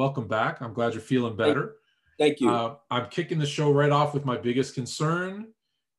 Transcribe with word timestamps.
welcome 0.00 0.26
back. 0.26 0.62
I'm 0.62 0.72
glad 0.72 0.94
you're 0.94 1.02
feeling 1.02 1.36
better. 1.36 1.76
Thank 2.18 2.40
you. 2.40 2.48
Uh, 2.48 2.76
I'm 2.90 3.10
kicking 3.10 3.38
the 3.38 3.44
show 3.44 3.70
right 3.70 3.92
off 3.92 4.14
with 4.14 4.24
my 4.24 4.34
biggest 4.34 4.74
concern, 4.74 5.48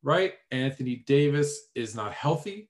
right? 0.01 0.33
Anthony 0.49 1.03
Davis 1.05 1.67
is 1.75 1.93
not 1.93 2.11
healthy. 2.11 2.67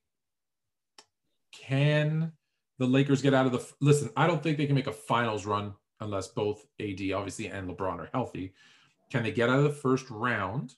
Can 1.54 2.34
the 2.80 2.86
Lakers 2.86 3.22
get 3.22 3.34
out 3.34 3.46
of 3.46 3.54
the 3.54 3.66
listen? 3.80 4.10
I 4.18 4.28
don't 4.28 4.44
think 4.44 4.58
they 4.58 4.66
can 4.66 4.76
make 4.76 4.88
a 4.88 4.92
finals 4.92 5.46
run 5.46 5.74
unless 6.02 6.28
both 6.28 6.66
AD 6.82 7.00
obviously 7.16 7.48
and 7.48 7.70
LeBron 7.70 8.00
are 8.00 8.10
healthy. 8.12 8.52
Can 9.10 9.24
they 9.24 9.32
get 9.32 9.50
out 9.50 9.60
of 9.60 9.64
the 9.64 9.70
first 9.70 10.10
round 10.10 10.76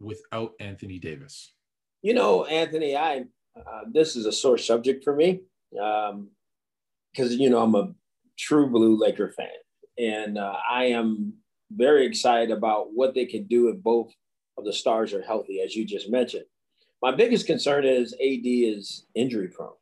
without 0.00 0.52
Anthony 0.58 0.98
Davis? 0.98 1.52
You 2.00 2.14
know, 2.14 2.46
Anthony, 2.46 2.96
I 2.96 3.24
uh, 3.54 3.82
this 3.92 4.16
is 4.16 4.24
a 4.24 4.32
sore 4.32 4.56
subject 4.56 5.04
for 5.04 5.14
me 5.14 5.42
because 5.70 6.12
um, 6.12 6.30
you 7.12 7.50
know 7.50 7.62
I'm 7.62 7.74
a 7.74 7.92
true 8.40 8.68
blue 8.68 8.96
Laker 8.96 9.30
fan, 9.30 9.48
and 9.98 10.38
uh, 10.38 10.56
I 10.68 10.86
am 10.86 11.34
very 11.70 12.06
excited 12.06 12.50
about 12.50 12.92
what 12.92 13.14
they 13.14 13.26
can 13.26 13.44
do 13.44 13.68
if 13.68 13.82
both 13.82 14.12
of 14.58 14.64
the 14.64 14.72
stars 14.72 15.12
are 15.12 15.22
healthy, 15.22 15.60
as 15.60 15.74
you 15.76 15.84
just 15.84 16.10
mentioned. 16.10 16.44
My 17.02 17.12
biggest 17.12 17.46
concern 17.46 17.84
is 17.84 18.12
AD 18.14 18.44
is 18.44 19.06
injury 19.14 19.48
prone. 19.48 19.72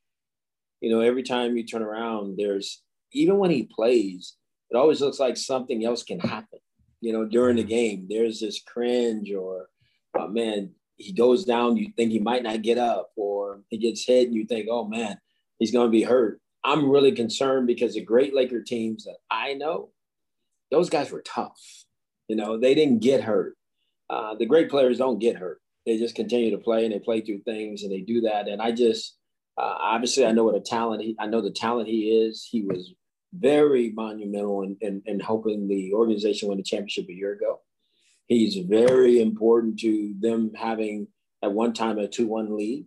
You 0.81 0.91
know, 0.91 1.01
every 1.01 1.23
time 1.23 1.57
you 1.57 1.65
turn 1.65 1.83
around, 1.83 2.37
there's 2.37 2.83
even 3.13 3.39
when 3.39 3.51
he 3.51 3.65
plays, 3.65 4.37
it 4.71 4.77
always 4.77 5.01
looks 5.01 5.19
like 5.19 5.37
something 5.37 5.85
else 5.85 6.03
can 6.03 6.21
happen. 6.21 6.59
You 7.01 7.13
know, 7.13 7.25
during 7.25 7.57
the 7.57 7.65
game, 7.65 8.07
there's 8.09 8.41
this 8.41 8.61
cringe 8.63 9.33
or, 9.33 9.69
oh, 10.17 10.29
man, 10.29 10.73
he 10.97 11.13
goes 11.13 11.45
down, 11.45 11.77
you 11.77 11.93
think 11.97 12.11
he 12.11 12.19
might 12.19 12.43
not 12.43 12.63
get 12.63 12.77
up, 12.77 13.11
or 13.17 13.63
he 13.69 13.79
gets 13.79 14.05
hit, 14.05 14.27
and 14.27 14.37
you 14.37 14.45
think, 14.45 14.67
oh 14.71 14.87
man, 14.87 15.17
he's 15.59 15.71
going 15.71 15.87
to 15.87 15.93
be 15.93 16.03
hurt. 16.03 16.41
I'm 16.65 16.91
really 16.91 17.13
concerned 17.13 17.67
because 17.67 17.95
the 17.95 18.05
great 18.05 18.35
Laker 18.35 18.63
teams 18.63 19.05
that 19.05 19.19
I 19.31 19.55
know, 19.55 19.91
those 20.71 20.91
guys 20.91 21.11
were 21.11 21.23
tough. 21.23 21.59
You 22.29 22.37
know, 22.37 22.59
they 22.59 22.75
didn't 22.75 23.01
get 23.01 23.23
hurt. 23.23 23.57
Uh, 24.11 24.35
the 24.35 24.47
great 24.47 24.71
players 24.71 24.99
don't 24.99 25.19
get 25.19 25.37
hurt. 25.37 25.61
They 25.87 25.99
just 25.99 26.15
continue 26.15 26.51
to 26.51 26.59
play 26.59 26.85
and 26.85 26.93
they 26.93 26.99
play 26.99 27.21
through 27.21 27.41
things 27.41 27.83
and 27.83 27.93
they 27.93 28.01
do 28.01 28.23
that. 28.23 28.49
And 28.49 28.61
I 28.61 28.73
just, 28.73 29.17
uh, 29.57 29.77
obviously, 29.79 30.27
I 30.27 30.33
know 30.33 30.45
what 30.45 30.57
a 30.57 30.61
talent 30.61 31.03
he, 31.03 31.17
I 31.19 31.27
know 31.27 31.41
the 31.41 31.51
talent 31.51 31.89
he 31.89 32.11
is. 32.11 32.47
He 32.51 32.63
was 32.63 32.93
very 33.33 33.93
monumental 33.95 34.63
in, 34.63 34.77
in, 34.81 35.03
in 35.07 35.21
helping 35.21 35.69
the 35.69 35.93
organization 35.95 36.49
win 36.49 36.59
the 36.59 36.65
championship 36.65 37.07
a 37.09 37.15
year 37.15 37.33
ago. 37.33 37.61
He's 38.27 38.57
very 38.57 39.21
important 39.21 39.79
to 39.81 40.15
them 40.21 40.53
having 40.55 41.09
at 41.43 41.53
one 41.53 41.73
time 41.73 41.99
a 41.99 42.09
2 42.09 42.27
1 42.27 42.57
lead. 42.57 42.87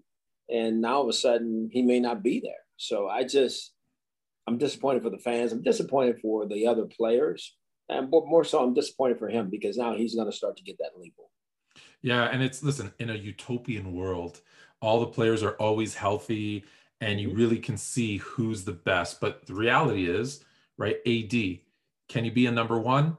And 0.50 0.82
now 0.82 0.96
all 0.96 1.04
of 1.04 1.10
a 1.10 1.14
sudden, 1.14 1.70
he 1.72 1.82
may 1.82 2.00
not 2.00 2.22
be 2.22 2.42
there. 2.42 2.54
So 2.82 3.08
I 3.08 3.24
just, 3.24 3.74
I'm 4.48 4.58
disappointed 4.58 5.04
for 5.04 5.12
the 5.12 5.20
fans. 5.20 5.52
I'm 5.52 5.62
disappointed 5.62 6.20
for 6.20 6.48
the 6.48 6.66
other 6.66 6.86
players. 6.86 7.56
And 7.90 8.10
more 8.10 8.44
so, 8.44 8.64
I'm 8.64 8.74
disappointed 8.74 9.20
for 9.20 9.28
him 9.28 9.52
because 9.52 9.78
now 9.78 9.94
he's 9.96 10.16
going 10.16 10.30
to 10.32 10.36
start 10.36 10.58
to 10.58 10.64
get 10.64 10.80
that 10.80 10.98
label. 10.98 11.30
Yeah. 12.02 12.24
And 12.24 12.42
it's, 12.42 12.64
listen, 12.64 12.92
in 12.98 13.12
a 13.12 13.16
utopian 13.16 13.94
world, 13.94 14.42
all 14.82 15.00
the 15.00 15.08
players 15.08 15.44
are 15.44 15.52
always 15.58 15.94
healthy 15.94 16.66
and 17.02 17.22
you 17.22 17.28
mm-hmm. 17.28 17.38
really 17.38 17.60
can 17.60 17.78
see 17.78 18.18
who's 18.18 18.64
the 18.64 18.72
best. 18.72 19.22
But 19.22 19.46
the 19.46 19.54
reality 19.54 20.10
is, 20.10 20.44
right? 20.78 20.98
AD, 21.06 21.60
can 22.10 22.24
he 22.24 22.32
be 22.32 22.48
a 22.48 22.52
number 22.52 22.80
one? 22.80 23.16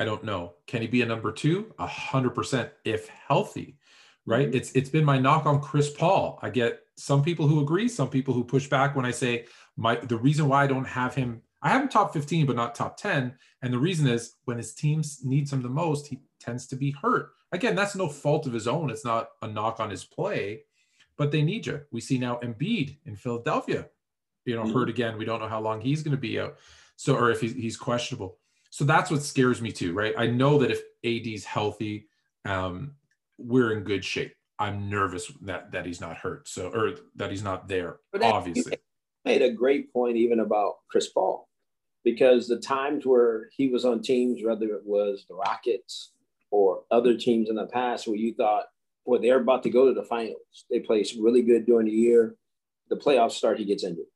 I 0.00 0.04
don't 0.04 0.24
know. 0.24 0.54
Can 0.66 0.82
he 0.82 0.88
be 0.88 1.02
a 1.02 1.06
number 1.06 1.30
two? 1.30 1.72
A 1.78 1.86
hundred 1.86 2.30
percent 2.30 2.70
if 2.84 3.08
healthy, 3.08 3.78
right? 4.26 4.48
Mm-hmm. 4.48 4.56
It's 4.56 4.72
it's 4.72 4.90
been 4.90 5.04
my 5.04 5.18
knock 5.18 5.46
on 5.46 5.60
Chris 5.60 5.90
Paul. 5.90 6.38
I 6.42 6.50
get 6.50 6.80
some 6.96 7.22
people 7.22 7.46
who 7.46 7.60
agree, 7.60 7.88
some 7.88 8.08
people 8.08 8.34
who 8.34 8.44
push 8.44 8.68
back 8.68 8.96
when 8.96 9.04
I 9.04 9.10
say 9.10 9.46
my 9.76 9.96
the 9.96 10.16
reason 10.16 10.48
why 10.48 10.64
I 10.64 10.66
don't 10.66 10.86
have 10.86 11.14
him, 11.14 11.42
I 11.62 11.68
have 11.70 11.82
him 11.82 11.88
top 11.88 12.12
15, 12.12 12.46
but 12.46 12.56
not 12.56 12.74
top 12.74 12.96
10. 12.96 13.34
And 13.62 13.72
the 13.72 13.78
reason 13.78 14.06
is 14.06 14.34
when 14.44 14.56
his 14.56 14.74
teams 14.74 15.20
needs 15.24 15.52
him 15.52 15.62
the 15.62 15.68
most, 15.68 16.06
he 16.06 16.20
tends 16.40 16.66
to 16.68 16.76
be 16.76 16.90
hurt. 16.90 17.30
Again, 17.52 17.74
that's 17.74 17.94
no 17.94 18.08
fault 18.08 18.46
of 18.46 18.52
his 18.52 18.66
own. 18.66 18.90
It's 18.90 19.04
not 19.04 19.28
a 19.42 19.46
knock 19.46 19.78
on 19.78 19.90
his 19.90 20.04
play 20.04 20.62
but 21.16 21.30
they 21.30 21.42
need 21.42 21.66
you. 21.66 21.80
We 21.90 22.00
see 22.00 22.18
now 22.18 22.38
Embiid 22.42 22.96
in 23.06 23.16
Philadelphia, 23.16 23.86
you 24.44 24.54
know, 24.54 24.64
mm-hmm. 24.64 24.74
hurt 24.74 24.88
again. 24.88 25.18
We 25.18 25.24
don't 25.24 25.40
know 25.40 25.48
how 25.48 25.60
long 25.60 25.80
he's 25.80 26.02
going 26.02 26.16
to 26.16 26.20
be 26.20 26.38
out. 26.38 26.56
So, 26.96 27.16
or 27.16 27.30
if 27.30 27.40
he's, 27.40 27.54
he's 27.54 27.76
questionable. 27.76 28.38
So 28.70 28.84
that's 28.84 29.10
what 29.10 29.22
scares 29.22 29.62
me 29.62 29.72
too, 29.72 29.92
right? 29.92 30.14
I 30.16 30.26
know 30.26 30.58
that 30.58 30.70
if 30.70 30.82
AD's 31.04 31.44
healthy, 31.44 32.08
um, 32.44 32.92
we're 33.38 33.72
in 33.72 33.84
good 33.84 34.04
shape. 34.04 34.34
I'm 34.58 34.88
nervous 34.88 35.30
that 35.42 35.72
that 35.72 35.86
he's 35.86 36.00
not 36.00 36.16
hurt, 36.16 36.48
so 36.48 36.68
or 36.68 36.94
that 37.16 37.30
he's 37.30 37.42
not 37.42 37.68
there. 37.68 37.98
But 38.12 38.22
obviously, 38.22 38.78
made 39.24 39.42
a 39.42 39.50
great 39.52 39.92
point 39.92 40.16
even 40.16 40.40
about 40.40 40.76
Chris 40.88 41.08
Paul, 41.08 41.48
because 42.04 42.48
the 42.48 42.58
times 42.58 43.04
where 43.04 43.48
he 43.52 43.68
was 43.68 43.84
on 43.84 44.02
teams, 44.02 44.40
whether 44.44 44.66
it 44.66 44.84
was 44.84 45.26
the 45.28 45.34
Rockets 45.34 46.12
or 46.50 46.84
other 46.90 47.16
teams 47.16 47.50
in 47.50 47.56
the 47.56 47.66
past, 47.66 48.06
where 48.06 48.16
you 48.16 48.34
thought 48.34 48.66
boy, 49.06 49.18
they're 49.18 49.40
about 49.40 49.62
to 49.62 49.70
go 49.70 49.86
to 49.86 49.94
the 49.94 50.02
finals. 50.02 50.64
They 50.68 50.80
play 50.80 51.04
really 51.18 51.42
good 51.42 51.64
during 51.64 51.86
the 51.86 51.92
year. 51.92 52.34
The 52.90 52.96
playoffs 52.96 53.32
start, 53.32 53.58
he 53.58 53.64
gets 53.64 53.84
injured. 53.84 54.06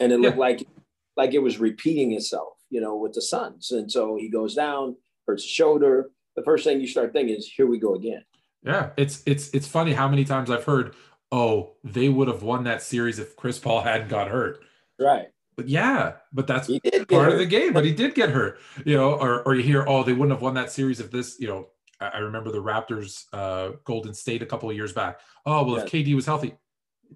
And 0.00 0.12
it 0.12 0.18
looked 0.18 0.36
yeah. 0.36 0.40
like 0.40 0.68
like 1.16 1.34
it 1.34 1.38
was 1.42 1.58
repeating 1.58 2.12
itself, 2.12 2.54
you 2.70 2.80
know, 2.80 2.96
with 2.96 3.12
the 3.12 3.22
Suns. 3.22 3.70
And 3.70 3.90
so 3.90 4.16
he 4.16 4.28
goes 4.28 4.54
down, 4.54 4.96
hurts 5.26 5.42
his 5.42 5.52
shoulder. 5.52 6.10
The 6.36 6.42
first 6.42 6.64
thing 6.64 6.80
you 6.80 6.86
start 6.86 7.12
thinking 7.12 7.36
is, 7.36 7.46
here 7.46 7.66
we 7.66 7.78
go 7.78 7.94
again. 7.94 8.24
Yeah, 8.64 8.90
it's 8.96 9.22
it's 9.26 9.50
it's 9.50 9.66
funny 9.66 9.92
how 9.92 10.08
many 10.08 10.24
times 10.24 10.50
I've 10.50 10.64
heard, 10.64 10.94
oh, 11.30 11.72
they 11.82 12.08
would 12.08 12.28
have 12.28 12.42
won 12.42 12.64
that 12.64 12.82
series 12.82 13.18
if 13.18 13.36
Chris 13.36 13.58
Paul 13.58 13.80
hadn't 13.82 14.08
got 14.08 14.28
hurt. 14.28 14.62
Right. 14.98 15.28
But 15.56 15.68
yeah, 15.68 16.14
but 16.32 16.46
that's 16.46 16.68
part 17.08 17.32
of 17.32 17.38
the 17.38 17.46
game. 17.46 17.74
But 17.74 17.84
he 17.84 17.92
did 17.92 18.14
get 18.14 18.30
hurt, 18.30 18.58
you 18.86 18.96
know, 18.96 19.12
or 19.12 19.42
or 19.42 19.54
you 19.54 19.62
hear, 19.62 19.84
oh, 19.86 20.02
they 20.02 20.12
wouldn't 20.12 20.30
have 20.30 20.42
won 20.42 20.54
that 20.54 20.72
series 20.72 20.98
if 20.98 21.10
this, 21.10 21.38
you 21.38 21.46
know, 21.46 21.68
I 22.00 22.18
remember 22.18 22.50
the 22.50 22.62
Raptors, 22.62 23.26
uh, 23.32 23.76
Golden 23.84 24.14
State 24.14 24.42
a 24.42 24.46
couple 24.46 24.70
of 24.70 24.76
years 24.76 24.92
back. 24.92 25.20
Oh 25.44 25.64
well, 25.64 25.76
yes. 25.76 25.86
if 25.86 25.92
KD 25.92 26.14
was 26.14 26.26
healthy, 26.26 26.54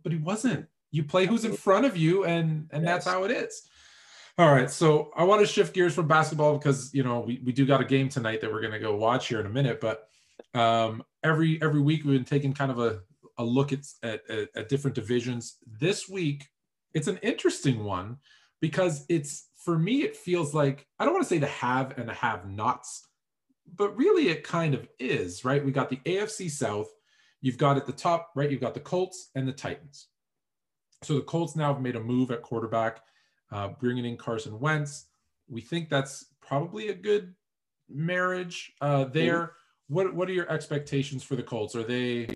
but 0.02 0.12
he 0.12 0.18
wasn't. 0.18 0.66
You 0.90 1.02
play 1.02 1.26
who's 1.26 1.44
in 1.44 1.56
front 1.56 1.86
of 1.86 1.96
you, 1.96 2.24
and 2.24 2.68
and 2.72 2.84
yes. 2.84 3.04
that's 3.04 3.06
how 3.06 3.24
it 3.24 3.30
is. 3.30 3.62
All 4.38 4.52
right, 4.52 4.70
so 4.70 5.12
I 5.16 5.24
want 5.24 5.40
to 5.40 5.46
shift 5.46 5.74
gears 5.74 5.94
from 5.94 6.06
basketball 6.06 6.58
because 6.58 6.92
you 6.92 7.02
know 7.02 7.20
we, 7.20 7.40
we 7.42 7.52
do 7.52 7.64
got 7.64 7.80
a 7.80 7.84
game 7.84 8.08
tonight 8.10 8.42
that 8.42 8.52
we're 8.52 8.60
going 8.60 8.72
to 8.72 8.78
go 8.78 8.94
watch 8.94 9.28
here 9.28 9.40
in 9.40 9.46
a 9.46 9.50
minute. 9.50 9.80
But 9.80 10.08
um, 10.54 11.02
every 11.22 11.60
every 11.62 11.80
week 11.80 12.04
we've 12.04 12.14
been 12.14 12.24
taking 12.24 12.52
kind 12.52 12.70
of 12.70 12.78
a, 12.78 13.00
a 13.38 13.44
look 13.44 13.72
at, 13.72 13.84
at 14.02 14.20
at 14.54 14.68
different 14.68 14.94
divisions. 14.94 15.56
This 15.80 16.08
week 16.08 16.46
it's 16.94 17.08
an 17.08 17.18
interesting 17.18 17.84
one 17.84 18.18
because 18.60 19.04
it's 19.08 19.48
for 19.56 19.78
me 19.78 20.02
it 20.02 20.16
feels 20.16 20.54
like 20.54 20.86
I 20.98 21.04
don't 21.04 21.14
want 21.14 21.24
to 21.24 21.28
say 21.28 21.38
the 21.38 21.46
have 21.46 21.98
and 21.98 22.08
the 22.08 22.14
have 22.14 22.48
nots 22.48 23.06
but 23.74 23.96
really 23.96 24.28
it 24.28 24.44
kind 24.44 24.74
of 24.74 24.88
is, 24.98 25.44
right? 25.44 25.64
We 25.64 25.72
got 25.72 25.90
the 25.90 26.00
AFC 26.04 26.50
South. 26.50 26.88
You've 27.40 27.58
got 27.58 27.76
at 27.76 27.86
the 27.86 27.92
top, 27.92 28.30
right? 28.34 28.50
You've 28.50 28.60
got 28.60 28.74
the 28.74 28.80
Colts 28.80 29.30
and 29.34 29.46
the 29.46 29.52
Titans. 29.52 30.08
So 31.02 31.14
the 31.14 31.22
Colts 31.22 31.56
now 31.56 31.72
have 31.74 31.82
made 31.82 31.96
a 31.96 32.00
move 32.00 32.30
at 32.30 32.42
quarterback, 32.42 33.00
uh, 33.52 33.68
bringing 33.80 34.04
in 34.04 34.16
Carson 34.16 34.58
Wentz. 34.58 35.06
We 35.48 35.60
think 35.60 35.88
that's 35.88 36.26
probably 36.40 36.88
a 36.88 36.94
good 36.94 37.34
marriage 37.88 38.72
uh, 38.80 39.04
there. 39.04 39.52
What 39.88 40.14
What 40.14 40.28
are 40.28 40.32
your 40.32 40.50
expectations 40.50 41.22
for 41.22 41.36
the 41.36 41.42
Colts? 41.42 41.74
Are 41.76 41.84
they 41.84 42.28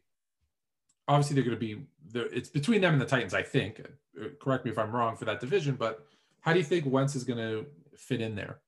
obviously 1.09 1.35
they're 1.35 1.45
going 1.45 1.59
to 1.59 1.61
be? 1.61 1.83
It's 2.15 2.49
between 2.49 2.81
them 2.81 2.95
and 2.95 3.01
the 3.01 3.07
Titans, 3.07 3.35
I 3.35 3.43
think. 3.43 3.81
Uh, 4.21 4.29
correct 4.41 4.65
me 4.65 4.71
if 4.71 4.79
I'm 4.79 4.93
wrong 4.93 5.17
for 5.17 5.25
that 5.27 5.41
division, 5.41 5.77
but 5.77 6.07
how 6.41 6.53
do 6.53 6.59
you 6.59 6.65
think 6.65 6.87
Wentz 6.87 7.15
is 7.15 7.25
going 7.25 7.39
to 7.39 7.67
fit 7.97 8.21
in 8.21 8.35
there? 8.35 8.61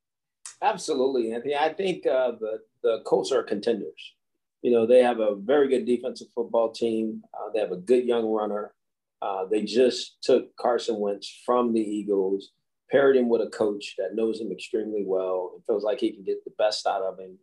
Absolutely, 0.60 1.32
Anthony. 1.32 1.56
I 1.56 1.72
think 1.72 2.06
uh, 2.06 2.32
the 2.32 2.60
the 2.82 3.03
Colts 3.04 3.32
are 3.32 3.42
contenders. 3.42 4.15
You 4.62 4.71
know, 4.71 4.87
they 4.87 5.03
have 5.03 5.19
a 5.19 5.34
very 5.34 5.69
good 5.69 5.87
defensive 5.87 6.28
football 6.34 6.71
team. 6.71 7.22
Uh, 7.34 7.50
they 7.53 7.59
have 7.59 7.72
a 7.72 7.76
good 7.76 8.04
young 8.04 8.26
runner. 8.26 8.75
Uh, 9.21 9.44
they 9.50 9.62
just 9.62 10.22
took 10.22 10.54
Carson 10.56 10.98
Wentz 10.98 11.42
from 11.44 11.72
the 11.72 11.81
Eagles, 11.81 12.50
paired 12.91 13.16
him 13.16 13.28
with 13.28 13.41
a 13.41 13.50
coach 13.50 13.94
that 13.98 14.15
knows 14.15 14.41
him 14.41 14.53
extremely 14.53 15.04
well 15.07 15.53
and 15.54 15.65
feels 15.65 15.84
like 15.84 16.01
he 16.01 16.12
can 16.12 16.24
get 16.24 16.45
the 16.45 16.53
best 16.59 16.86
out 16.86 17.03
of 17.03 17.18
him. 17.18 17.39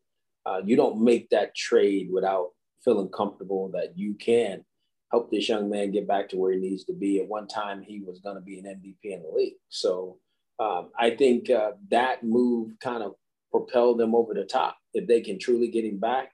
Uh, 0.46 0.62
you 0.66 0.76
don't 0.76 1.02
make 1.04 1.30
that 1.30 1.56
trade 1.56 2.10
without 2.12 2.50
feeling 2.84 3.10
comfortable 3.10 3.70
that 3.74 3.98
you 3.98 4.14
can 4.16 4.64
help 5.12 5.32
this 5.32 5.50
young 5.50 5.70
man 5.70 5.92
get 5.92 6.08
back 6.08 6.30
to 6.30 6.38
where 6.38 6.52
he 6.52 6.60
needs 6.60 6.86
to 6.86 6.94
be. 6.94 7.20
At 7.20 7.28
one 7.28 7.48
time, 7.48 7.82
he 7.82 8.02
was 8.02 8.20
going 8.20 8.36
to 8.36 8.42
be 8.42 8.60
an 8.60 8.66
MVP 8.66 9.12
in 9.12 9.24
the 9.24 9.30
league. 9.30 9.54
So 9.70 10.18
um, 10.60 10.90
I 10.98 11.12
think 11.12 11.50
uh, 11.50 11.72
that 11.90 12.24
move 12.24 12.72
kind 12.82 13.04
of 13.04 13.14
propelled 13.52 14.00
them 14.00 14.14
over 14.14 14.34
the 14.34 14.44
top 14.44 14.78
if 14.94 15.08
they 15.08 15.22
can 15.22 15.40
truly 15.40 15.68
get 15.68 15.86
him 15.86 16.00
back. 16.00 16.32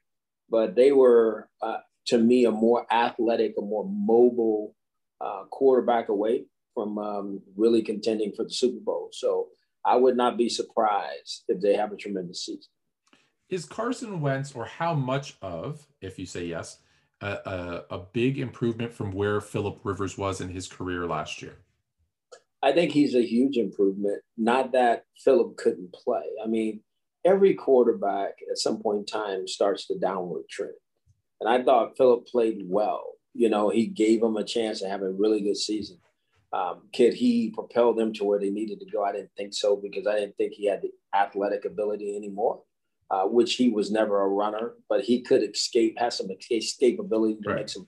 But 0.49 0.75
they 0.75 0.91
were, 0.91 1.49
uh, 1.61 1.77
to 2.07 2.17
me, 2.17 2.45
a 2.45 2.51
more 2.51 2.85
athletic, 2.91 3.55
a 3.57 3.61
more 3.61 3.87
mobile 3.87 4.75
uh, 5.21 5.43
quarterback 5.49 6.09
away 6.09 6.45
from 6.73 6.97
um, 6.97 7.41
really 7.55 7.81
contending 7.81 8.33
for 8.35 8.43
the 8.43 8.51
Super 8.51 8.79
Bowl. 8.79 9.09
So 9.13 9.47
I 9.85 9.95
would 9.95 10.17
not 10.17 10.37
be 10.37 10.49
surprised 10.49 11.43
if 11.47 11.61
they 11.61 11.75
have 11.75 11.93
a 11.93 11.95
tremendous 11.95 12.45
season. 12.45 12.71
Is 13.49 13.65
Carson 13.65 14.21
Wentz, 14.21 14.53
or 14.53 14.65
how 14.65 14.93
much 14.93 15.35
of, 15.41 15.85
if 16.01 16.17
you 16.17 16.25
say 16.25 16.45
yes, 16.45 16.79
a, 17.21 17.27
a, 17.27 17.95
a 17.95 17.99
big 18.11 18.39
improvement 18.39 18.91
from 18.91 19.11
where 19.11 19.39
Philip 19.39 19.79
Rivers 19.83 20.17
was 20.17 20.41
in 20.41 20.49
his 20.49 20.67
career 20.67 21.05
last 21.05 21.41
year? 21.41 21.57
I 22.63 22.71
think 22.71 22.91
he's 22.91 23.13
a 23.13 23.25
huge 23.25 23.57
improvement. 23.57 24.21
Not 24.37 24.71
that 24.71 25.05
Philip 25.23 25.57
couldn't 25.57 25.93
play. 25.93 26.23
I 26.43 26.47
mean, 26.47 26.81
every 27.23 27.53
quarterback 27.53 28.33
at 28.49 28.57
some 28.57 28.81
point 28.81 28.99
in 28.99 29.05
time 29.05 29.47
starts 29.47 29.85
the 29.87 29.99
downward 29.99 30.49
trend. 30.49 30.73
And 31.39 31.49
I 31.49 31.63
thought 31.63 31.97
Philip 31.97 32.25
played 32.25 32.63
well. 32.65 33.13
You 33.33 33.49
know, 33.49 33.69
he 33.69 33.85
gave 33.85 34.21
them 34.21 34.37
a 34.37 34.43
chance 34.43 34.79
to 34.79 34.89
have 34.89 35.03
a 35.03 35.11
really 35.11 35.41
good 35.41 35.57
season. 35.57 35.97
Um, 36.53 36.83
could 36.95 37.13
he 37.13 37.51
propel 37.51 37.93
them 37.93 38.13
to 38.13 38.23
where 38.23 38.39
they 38.39 38.49
needed 38.49 38.79
to 38.79 38.85
go? 38.85 39.03
I 39.03 39.11
didn't 39.11 39.31
think 39.37 39.53
so 39.53 39.75
because 39.75 40.07
I 40.07 40.15
didn't 40.15 40.37
think 40.37 40.53
he 40.53 40.67
had 40.67 40.81
the 40.81 40.91
athletic 41.13 41.65
ability 41.65 42.15
anymore, 42.15 42.61
uh, 43.11 43.23
which 43.23 43.55
he 43.55 43.69
was 43.69 43.91
never 43.91 44.21
a 44.21 44.27
runner, 44.27 44.73
but 44.89 45.03
he 45.03 45.21
could 45.21 45.43
escape, 45.43 45.97
has 45.99 46.17
some 46.17 46.27
escapability 46.51 47.41
to 47.41 47.49
right. 47.49 47.55
make 47.57 47.69
some. 47.69 47.87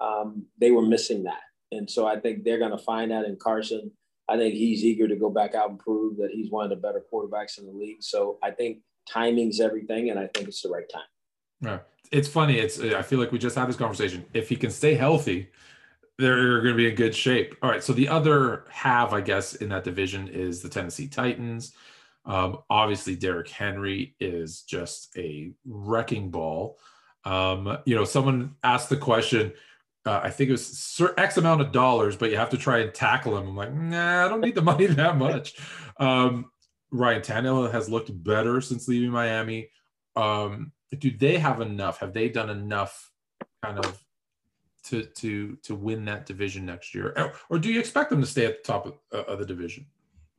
Um, 0.00 0.46
they 0.60 0.70
were 0.70 0.82
missing 0.82 1.24
that. 1.24 1.40
And 1.72 1.90
so 1.90 2.06
I 2.06 2.18
think 2.18 2.44
they're 2.44 2.58
going 2.58 2.70
to 2.70 2.78
find 2.78 3.10
that 3.10 3.24
in 3.24 3.36
Carson. 3.36 3.90
I 4.28 4.36
think 4.36 4.54
he's 4.54 4.84
eager 4.84 5.08
to 5.08 5.16
go 5.16 5.30
back 5.30 5.54
out 5.54 5.70
and 5.70 5.78
prove 5.78 6.18
that 6.18 6.30
he's 6.30 6.50
one 6.50 6.64
of 6.64 6.70
the 6.70 6.76
better 6.76 7.02
quarterbacks 7.12 7.58
in 7.58 7.66
the 7.66 7.72
league. 7.72 8.02
So 8.02 8.38
I 8.42 8.50
think 8.50 8.78
timing's 9.10 9.60
everything, 9.60 10.10
and 10.10 10.18
I 10.18 10.26
think 10.28 10.48
it's 10.48 10.62
the 10.62 10.68
right 10.68 10.88
time. 10.92 11.02
Yeah, 11.60 11.78
it's 12.12 12.28
funny. 12.28 12.58
It's 12.58 12.78
I 12.78 13.02
feel 13.02 13.18
like 13.18 13.32
we 13.32 13.38
just 13.38 13.56
had 13.56 13.68
this 13.68 13.76
conversation. 13.76 14.24
If 14.34 14.48
he 14.48 14.56
can 14.56 14.70
stay 14.70 14.94
healthy, 14.94 15.50
they're 16.18 16.60
going 16.60 16.74
to 16.74 16.76
be 16.76 16.88
in 16.88 16.94
good 16.94 17.14
shape. 17.14 17.56
All 17.62 17.70
right. 17.70 17.82
So 17.82 17.92
the 17.92 18.08
other 18.08 18.64
half, 18.70 19.12
I 19.12 19.20
guess, 19.20 19.54
in 19.54 19.68
that 19.70 19.84
division 19.84 20.28
is 20.28 20.60
the 20.60 20.68
Tennessee 20.68 21.08
Titans. 21.08 21.72
Um, 22.28 22.58
obviously, 22.68 23.16
Derrick 23.16 23.48
Henry 23.48 24.14
is 24.20 24.62
just 24.62 25.16
a 25.16 25.52
wrecking 25.64 26.30
ball. 26.30 26.78
Um, 27.24 27.78
you 27.86 27.94
know, 27.94 28.04
someone 28.04 28.54
asked 28.62 28.90
the 28.90 28.96
question. 28.96 29.52
Uh, 30.04 30.20
I 30.22 30.30
think 30.30 30.48
it 30.48 30.52
was 30.52 31.00
X 31.16 31.38
amount 31.38 31.62
of 31.62 31.72
dollars, 31.72 32.16
but 32.16 32.30
you 32.30 32.36
have 32.36 32.50
to 32.50 32.58
try 32.58 32.78
and 32.78 32.94
tackle 32.94 33.36
him. 33.36 33.48
I'm 33.48 33.56
like, 33.56 33.74
nah, 33.74 34.26
I 34.26 34.28
don't 34.28 34.42
need 34.42 34.54
the 34.54 34.62
money 34.72 34.86
that 34.86 35.16
much. 35.16 35.56
Um, 35.98 36.50
Ryan 36.90 37.22
Tannehill 37.22 37.72
has 37.72 37.88
looked 37.88 38.10
better 38.22 38.60
since 38.60 38.88
leaving 38.88 39.10
Miami. 39.10 39.70
Um, 40.14 40.72
do 40.96 41.10
they 41.10 41.38
have 41.38 41.60
enough? 41.60 41.98
Have 41.98 42.12
they 42.12 42.28
done 42.28 42.50
enough 42.50 43.10
kind 43.62 43.78
of 43.78 44.04
to 44.84 45.04
to 45.04 45.56
to 45.64 45.74
win 45.74 46.04
that 46.06 46.26
division 46.26 46.64
next 46.64 46.94
year, 46.94 47.12
or, 47.16 47.32
or 47.50 47.58
do 47.58 47.70
you 47.70 47.78
expect 47.78 48.10
them 48.10 48.20
to 48.20 48.26
stay 48.26 48.46
at 48.46 48.62
the 48.62 48.72
top 48.72 48.86
of, 48.86 48.94
uh, 49.12 49.30
of 49.30 49.38
the 49.38 49.46
division? 49.46 49.86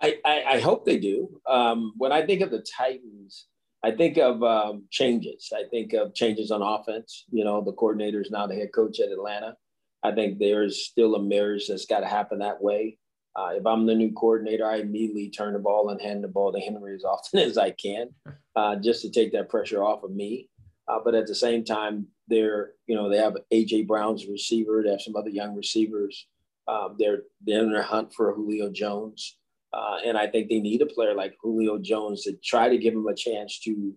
I, 0.02 0.18
I, 0.26 0.44
I 0.48 0.60
hope 0.60 0.86
they 0.86 0.98
do. 0.98 1.42
Um, 1.48 1.94
when 1.98 2.12
I 2.12 2.26
think 2.26 2.42
of 2.42 2.52
the 2.52 2.66
Titans, 2.78 3.48
I 3.84 3.92
think 3.92 4.18
of 4.18 4.44
um, 4.44 4.86
changes. 4.90 5.52
I 5.54 5.64
think 5.70 5.94
of 5.94 6.14
changes 6.14 6.52
on 6.52 6.62
offense. 6.62 7.26
You 7.32 7.44
know, 7.44 7.62
the 7.62 7.74
coordinator 7.74 8.22
is 8.22 8.32
now 8.32 8.48
the 8.48 8.56
head 8.56 8.74
coach 8.74 9.00
at 9.00 9.12
Atlanta. 9.12 9.56
I 10.04 10.12
think 10.12 10.40
there's 10.40 10.86
still 10.86 11.16
a 11.16 11.22
marriage 11.22 11.68
that's 11.68 11.86
got 11.86 12.02
to 12.02 12.08
happen 12.08 12.40
that 12.40 12.62
way. 12.62 12.98
Uh, 13.36 13.52
if 13.54 13.66
I'm 13.66 13.86
the 13.86 13.96
new 13.96 14.12
coordinator, 14.12 14.66
I 14.66 14.78
immediately 14.78 15.30
turn 15.30 15.54
the 15.54 15.60
ball 15.60 15.90
and 15.90 16.02
hand 16.02 16.24
the 16.24 16.28
ball 16.28 16.52
to 16.52 16.60
Henry 16.60 16.96
as 16.96 17.04
often 17.04 17.40
as 17.48 17.58
I 17.58 17.72
can, 17.72 18.10
uh, 18.56 18.76
just 18.78 19.02
to 19.04 19.12
take 19.12 19.32
that 19.34 19.50
pressure 19.50 19.84
off 19.84 20.04
of 20.04 20.12
me. 20.12 20.50
Uh, 20.88 21.00
but 21.04 21.16
at 21.16 21.28
the 21.28 21.36
same 21.36 21.64
time, 21.64 22.08
they're 22.28 22.72
you 22.88 22.96
know 22.96 23.10
they 23.10 23.18
have 23.18 23.38
AJ 23.54 23.88
Brown's 23.88 24.28
receiver. 24.28 24.82
They 24.84 24.92
have 24.92 25.02
some 25.02 25.16
other 25.16 25.30
young 25.30 25.56
receivers. 25.56 26.28
Um, 26.68 26.96
they're 26.98 27.24
they're 27.46 27.64
in 27.64 27.72
their 27.72 27.84
hunt 27.84 28.14
for 28.14 28.34
Julio 28.34 28.72
Jones, 28.72 29.38
uh, 29.74 29.98
and 30.06 30.18
I 30.18 30.28
think 30.28 30.50
they 30.50 30.60
need 30.60 30.82
a 30.82 30.86
player 30.86 31.14
like 31.14 31.36
Julio 31.42 31.78
Jones 31.78 32.24
to 32.24 32.34
try 32.44 32.70
to 32.70 32.78
give 32.78 32.94
him 32.94 33.08
a 33.08 33.16
chance 33.16 33.60
to 33.62 33.94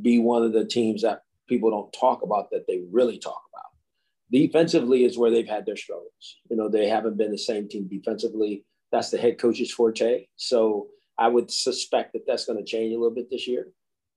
be 0.00 0.18
one 0.18 0.42
of 0.42 0.52
the 0.52 0.64
teams 0.66 1.02
that 1.02 1.22
people 1.48 1.70
don't 1.70 1.92
talk 1.92 2.22
about 2.22 2.50
that 2.50 2.66
they 2.66 2.82
really 2.90 3.18
talk 3.18 3.42
about. 3.52 3.70
Defensively 4.30 5.04
is 5.04 5.16
where 5.16 5.30
they've 5.30 5.48
had 5.48 5.64
their 5.64 5.76
struggles. 5.76 6.38
You 6.50 6.56
know 6.56 6.68
they 6.68 6.88
haven't 6.88 7.16
been 7.16 7.30
the 7.30 7.38
same 7.38 7.68
team 7.68 7.88
defensively. 7.88 8.64
That's 8.92 9.10
the 9.10 9.18
head 9.18 9.38
coach's 9.38 9.72
forte. 9.72 10.26
So 10.36 10.88
I 11.18 11.28
would 11.28 11.50
suspect 11.50 12.12
that 12.12 12.26
that's 12.26 12.44
going 12.44 12.58
to 12.58 12.64
change 12.64 12.92
a 12.92 12.98
little 12.98 13.14
bit 13.14 13.30
this 13.30 13.48
year. 13.48 13.68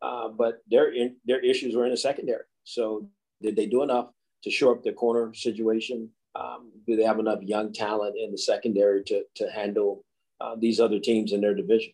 Uh, 0.01 0.29
but 0.29 0.59
their 0.69 0.91
in, 0.91 1.15
their 1.25 1.39
issues 1.39 1.75
were 1.75 1.85
in 1.85 1.91
the 1.91 1.97
secondary. 1.97 2.43
So 2.63 3.07
did 3.41 3.55
they 3.55 3.67
do 3.67 3.83
enough 3.83 4.09
to 4.43 4.51
shore 4.51 4.73
up 4.73 4.83
their 4.83 4.93
corner 4.93 5.33
situation? 5.33 6.09
Um, 6.35 6.71
do 6.87 6.95
they 6.95 7.03
have 7.03 7.19
enough 7.19 7.41
young 7.41 7.73
talent 7.73 8.15
in 8.17 8.31
the 8.31 8.37
secondary 8.37 9.03
to 9.05 9.23
to 9.35 9.49
handle 9.49 10.03
uh, 10.41 10.55
these 10.57 10.79
other 10.79 10.99
teams 10.99 11.31
in 11.33 11.41
their 11.41 11.55
division? 11.55 11.93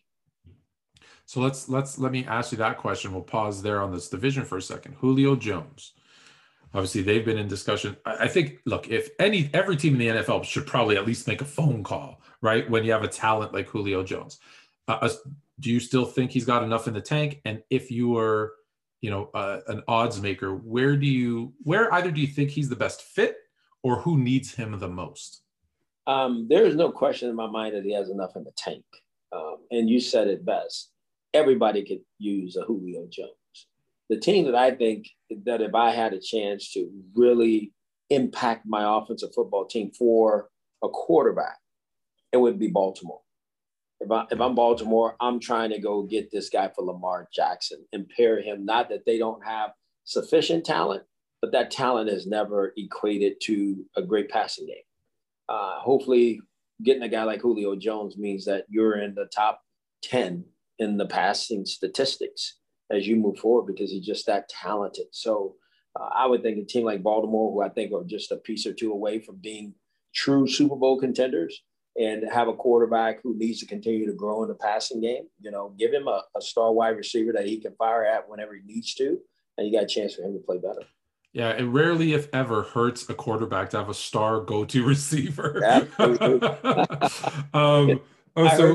So 1.24 1.40
let's 1.40 1.68
let's 1.68 1.98
let 1.98 2.12
me 2.12 2.24
ask 2.26 2.52
you 2.52 2.58
that 2.58 2.78
question. 2.78 3.12
We'll 3.12 3.22
pause 3.22 3.60
there 3.60 3.82
on 3.82 3.92
this 3.92 4.08
division 4.08 4.44
for 4.44 4.58
a 4.58 4.62
second. 4.62 4.94
Julio 4.94 5.34
Jones. 5.36 5.92
Obviously, 6.74 7.02
they've 7.02 7.24
been 7.24 7.38
in 7.38 7.48
discussion. 7.48 7.96
I 8.04 8.28
think, 8.28 8.58
look, 8.66 8.88
if 8.88 9.08
any 9.18 9.48
every 9.54 9.76
team 9.76 9.94
in 9.94 9.98
the 9.98 10.22
NFL 10.22 10.44
should 10.44 10.66
probably 10.66 10.96
at 10.96 11.06
least 11.06 11.26
make 11.26 11.40
a 11.40 11.44
phone 11.44 11.82
call, 11.82 12.20
right? 12.42 12.68
When 12.68 12.84
you 12.84 12.92
have 12.92 13.02
a 13.02 13.08
talent 13.08 13.54
like 13.54 13.66
Julio 13.66 14.02
Jones, 14.02 14.38
uh, 14.86 15.08
do 15.58 15.70
you 15.70 15.80
still 15.80 16.04
think 16.04 16.30
he's 16.30 16.44
got 16.44 16.62
enough 16.62 16.86
in 16.86 16.94
the 16.94 17.00
tank? 17.00 17.40
And 17.44 17.62
if 17.70 17.90
you 17.90 18.08
were, 18.10 18.54
you 19.00 19.10
know, 19.10 19.30
uh, 19.32 19.60
an 19.68 19.82
odds 19.88 20.20
maker, 20.20 20.54
where 20.54 20.96
do 20.96 21.06
you, 21.06 21.54
where 21.62 21.92
either 21.94 22.10
do 22.10 22.20
you 22.20 22.26
think 22.26 22.50
he's 22.50 22.68
the 22.68 22.76
best 22.76 23.02
fit 23.02 23.36
or 23.82 24.00
who 24.00 24.18
needs 24.18 24.54
him 24.54 24.78
the 24.78 24.88
most? 24.88 25.42
Um, 26.06 26.46
there 26.48 26.64
is 26.64 26.76
no 26.76 26.90
question 26.90 27.28
in 27.28 27.36
my 27.36 27.48
mind 27.48 27.74
that 27.74 27.84
he 27.84 27.92
has 27.92 28.10
enough 28.10 28.36
in 28.36 28.44
the 28.44 28.52
tank. 28.56 28.84
Um, 29.32 29.56
and 29.70 29.90
you 29.90 30.00
said 30.00 30.28
it 30.28 30.44
best. 30.44 30.90
Everybody 31.34 31.84
could 31.84 32.00
use 32.18 32.56
a 32.56 32.62
Julio 32.62 33.06
Jones. 33.10 33.32
The 34.08 34.18
team 34.18 34.44
that 34.46 34.54
I 34.54 34.70
think 34.70 35.08
that 35.44 35.60
if 35.60 35.74
I 35.74 35.90
had 35.90 36.12
a 36.12 36.20
chance 36.20 36.72
to 36.74 36.88
really 37.14 37.72
impact 38.08 38.64
my 38.66 38.98
offensive 38.98 39.34
football 39.34 39.66
team 39.66 39.90
for 39.90 40.48
a 40.82 40.88
quarterback, 40.88 41.58
it 42.32 42.36
would 42.36 42.58
be 42.58 42.68
Baltimore. 42.68 43.20
If, 43.98 44.10
I, 44.10 44.26
if 44.30 44.40
I'm 44.40 44.54
Baltimore, 44.54 45.16
I'm 45.20 45.40
trying 45.40 45.70
to 45.70 45.80
go 45.80 46.02
get 46.02 46.30
this 46.30 46.50
guy 46.50 46.70
for 46.74 46.84
Lamar 46.84 47.28
Jackson 47.34 47.84
and 47.92 48.08
pair 48.08 48.40
him. 48.40 48.64
Not 48.64 48.90
that 48.90 49.04
they 49.06 49.18
don't 49.18 49.44
have 49.44 49.70
sufficient 50.04 50.64
talent, 50.64 51.02
but 51.40 51.52
that 51.52 51.70
talent 51.70 52.10
has 52.10 52.26
never 52.26 52.72
equated 52.76 53.40
to 53.42 53.84
a 53.96 54.02
great 54.02 54.30
passing 54.30 54.66
game. 54.66 54.76
Uh, 55.48 55.78
hopefully, 55.80 56.40
getting 56.82 57.02
a 57.02 57.08
guy 57.08 57.24
like 57.24 57.40
Julio 57.40 57.76
Jones 57.76 58.16
means 58.16 58.44
that 58.46 58.64
you're 58.68 58.98
in 59.00 59.14
the 59.14 59.26
top 59.26 59.62
10 60.02 60.44
in 60.78 60.96
the 60.96 61.06
passing 61.06 61.64
statistics 61.64 62.58
as 62.90 63.06
you 63.06 63.16
move 63.16 63.38
forward 63.38 63.66
because 63.66 63.90
he's 63.90 64.06
just 64.06 64.26
that 64.26 64.48
talented. 64.48 65.06
So 65.10 65.56
uh, 65.98 66.08
I 66.14 66.26
would 66.26 66.42
think 66.42 66.58
a 66.58 66.64
team 66.64 66.84
like 66.84 67.02
Baltimore, 67.02 67.52
who 67.52 67.62
I 67.62 67.68
think 67.68 67.92
are 67.92 68.04
just 68.04 68.32
a 68.32 68.36
piece 68.36 68.66
or 68.66 68.72
two 68.72 68.92
away 68.92 69.20
from 69.20 69.36
being 69.36 69.74
true 70.14 70.46
Super 70.46 70.76
Bowl 70.76 70.98
contenders, 70.98 71.62
and 71.98 72.24
have 72.30 72.48
a 72.48 72.54
quarterback 72.54 73.20
who 73.22 73.36
needs 73.38 73.60
to 73.60 73.66
continue 73.66 74.06
to 74.06 74.12
grow 74.12 74.42
in 74.42 74.48
the 74.48 74.54
passing 74.54 75.00
game. 75.00 75.24
You 75.40 75.50
know, 75.50 75.74
give 75.78 75.92
him 75.92 76.08
a, 76.08 76.22
a 76.36 76.42
star 76.42 76.72
wide 76.72 76.96
receiver 76.96 77.32
that 77.32 77.46
he 77.46 77.58
can 77.58 77.74
fire 77.76 78.04
at 78.04 78.28
whenever 78.28 78.54
he 78.54 78.60
needs 78.66 78.94
to, 78.94 79.18
and 79.56 79.66
you 79.66 79.72
got 79.72 79.84
a 79.84 79.86
chance 79.86 80.14
for 80.14 80.22
him 80.22 80.34
to 80.34 80.40
play 80.40 80.58
better. 80.58 80.86
Yeah, 81.36 81.50
it 81.50 81.64
rarely, 81.64 82.14
if 82.14 82.30
ever, 82.32 82.62
hurts 82.62 83.10
a 83.10 83.14
quarterback 83.14 83.68
to 83.70 83.76
have 83.76 83.90
a 83.90 83.94
star 83.94 84.40
go-to 84.40 84.82
receiver. 84.86 85.62
um, 87.52 88.00
oh, 88.36 88.48
so 88.56 88.74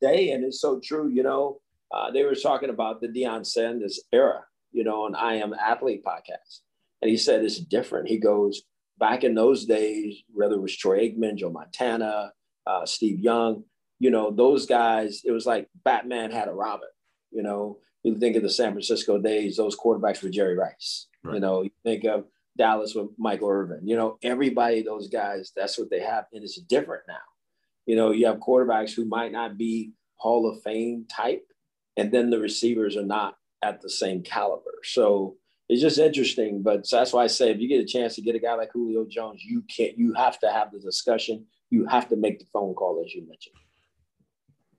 day, 0.00 0.30
and 0.32 0.44
it's 0.44 0.60
so 0.60 0.80
true. 0.80 1.08
You 1.08 1.22
know, 1.22 1.60
uh, 1.94 2.10
they 2.10 2.24
were 2.24 2.34
talking 2.34 2.70
about 2.70 3.00
the 3.00 3.06
Deion 3.06 3.46
Sanders 3.46 4.00
era, 4.12 4.42
you 4.72 4.82
know, 4.82 5.04
on 5.04 5.14
I 5.14 5.34
Am 5.36 5.54
Athlete 5.54 6.02
podcast, 6.04 6.62
and 7.02 7.08
he 7.08 7.16
said 7.16 7.44
it's 7.44 7.60
different. 7.60 8.08
He 8.08 8.18
goes 8.18 8.62
back 8.98 9.22
in 9.22 9.36
those 9.36 9.64
days, 9.64 10.24
whether 10.32 10.56
it 10.56 10.60
was 10.60 10.76
Troy 10.76 11.08
Aikman, 11.08 11.36
Joe 11.36 11.50
Montana, 11.50 12.32
uh, 12.66 12.84
Steve 12.84 13.20
Young, 13.20 13.62
you 14.00 14.10
know, 14.10 14.32
those 14.32 14.66
guys, 14.66 15.22
it 15.24 15.30
was 15.30 15.46
like 15.46 15.68
Batman 15.84 16.32
had 16.32 16.48
a 16.48 16.52
Robin. 16.52 16.88
You 17.30 17.44
know, 17.44 17.78
you 18.02 18.18
think 18.18 18.36
of 18.36 18.42
the 18.42 18.50
San 18.50 18.72
Francisco 18.72 19.18
days, 19.18 19.56
those 19.56 19.76
quarterbacks 19.76 20.22
were 20.22 20.28
Jerry 20.28 20.56
Rice. 20.56 21.06
Right. 21.22 21.34
You 21.34 21.40
know, 21.40 21.62
you 21.62 21.70
think 21.84 22.04
of 22.04 22.24
Dallas 22.56 22.94
with 22.94 23.08
Michael 23.18 23.48
Irvin. 23.48 23.86
You 23.86 23.96
know, 23.96 24.18
everybody, 24.22 24.82
those 24.82 25.08
guys, 25.08 25.52
that's 25.56 25.78
what 25.78 25.90
they 25.90 26.00
have. 26.00 26.26
And 26.32 26.42
it's 26.42 26.60
different 26.62 27.02
now. 27.08 27.14
You 27.86 27.96
know, 27.96 28.10
you 28.12 28.26
have 28.26 28.38
quarterbacks 28.38 28.94
who 28.94 29.04
might 29.04 29.32
not 29.32 29.56
be 29.56 29.92
Hall 30.16 30.48
of 30.48 30.62
Fame 30.62 31.06
type, 31.08 31.46
and 31.96 32.12
then 32.12 32.30
the 32.30 32.38
receivers 32.38 32.96
are 32.96 33.04
not 33.04 33.36
at 33.62 33.80
the 33.80 33.90
same 33.90 34.22
caliber. 34.22 34.78
So 34.84 35.36
it's 35.68 35.80
just 35.80 35.98
interesting. 35.98 36.62
But 36.62 36.88
that's 36.90 37.12
why 37.12 37.24
I 37.24 37.28
say 37.28 37.50
if 37.50 37.60
you 37.60 37.68
get 37.68 37.80
a 37.80 37.86
chance 37.86 38.14
to 38.16 38.22
get 38.22 38.36
a 38.36 38.40
guy 38.40 38.54
like 38.54 38.72
Julio 38.72 39.04
Jones, 39.08 39.42
you 39.44 39.62
can't, 39.62 39.96
you 39.98 40.12
have 40.14 40.38
to 40.40 40.50
have 40.50 40.72
the 40.72 40.78
discussion 40.78 41.46
you 41.72 41.86
have 41.86 42.08
to 42.10 42.16
make 42.16 42.38
the 42.38 42.44
phone 42.52 42.74
call, 42.74 43.02
as 43.04 43.14
you 43.14 43.26
mentioned. 43.26 43.56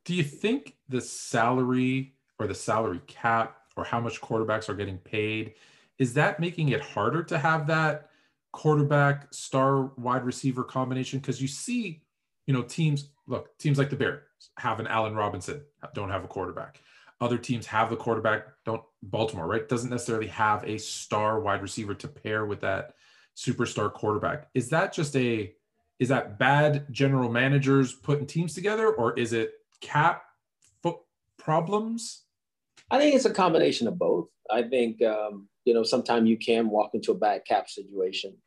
Do 0.05 0.13
you 0.13 0.23
think 0.23 0.75
the 0.87 1.01
salary 1.01 2.13
or 2.43 2.47
the 2.47 2.55
salary 2.55 3.01
cap 3.07 3.57
or 3.75 3.83
how 3.83 3.99
much 3.99 4.21
quarterbacks 4.21 4.69
are 4.69 4.75
getting 4.75 4.97
paid 4.99 5.53
is 5.97 6.13
that 6.13 6.39
making 6.39 6.69
it 6.69 6.81
harder 6.81 7.23
to 7.23 7.37
have 7.37 7.67
that 7.67 8.09
quarterback 8.51 9.33
star 9.33 9.91
wide 9.97 10.25
receiver 10.25 10.63
combination? 10.63 11.19
Because 11.19 11.41
you 11.41 11.47
see, 11.47 12.01
you 12.45 12.53
know, 12.53 12.61
teams 12.63 13.09
look 13.27 13.57
teams 13.57 13.77
like 13.77 13.89
the 13.89 13.95
Bears 13.95 14.21
have 14.57 14.79
an 14.79 14.87
Allen 14.87 15.15
Robinson, 15.15 15.61
don't 15.93 16.09
have 16.09 16.23
a 16.23 16.27
quarterback. 16.27 16.81
Other 17.21 17.37
teams 17.37 17.65
have 17.67 17.89
the 17.89 17.95
quarterback, 17.95 18.47
don't 18.65 18.83
Baltimore, 19.01 19.47
right? 19.47 19.69
Doesn't 19.69 19.89
necessarily 19.89 20.27
have 20.27 20.63
a 20.65 20.77
star 20.77 21.39
wide 21.39 21.61
receiver 21.61 21.93
to 21.93 22.07
pair 22.07 22.45
with 22.45 22.59
that 22.61 22.95
superstar 23.37 23.91
quarterback. 23.93 24.49
Is 24.53 24.69
that 24.69 24.93
just 24.93 25.15
a 25.15 25.53
is 25.99 26.09
that 26.09 26.37
bad 26.37 26.87
general 26.91 27.31
managers 27.31 27.93
putting 27.93 28.25
teams 28.25 28.53
together, 28.53 28.89
or 28.89 29.17
is 29.17 29.31
it 29.31 29.53
cap 29.79 30.23
foot 30.81 30.97
problems? 31.37 32.22
I 32.93 32.99
think 32.99 33.15
it's 33.15 33.25
a 33.25 33.33
combination 33.33 33.87
of 33.87 33.97
both. 33.97 34.27
I 34.51 34.61
think 34.61 35.01
um, 35.01 35.49
you 35.65 35.73
know 35.73 35.81
sometimes 35.81 36.29
you 36.29 36.37
can 36.37 36.69
walk 36.69 36.91
into 36.93 37.11
a 37.11 37.17
bad 37.17 37.41
cap 37.43 37.67
situation. 37.67 38.37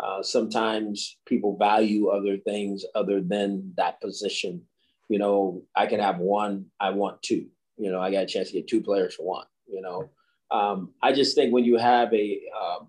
Uh, 0.00 0.22
sometimes 0.22 1.18
people 1.26 1.58
value 1.58 2.08
other 2.08 2.38
things 2.38 2.82
other 2.94 3.20
than 3.20 3.74
that 3.76 4.00
position. 4.00 4.62
You 5.10 5.18
know, 5.18 5.62
I 5.76 5.84
can 5.84 6.00
have 6.00 6.16
one, 6.16 6.64
I 6.80 6.88
want 6.90 7.22
two. 7.22 7.48
You 7.76 7.92
know, 7.92 8.00
I 8.00 8.10
got 8.10 8.22
a 8.22 8.26
chance 8.26 8.48
to 8.48 8.54
get 8.54 8.68
two 8.68 8.80
players 8.80 9.16
for 9.16 9.26
one. 9.26 9.46
You 9.68 9.82
know, 9.82 10.08
um, 10.50 10.94
I 11.02 11.12
just 11.12 11.34
think 11.36 11.52
when 11.52 11.64
you 11.64 11.76
have 11.76 12.10
a, 12.14 12.40
um, 12.58 12.88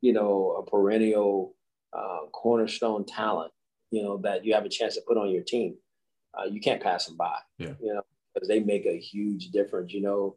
you 0.00 0.14
know, 0.14 0.52
a 0.52 0.70
perennial 0.70 1.54
uh, 1.92 2.28
cornerstone 2.32 3.04
talent, 3.04 3.52
you 3.90 4.02
know, 4.02 4.16
that 4.18 4.46
you 4.46 4.54
have 4.54 4.64
a 4.64 4.70
chance 4.70 4.94
to 4.94 5.02
put 5.06 5.18
on 5.18 5.28
your 5.28 5.42
team, 5.42 5.76
uh, 6.32 6.44
you 6.44 6.60
can't 6.60 6.82
pass 6.82 7.04
them 7.04 7.18
by. 7.18 7.36
Yeah. 7.58 7.74
You 7.78 7.92
know, 7.92 8.02
because 8.32 8.48
they 8.48 8.60
make 8.60 8.86
a 8.86 8.98
huge 8.98 9.50
difference. 9.50 9.92
You 9.92 10.00
know, 10.00 10.36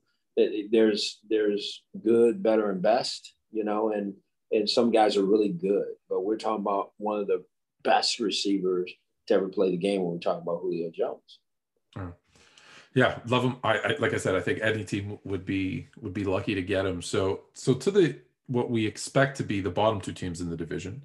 there's 0.72 1.20
there's 1.30 1.84
good, 2.04 2.42
better, 2.42 2.70
and 2.72 2.82
best. 2.82 3.34
You 3.52 3.64
know, 3.64 3.92
and 3.92 4.14
and 4.52 4.70
some 4.70 4.92
guys 4.92 5.18
are 5.18 5.26
really 5.26 5.50
good, 5.50 5.94
but 6.10 6.22
we're 6.22 6.38
talking 6.38 6.62
about 6.62 6.92
one 6.98 7.20
of 7.20 7.28
the 7.28 7.44
best 7.84 8.20
receivers 8.20 8.92
to 9.28 9.34
ever 9.34 9.48
play 9.48 9.72
the 9.72 9.78
game 9.78 10.04
when 10.04 10.14
we 10.14 10.20
talk 10.20 10.42
about 10.42 10.60
Julio 10.62 10.92
Jones. 10.92 11.40
Mm. 11.98 12.14
Yeah, 12.96 13.20
love 13.28 13.44
him. 13.44 13.58
I, 13.64 13.78
I, 13.78 13.96
like 14.00 14.14
I 14.14 14.18
said, 14.18 14.36
I 14.36 14.42
think 14.42 14.60
any 14.62 14.84
team 14.84 15.20
would 15.24 15.46
be 15.46 15.88
would 16.02 16.14
be 16.14 16.24
lucky 16.24 16.56
to 16.56 16.62
get 16.62 16.86
him. 16.86 17.02
So 17.02 17.42
so 17.54 17.74
to 17.76 17.92
the 17.92 18.20
what 18.48 18.72
we 18.72 18.86
expect 18.86 19.38
to 19.38 19.44
be 19.44 19.62
the 19.62 19.70
bottom 19.70 20.02
two 20.02 20.14
teams 20.14 20.42
in 20.42 20.50
the 20.50 20.58
division, 20.58 21.04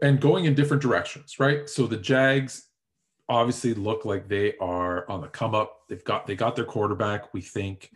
and 0.00 0.20
going 0.20 0.46
in 0.46 0.54
different 0.54 0.82
directions, 0.82 1.38
right? 1.38 1.68
So 1.68 1.86
the 1.86 1.98
Jags 1.98 2.68
obviously 3.28 3.74
look 3.74 4.04
like 4.04 4.28
they 4.28 4.56
are 4.58 5.08
on 5.10 5.20
the 5.20 5.28
come 5.28 5.54
up. 5.54 5.80
They've 5.88 6.04
got 6.04 6.26
they 6.26 6.36
got 6.36 6.56
their 6.56 6.64
quarterback. 6.64 7.32
We 7.32 7.40
think 7.40 7.90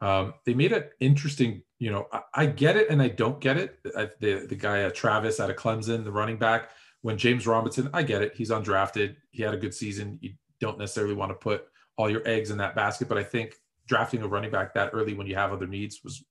um, 0.00 0.34
they 0.44 0.54
made 0.54 0.72
an 0.72 0.84
interesting. 1.00 1.62
You 1.78 1.90
know, 1.92 2.08
I, 2.12 2.20
I, 2.34 2.46
get 2.46 2.76
it 2.76 2.90
and 2.90 3.00
I 3.00 3.08
don't 3.08 3.40
get 3.40 3.56
it. 3.56 3.78
I, 3.96 4.10
the 4.20 4.46
the 4.46 4.54
guy 4.54 4.82
uh, 4.82 4.90
Travis 4.90 5.40
out 5.40 5.50
of 5.50 5.56
Clemson, 5.56 6.04
the 6.04 6.12
running 6.12 6.36
back, 6.36 6.70
when 7.02 7.16
James 7.16 7.46
Robinson, 7.46 7.88
I 7.94 8.02
get 8.02 8.22
it. 8.22 8.34
He's 8.34 8.50
undrafted. 8.50 9.16
He 9.30 9.42
had 9.42 9.54
a 9.54 9.58
good 9.58 9.74
season. 9.74 10.18
You 10.20 10.32
don't 10.60 10.78
necessarily 10.78 11.14
want 11.14 11.30
to 11.30 11.34
put 11.34 11.66
all 11.96 12.10
your 12.10 12.26
eggs 12.26 12.50
in 12.50 12.58
that 12.58 12.74
basket. 12.74 13.08
But 13.08 13.18
I 13.18 13.22
think 13.22 13.54
drafting 13.86 14.22
a 14.22 14.28
running 14.28 14.50
back 14.50 14.74
that 14.74 14.90
early 14.92 15.14
when 15.14 15.26
you 15.26 15.34
have 15.36 15.52
other 15.52 15.66
needs 15.66 16.00
was 16.04 16.24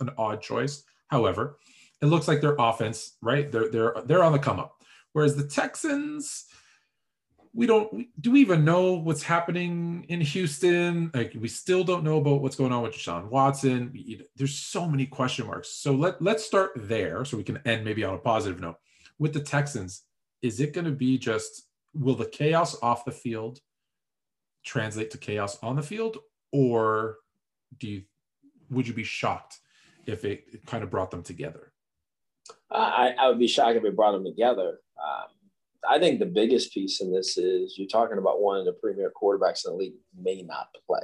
an 0.00 0.10
odd 0.16 0.40
choice. 0.40 0.84
However, 1.08 1.58
it 2.00 2.06
looks 2.06 2.28
like 2.28 2.40
their 2.40 2.56
offense, 2.58 3.16
right? 3.20 3.50
They're 3.50 3.70
they're 3.70 3.94
they're 4.06 4.24
on 4.24 4.32
the 4.32 4.38
come 4.38 4.60
up. 4.60 4.82
Whereas 5.12 5.36
the 5.36 5.46
Texans, 5.46 6.46
we 7.54 7.66
don't 7.66 8.08
do 8.20 8.32
we 8.32 8.40
even 8.40 8.64
know 8.64 8.94
what's 8.94 9.22
happening 9.22 10.04
in 10.08 10.20
Houston? 10.20 11.10
Like 11.14 11.34
we 11.38 11.48
still 11.48 11.84
don't 11.84 12.02
know 12.02 12.18
about 12.18 12.42
what's 12.42 12.56
going 12.56 12.72
on 12.72 12.82
with 12.82 12.94
Sean 12.94 13.30
Watson. 13.30 13.94
There's 14.36 14.58
so 14.58 14.88
many 14.88 15.06
question 15.06 15.46
marks. 15.46 15.70
So 15.70 15.92
let 15.92 16.20
let's 16.20 16.44
start 16.44 16.72
there 16.74 17.24
so 17.24 17.36
we 17.36 17.44
can 17.44 17.58
end 17.64 17.84
maybe 17.84 18.04
on 18.04 18.14
a 18.14 18.18
positive 18.18 18.60
note. 18.60 18.76
With 19.18 19.32
the 19.32 19.40
Texans, 19.40 20.02
is 20.42 20.60
it 20.60 20.72
going 20.72 20.86
to 20.86 20.90
be 20.90 21.16
just 21.16 21.68
will 21.94 22.16
the 22.16 22.26
chaos 22.26 22.76
off 22.82 23.04
the 23.04 23.12
field 23.12 23.60
translate 24.64 25.12
to 25.12 25.18
chaos 25.18 25.56
on 25.62 25.76
the 25.76 25.82
field, 25.82 26.18
or 26.50 27.18
do 27.78 27.86
you 27.86 28.02
would 28.70 28.88
you 28.88 28.94
be 28.94 29.04
shocked 29.04 29.60
if 30.06 30.24
it, 30.24 30.44
it 30.52 30.66
kind 30.66 30.82
of 30.82 30.90
brought 30.90 31.12
them 31.12 31.22
together? 31.22 31.72
I, 32.70 33.14
I 33.18 33.28
would 33.28 33.38
be 33.38 33.46
shocked 33.46 33.76
if 33.76 33.84
it 33.84 33.94
brought 33.94 34.12
them 34.12 34.24
together. 34.24 34.80
Um, 34.98 35.28
I 35.88 35.98
think 35.98 36.18
the 36.18 36.26
biggest 36.26 36.72
piece 36.72 37.00
in 37.00 37.12
this 37.12 37.36
is 37.36 37.74
you're 37.76 37.88
talking 37.88 38.18
about 38.18 38.40
one 38.40 38.58
of 38.58 38.64
the 38.64 38.72
premier 38.72 39.12
quarterbacks 39.20 39.66
in 39.66 39.72
the 39.72 39.78
league 39.78 39.94
may 40.18 40.42
not 40.42 40.68
play. 40.86 41.02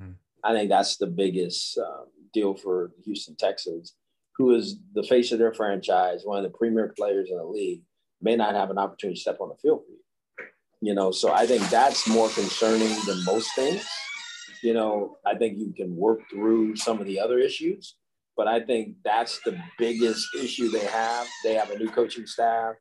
Mm. 0.00 0.14
I 0.44 0.52
think 0.52 0.68
that's 0.68 0.96
the 0.96 1.06
biggest 1.06 1.78
um, 1.78 2.06
deal 2.32 2.54
for 2.54 2.92
Houston 3.04 3.36
Texans, 3.36 3.94
who 4.36 4.54
is 4.54 4.78
the 4.94 5.02
face 5.02 5.32
of 5.32 5.38
their 5.38 5.54
franchise, 5.54 6.22
one 6.24 6.44
of 6.44 6.50
the 6.50 6.56
premier 6.56 6.92
players 6.96 7.30
in 7.30 7.36
the 7.36 7.44
league, 7.44 7.82
may 8.20 8.36
not 8.36 8.54
have 8.54 8.70
an 8.70 8.78
opportunity 8.78 9.16
to 9.16 9.20
step 9.20 9.38
on 9.40 9.48
the 9.48 9.56
field 9.56 9.82
for 9.84 9.92
you. 9.92 10.48
You 10.82 10.94
know, 10.94 11.10
so 11.10 11.32
I 11.32 11.46
think 11.46 11.68
that's 11.70 12.06
more 12.06 12.28
concerning 12.28 12.94
than 13.06 13.24
most 13.24 13.54
things. 13.54 13.86
You 14.62 14.74
know, 14.74 15.16
I 15.24 15.34
think 15.34 15.58
you 15.58 15.72
can 15.72 15.96
work 15.96 16.20
through 16.30 16.76
some 16.76 17.00
of 17.00 17.06
the 17.06 17.18
other 17.18 17.38
issues, 17.38 17.96
but 18.36 18.46
I 18.46 18.60
think 18.60 18.96
that's 19.04 19.40
the 19.40 19.58
biggest 19.78 20.26
issue 20.38 20.68
they 20.68 20.84
have. 20.84 21.26
They 21.42 21.54
have 21.54 21.70
a 21.70 21.78
new 21.78 21.88
coaching 21.88 22.26
staff, 22.26 22.74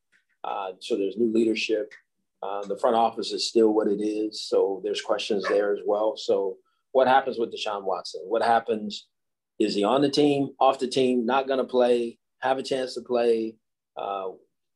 uh, 0.46 0.72
so 0.80 0.96
there's 0.96 1.18
new 1.18 1.34
leadership. 1.34 1.92
Uh, 2.44 2.64
the 2.68 2.78
front 2.78 2.96
office 2.96 3.32
is 3.32 3.48
still 3.48 3.74
what 3.74 3.88
it 3.88 4.02
is, 4.02 4.48
so 4.48 4.80
there's 4.84 5.02
questions 5.02 5.44
there 5.50 5.74
as 5.74 5.80
well. 5.86 6.16
So, 6.16 6.58
what 6.92 7.08
happens 7.08 7.38
with 7.40 7.54
Deshaun 7.54 7.84
Watson? 7.84 8.22
What 8.26 8.44
happens? 8.44 9.08
Is 9.60 9.74
he 9.74 9.84
on 9.84 10.02
the 10.02 10.10
team, 10.10 10.50
off 10.60 10.80
the 10.80 10.88
team, 10.88 11.26
not 11.26 11.48
going 11.48 11.60
to 11.60 11.66
play, 11.66 12.20
have 12.42 12.58
a 12.58 12.64
chance 12.64 12.94
to 12.94 13.02
play, 13.02 13.56
uh, 13.98 14.30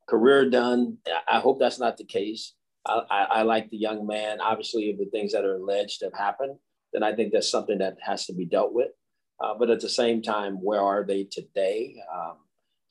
career 0.08 0.50
done? 0.50 0.98
I 1.28 1.40
hope 1.40 1.60
that's 1.60 1.80
not 1.80 1.98
the 1.98 2.06
case. 2.06 2.56
I, 2.88 3.02
I, 3.10 3.24
I 3.24 3.42
like 3.44 3.70
the 3.70 3.78
young 3.78 4.08
man. 4.08 4.42
Obviously, 4.42 4.90
if 4.90 4.98
the 4.98 5.06
things 5.06 5.34
that 5.34 5.46
are 5.46 5.58
alleged 5.58 6.02
have 6.02 6.14
happened, 6.14 6.58
then 6.94 7.04
I 7.04 7.14
think 7.14 7.32
that's 7.32 7.52
something 7.52 7.78
that 7.78 7.98
has 8.02 8.26
to 8.26 8.34
be 8.34 8.46
dealt 8.46 8.74
with. 8.74 8.90
Uh, 9.40 9.54
but 9.58 9.70
at 9.70 9.80
the 9.80 9.90
same 9.90 10.22
time, 10.22 10.56
where 10.56 10.82
are 10.82 11.06
they 11.06 11.26
today? 11.26 11.96
Um, 12.14 12.38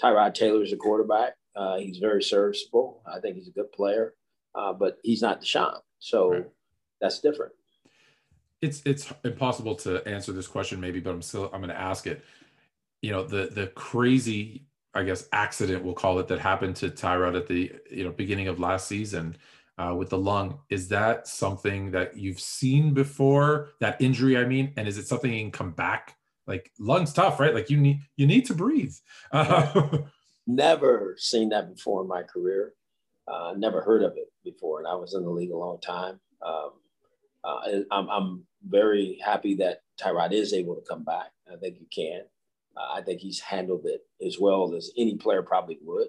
Tyrod 0.00 0.34
Taylor 0.34 0.62
is 0.62 0.72
a 0.72 0.76
quarterback. 0.76 1.34
Uh, 1.58 1.78
he's 1.78 1.98
very 1.98 2.22
serviceable. 2.22 3.02
I 3.04 3.18
think 3.18 3.36
he's 3.36 3.48
a 3.48 3.50
good 3.50 3.72
player, 3.72 4.14
uh, 4.54 4.72
but 4.72 4.98
he's 5.02 5.20
not 5.20 5.42
Deshaun. 5.42 5.80
So 5.98 6.30
right. 6.30 6.46
that's 7.00 7.18
different. 7.18 7.52
It's 8.62 8.80
it's 8.84 9.12
impossible 9.24 9.74
to 9.76 10.06
answer 10.06 10.30
this 10.30 10.46
question, 10.46 10.80
maybe, 10.80 11.00
but 11.00 11.10
I'm 11.10 11.22
still 11.22 11.50
I'm 11.52 11.60
going 11.60 11.68
to 11.68 11.80
ask 11.80 12.06
it. 12.06 12.24
You 13.02 13.10
know, 13.10 13.24
the 13.24 13.50
the 13.52 13.66
crazy, 13.68 14.66
I 14.94 15.02
guess, 15.02 15.28
accident 15.32 15.84
we'll 15.84 15.94
call 15.94 16.20
it 16.20 16.28
that 16.28 16.38
happened 16.38 16.76
to 16.76 16.90
Tyrod 16.90 17.36
at 17.36 17.48
the 17.48 17.72
you 17.90 18.04
know 18.04 18.12
beginning 18.12 18.46
of 18.46 18.60
last 18.60 18.86
season 18.86 19.36
uh, 19.78 19.94
with 19.96 20.10
the 20.10 20.18
lung. 20.18 20.60
Is 20.70 20.86
that 20.88 21.26
something 21.26 21.90
that 21.90 22.16
you've 22.16 22.40
seen 22.40 22.94
before? 22.94 23.70
That 23.80 24.00
injury, 24.00 24.36
I 24.36 24.44
mean, 24.44 24.72
and 24.76 24.86
is 24.86 24.96
it 24.96 25.08
something 25.08 25.32
you 25.32 25.40
can 25.40 25.50
come 25.50 25.72
back? 25.72 26.16
Like 26.46 26.70
lungs 26.78 27.12
tough, 27.12 27.40
right? 27.40 27.54
Like 27.54 27.68
you 27.68 27.78
need 27.78 28.00
you 28.16 28.28
need 28.28 28.46
to 28.46 28.54
breathe. 28.54 28.94
Uh, 29.32 29.98
never 30.48 31.14
seen 31.18 31.50
that 31.50 31.72
before 31.72 32.02
in 32.02 32.08
my 32.08 32.22
career. 32.22 32.72
Uh, 33.28 33.52
never 33.56 33.82
heard 33.82 34.02
of 34.02 34.14
it 34.16 34.32
before, 34.42 34.78
and 34.78 34.88
I 34.88 34.94
was 34.94 35.14
in 35.14 35.22
the 35.22 35.30
league 35.30 35.50
a 35.50 35.56
long 35.56 35.78
time. 35.80 36.18
Um, 36.44 36.70
uh, 37.44 37.60
I'm, 37.90 38.08
I'm 38.08 38.46
very 38.66 39.18
happy 39.22 39.54
that 39.56 39.82
Tyrod 40.00 40.32
is 40.32 40.54
able 40.54 40.74
to 40.74 40.82
come 40.88 41.04
back. 41.04 41.30
I 41.52 41.56
think 41.56 41.76
he 41.76 41.86
can. 41.94 42.22
Uh, 42.74 42.94
I 42.94 43.02
think 43.02 43.20
he's 43.20 43.38
handled 43.38 43.84
it 43.84 44.00
as 44.26 44.38
well 44.38 44.74
as 44.74 44.90
any 44.96 45.16
player 45.16 45.42
probably 45.42 45.78
would. 45.82 46.08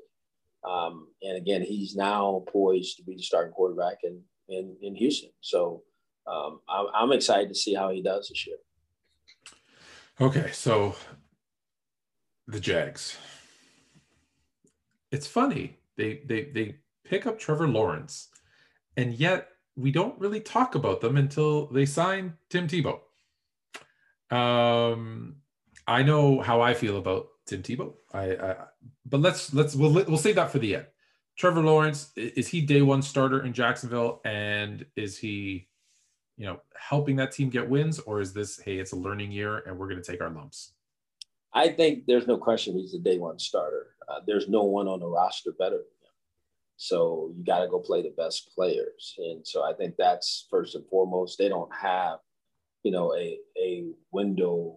Um, 0.63 1.07
and 1.21 1.37
again, 1.37 1.61
he's 1.61 1.95
now 1.95 2.43
poised 2.47 2.97
to 2.97 3.03
be 3.03 3.15
the 3.15 3.21
starting 3.21 3.53
quarterback 3.53 3.97
in 4.03 4.21
in, 4.47 4.75
in 4.81 4.95
Houston. 4.95 5.29
So 5.41 5.83
um, 6.25 6.61
I'm, 6.69 6.87
I'm 6.93 7.11
excited 7.11 7.49
to 7.49 7.55
see 7.55 7.73
how 7.73 7.91
he 7.91 8.01
does 8.01 8.29
this 8.29 8.47
year. 8.47 8.57
Okay, 10.21 10.51
so 10.51 10.95
the 12.47 12.59
Jags. 12.59 13.17
It's 15.11 15.27
funny 15.27 15.79
they 15.97 16.21
they 16.25 16.45
they 16.45 16.75
pick 17.03 17.25
up 17.25 17.39
Trevor 17.39 17.67
Lawrence, 17.67 18.29
and 18.97 19.13
yet 19.13 19.49
we 19.75 19.91
don't 19.91 20.19
really 20.19 20.41
talk 20.41 20.75
about 20.75 21.01
them 21.01 21.17
until 21.17 21.67
they 21.67 21.85
sign 21.85 22.33
Tim 22.49 22.67
Tebow. 22.67 22.99
Um, 24.31 25.37
I 25.87 26.03
know 26.03 26.41
how 26.41 26.61
I 26.61 26.73
feel 26.73 26.97
about 26.97 27.29
Tim 27.45 27.63
Tebow. 27.63 27.93
I, 28.13 28.35
I 28.35 28.55
but 29.05 29.21
let's 29.21 29.53
let's 29.53 29.75
we'll 29.75 29.91
we'll 29.91 30.17
save 30.17 30.35
that 30.35 30.51
for 30.51 30.59
the 30.59 30.75
end. 30.75 30.85
Trevor 31.35 31.61
Lawrence 31.61 32.11
is 32.15 32.47
he 32.47 32.61
day 32.61 32.81
one 32.81 33.01
starter 33.01 33.43
in 33.43 33.53
Jacksonville, 33.53 34.21
and 34.25 34.85
is 34.95 35.17
he, 35.17 35.69
you 36.37 36.45
know, 36.45 36.59
helping 36.77 37.15
that 37.15 37.31
team 37.31 37.49
get 37.49 37.69
wins, 37.69 37.99
or 37.99 38.19
is 38.19 38.33
this 38.33 38.59
hey, 38.59 38.77
it's 38.77 38.91
a 38.91 38.97
learning 38.97 39.31
year 39.31 39.59
and 39.59 39.77
we're 39.77 39.87
going 39.87 40.01
to 40.01 40.11
take 40.11 40.21
our 40.21 40.29
lumps? 40.29 40.73
I 41.53 41.69
think 41.69 42.05
there's 42.05 42.27
no 42.27 42.37
question 42.37 42.77
he's 42.77 42.93
a 42.93 42.99
day 42.99 43.17
one 43.17 43.39
starter. 43.39 43.87
Uh, 44.07 44.19
there's 44.25 44.47
no 44.47 44.63
one 44.63 44.87
on 44.87 44.99
the 44.99 45.07
roster 45.07 45.51
better 45.51 45.77
than 45.77 45.79
him. 45.79 46.13
So 46.77 47.33
you 47.35 47.43
got 47.43 47.59
to 47.59 47.67
go 47.67 47.79
play 47.79 48.01
the 48.01 48.13
best 48.15 48.51
players, 48.55 49.15
and 49.17 49.45
so 49.45 49.63
I 49.63 49.73
think 49.73 49.95
that's 49.97 50.47
first 50.49 50.75
and 50.75 50.85
foremost. 50.87 51.37
They 51.37 51.49
don't 51.49 51.73
have, 51.75 52.19
you 52.83 52.91
know, 52.91 53.13
a 53.15 53.37
a 53.57 53.85
window 54.11 54.75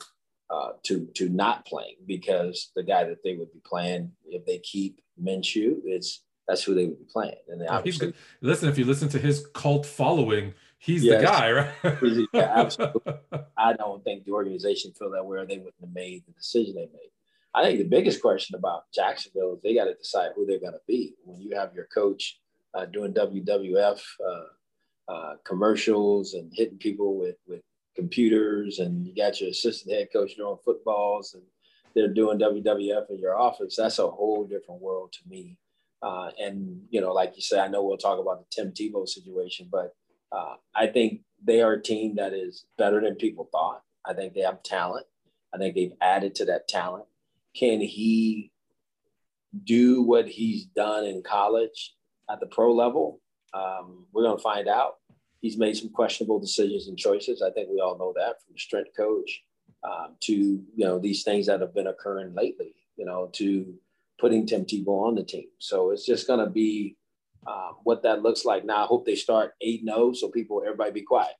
uh, 0.50 0.73
to 0.85 1.07
to 1.14 1.29
not 1.29 1.64
playing 1.64 1.97
because 2.07 2.73
the 2.75 2.83
guy 2.83 3.05
that 3.05 3.23
they 3.23 3.37
would 3.37 3.52
be 3.52 3.61
playing 3.64 4.12
if 4.26 4.45
they 4.47 4.59
keep 4.59 5.00
Minshew 5.23 5.81
is 5.87 6.23
that's 6.49 6.62
who 6.64 6.75
they 6.75 6.87
would 6.87 6.99
be 6.99 7.07
playing. 7.11 7.37
And 7.49 7.61
they 7.61 7.67
obviously 7.67 8.12
listen. 8.41 8.69
If 8.69 8.79
you 8.79 8.85
listen 8.85 9.09
to 9.11 9.19
his 9.19 9.47
cult 9.55 9.87
following, 9.87 10.55
he's 10.83 11.05
yes, 11.05 11.21
the 11.21 11.27
guy, 11.27 11.53
right? 11.53 12.27
yeah, 12.33 12.53
absolutely. 12.57 13.15
I 13.57 13.73
don't 13.75 14.03
think 14.05 14.25
the 14.25 14.33
organization 14.33 14.93
feel 14.93 15.11
that 15.11 15.25
way, 15.25 15.39
or 15.39 15.47
they 15.47 15.59
wouldn't 15.59 15.75
have 15.81 15.95
made 15.95 16.25
the 16.27 16.33
decision 16.33 16.75
they 16.75 16.89
made. 16.93 17.11
I 17.55 17.62
think 17.62 17.79
the 17.79 17.85
biggest 17.85 18.23
question 18.23 18.57
about 18.57 18.85
Jacksonville 18.95 19.55
is 19.55 19.61
they 19.62 19.75
got 19.75 19.85
to 19.85 19.95
decide 19.95 20.31
who 20.35 20.47
they're 20.47 20.59
going 20.59 20.73
to 20.73 20.81
be. 20.89 21.15
When 21.25 21.41
you 21.41 21.57
have 21.57 21.75
your 21.75 21.87
coach 21.95 22.41
uh, 22.75 22.87
doing 22.87 23.12
WWF 23.12 24.01
uh, 24.27 25.12
uh, 25.12 25.35
commercials 25.45 26.35
and 26.35 26.51
hitting 26.55 26.79
people 26.79 27.19
with 27.19 27.37
with 27.47 27.62
computers, 27.95 28.79
and 28.79 29.07
you 29.07 29.15
got 29.15 29.41
your 29.41 29.51
assistant 29.51 29.95
head 29.95 30.09
coach 30.12 30.35
doing 30.37 30.57
footballs, 30.65 31.35
and 31.35 31.43
they're 31.95 32.12
doing 32.12 32.39
WWF 32.39 33.11
in 33.11 33.19
your 33.19 33.39
office. 33.39 33.77
That's 33.77 33.99
a 33.99 34.09
whole 34.09 34.45
different 34.45 34.81
world 34.81 35.12
to 35.12 35.29
me. 35.29 35.59
Uh, 36.03 36.31
and 36.41 36.83
you 36.91 37.01
know, 37.01 37.12
like 37.12 37.37
you 37.37 37.43
said, 37.43 37.61
I 37.61 37.69
know 37.69 37.85
we'll 37.85 37.99
talk 37.99 38.19
about 38.19 38.41
the 38.41 38.47
Tim 38.51 38.73
Tebow 38.73 39.07
situation, 39.07 39.69
but 39.71 39.95
uh, 40.33 40.55
I 40.75 40.87
think 40.87 41.21
they 41.45 41.61
are 41.61 41.75
a 41.75 41.83
team 41.83 42.17
that 42.17 42.33
is 42.33 42.65
better 42.79 43.01
than 43.01 43.17
people 43.17 43.49
thought. 43.53 43.83
I 44.05 44.15
think 44.15 44.35
they 44.35 44.41
have 44.41 44.62
talent. 44.62 45.07
I 45.55 45.59
think 45.59 45.75
they've 45.75 45.93
added 46.01 46.35
to 46.37 46.45
that 46.47 46.69
talent. 46.69 47.05
Can 47.55 47.81
he 47.81 48.51
do 49.65 50.03
what 50.03 50.29
he's 50.29 50.65
done 50.65 51.05
in 51.05 51.23
college 51.23 51.95
at 52.31 52.41
the 52.41 52.47
pro 52.47 52.73
level? 52.73 53.21
Um, 53.53 54.07
we're 54.12 54.23
going 54.23 54.37
to 54.37 54.43
find 54.43 54.69
out. 54.69 54.97
He's 55.41 55.59
made 55.59 55.77
some 55.77 55.91
questionable 55.91 56.39
decisions 56.39 56.89
and 56.89 56.97
choices. 56.97 57.43
I 57.43 57.51
think 57.51 57.69
we 57.69 57.81
all 57.81 57.99
know 57.99 58.15
that 58.17 58.43
from 58.43 58.55
the 58.55 58.61
strength 58.61 58.97
coach 58.97 59.43
um, 59.85 60.15
to 60.21 60.33
you 60.33 60.85
know 60.85 60.99
these 60.99 61.25
things 61.25 61.47
that 61.47 61.61
have 61.61 61.75
been 61.75 61.89
occurring 61.89 62.35
lately. 62.35 62.75
You 62.97 63.05
know 63.05 63.29
to 63.35 63.75
putting 64.21 64.47
Tim 64.47 64.65
Tebow 64.65 65.09
on 65.09 65.17
the 65.17 65.25
team. 65.25 65.49
So 65.59 65.91
it's 65.91 66.07
just 66.07 66.29
going 66.29 66.39
to 66.39 66.51
be 66.51 66.97
um, 67.47 67.77
what 67.85 68.03
that 68.03 68.23
looks 68.23 68.45
like. 68.45 68.65
Now 68.65 68.85
I 68.85 68.87
hope 68.87 69.05
they 69.05 69.17
start 69.17 69.55
eight 69.61 69.83
0 69.85 70.13
so 70.13 70.29
people 70.29 70.63
everybody 70.65 70.91
be 70.91 71.03
quiet. 71.03 71.35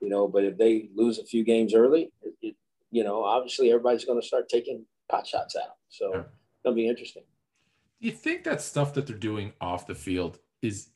You 0.00 0.08
know, 0.08 0.26
but 0.26 0.44
if 0.44 0.56
they 0.58 0.88
lose 0.94 1.18
a 1.18 1.24
few 1.24 1.44
games 1.44 1.74
early, 1.74 2.10
it, 2.22 2.34
it 2.42 2.56
you 2.90 3.04
know 3.04 3.22
obviously 3.22 3.70
everybody's 3.70 4.04
going 4.04 4.20
to 4.20 4.26
start 4.26 4.48
taking 4.48 4.84
pot 5.08 5.26
shots 5.26 5.56
out. 5.56 5.76
So 5.88 6.14
yeah. 6.14 6.22
it'll 6.64 6.74
be 6.74 6.88
interesting. 6.88 7.22
Do 8.00 8.08
you 8.08 8.14
think 8.14 8.44
that 8.44 8.60
stuff 8.60 8.94
that 8.94 9.06
they're 9.06 9.16
doing 9.16 9.52
off 9.60 9.86
the 9.86 9.94
field 9.94 10.38
is 10.60 10.88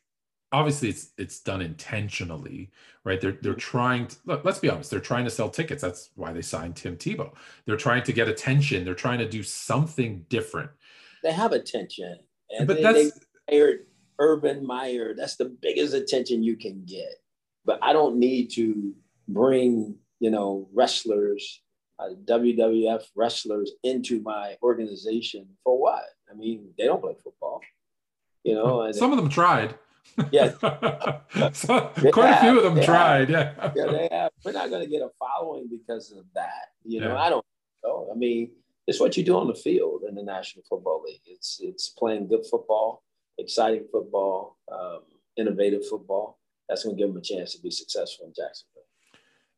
obviously 0.53 0.89
it's 0.89 1.11
it's 1.19 1.41
done 1.41 1.61
intentionally, 1.61 2.71
right? 3.05 3.21
They're 3.21 3.39
they're 3.43 3.53
mm-hmm. 3.53 3.59
trying 3.59 4.07
to 4.09 4.17
look, 4.25 4.45
let's 4.45 4.59
be 4.59 4.71
honest, 4.71 4.91
they're 4.91 5.01
trying 5.01 5.25
to 5.25 5.31
sell 5.31 5.49
tickets. 5.49 5.83
That's 5.83 6.11
why 6.15 6.33
they 6.33 6.43
signed 6.43 6.77
Tim 6.77 6.97
Tebow. 6.97 7.33
They're 7.67 7.77
trying 7.77 8.03
to 8.05 8.13
get 8.13 8.29
attention. 8.29 8.85
They're 8.85 8.95
trying 8.95 9.19
to 9.19 9.29
do 9.29 9.43
something 9.43 10.25
different. 10.29 10.71
They 11.23 11.33
have 11.33 11.53
attention. 11.53 12.19
And 12.51 12.67
but 12.67 12.77
they, 12.77 12.83
that's 12.83 13.21
they 13.49 13.79
Urban 14.19 14.67
Meyer. 14.67 15.15
That's 15.15 15.37
the 15.37 15.47
biggest 15.47 15.95
attention 15.95 16.43
you 16.43 16.57
can 16.57 16.85
get. 16.85 17.15
But 17.65 17.79
I 17.83 17.93
don't 17.93 18.19
need 18.19 18.51
to 18.53 18.95
bring, 19.29 19.97
you 20.21 20.31
know, 20.31 20.69
wrestlers 20.73 21.61
uh, 21.99 22.11
WWF 22.25 23.05
wrestlers 23.15 23.73
into 23.83 24.21
my 24.21 24.57
organization 24.63 25.47
for 25.65 25.81
what? 25.81 26.03
I 26.31 26.35
mean, 26.35 26.69
they 26.77 26.85
don't 26.85 27.01
play 27.01 27.15
football, 27.23 27.61
you 28.45 28.55
know. 28.55 28.91
Some 28.93 29.13
of 29.13 29.19
them 29.19 29.29
tried. 29.29 29.75
Yeah, 30.31 30.51
so, 31.53 31.91
quite 32.13 32.29
have, 32.29 32.39
a 32.39 32.41
few 32.41 32.61
of 32.61 32.75
them 32.75 32.85
tried. 32.85 33.29
Have, 33.29 33.73
yeah, 33.77 33.85
yeah, 33.85 33.93
they 33.93 34.09
have. 34.11 34.31
We're 34.45 34.53
not 34.53 34.71
going 34.71 34.85
to 34.85 34.91
get 34.91 35.03
a 35.03 35.11
following 35.19 35.69
because 35.69 36.13
of 36.13 36.25
that. 36.35 36.71
You 36.85 37.01
know, 37.01 37.15
yeah. 37.15 37.21
I 37.21 37.29
don't 37.29 37.45
know. 37.85 38.09
I 38.13 38.17
mean, 38.17 38.51
it's 38.87 39.01
what 39.01 39.17
you 39.17 39.25
do 39.25 39.37
on 39.37 39.49
the 39.49 39.55
field 39.55 40.03
in 40.09 40.15
the 40.15 40.23
National 40.23 40.65
Football 40.69 41.03
League. 41.05 41.23
It's 41.27 41.59
it's 41.61 41.89
playing 41.89 42.29
good 42.29 42.47
football, 42.47 43.03
exciting 43.38 43.85
football, 43.90 44.59
um, 44.71 45.00
innovative 45.37 45.87
football. 45.87 46.38
That's 46.69 46.85
going 46.85 46.97
to 46.97 47.02
give 47.02 47.09
them 47.12 47.19
a 47.19 47.25
chance 47.25 47.55
to 47.55 47.62
be 47.62 47.71
successful 47.71 48.26
in 48.26 48.33
Jacksonville. 48.33 48.83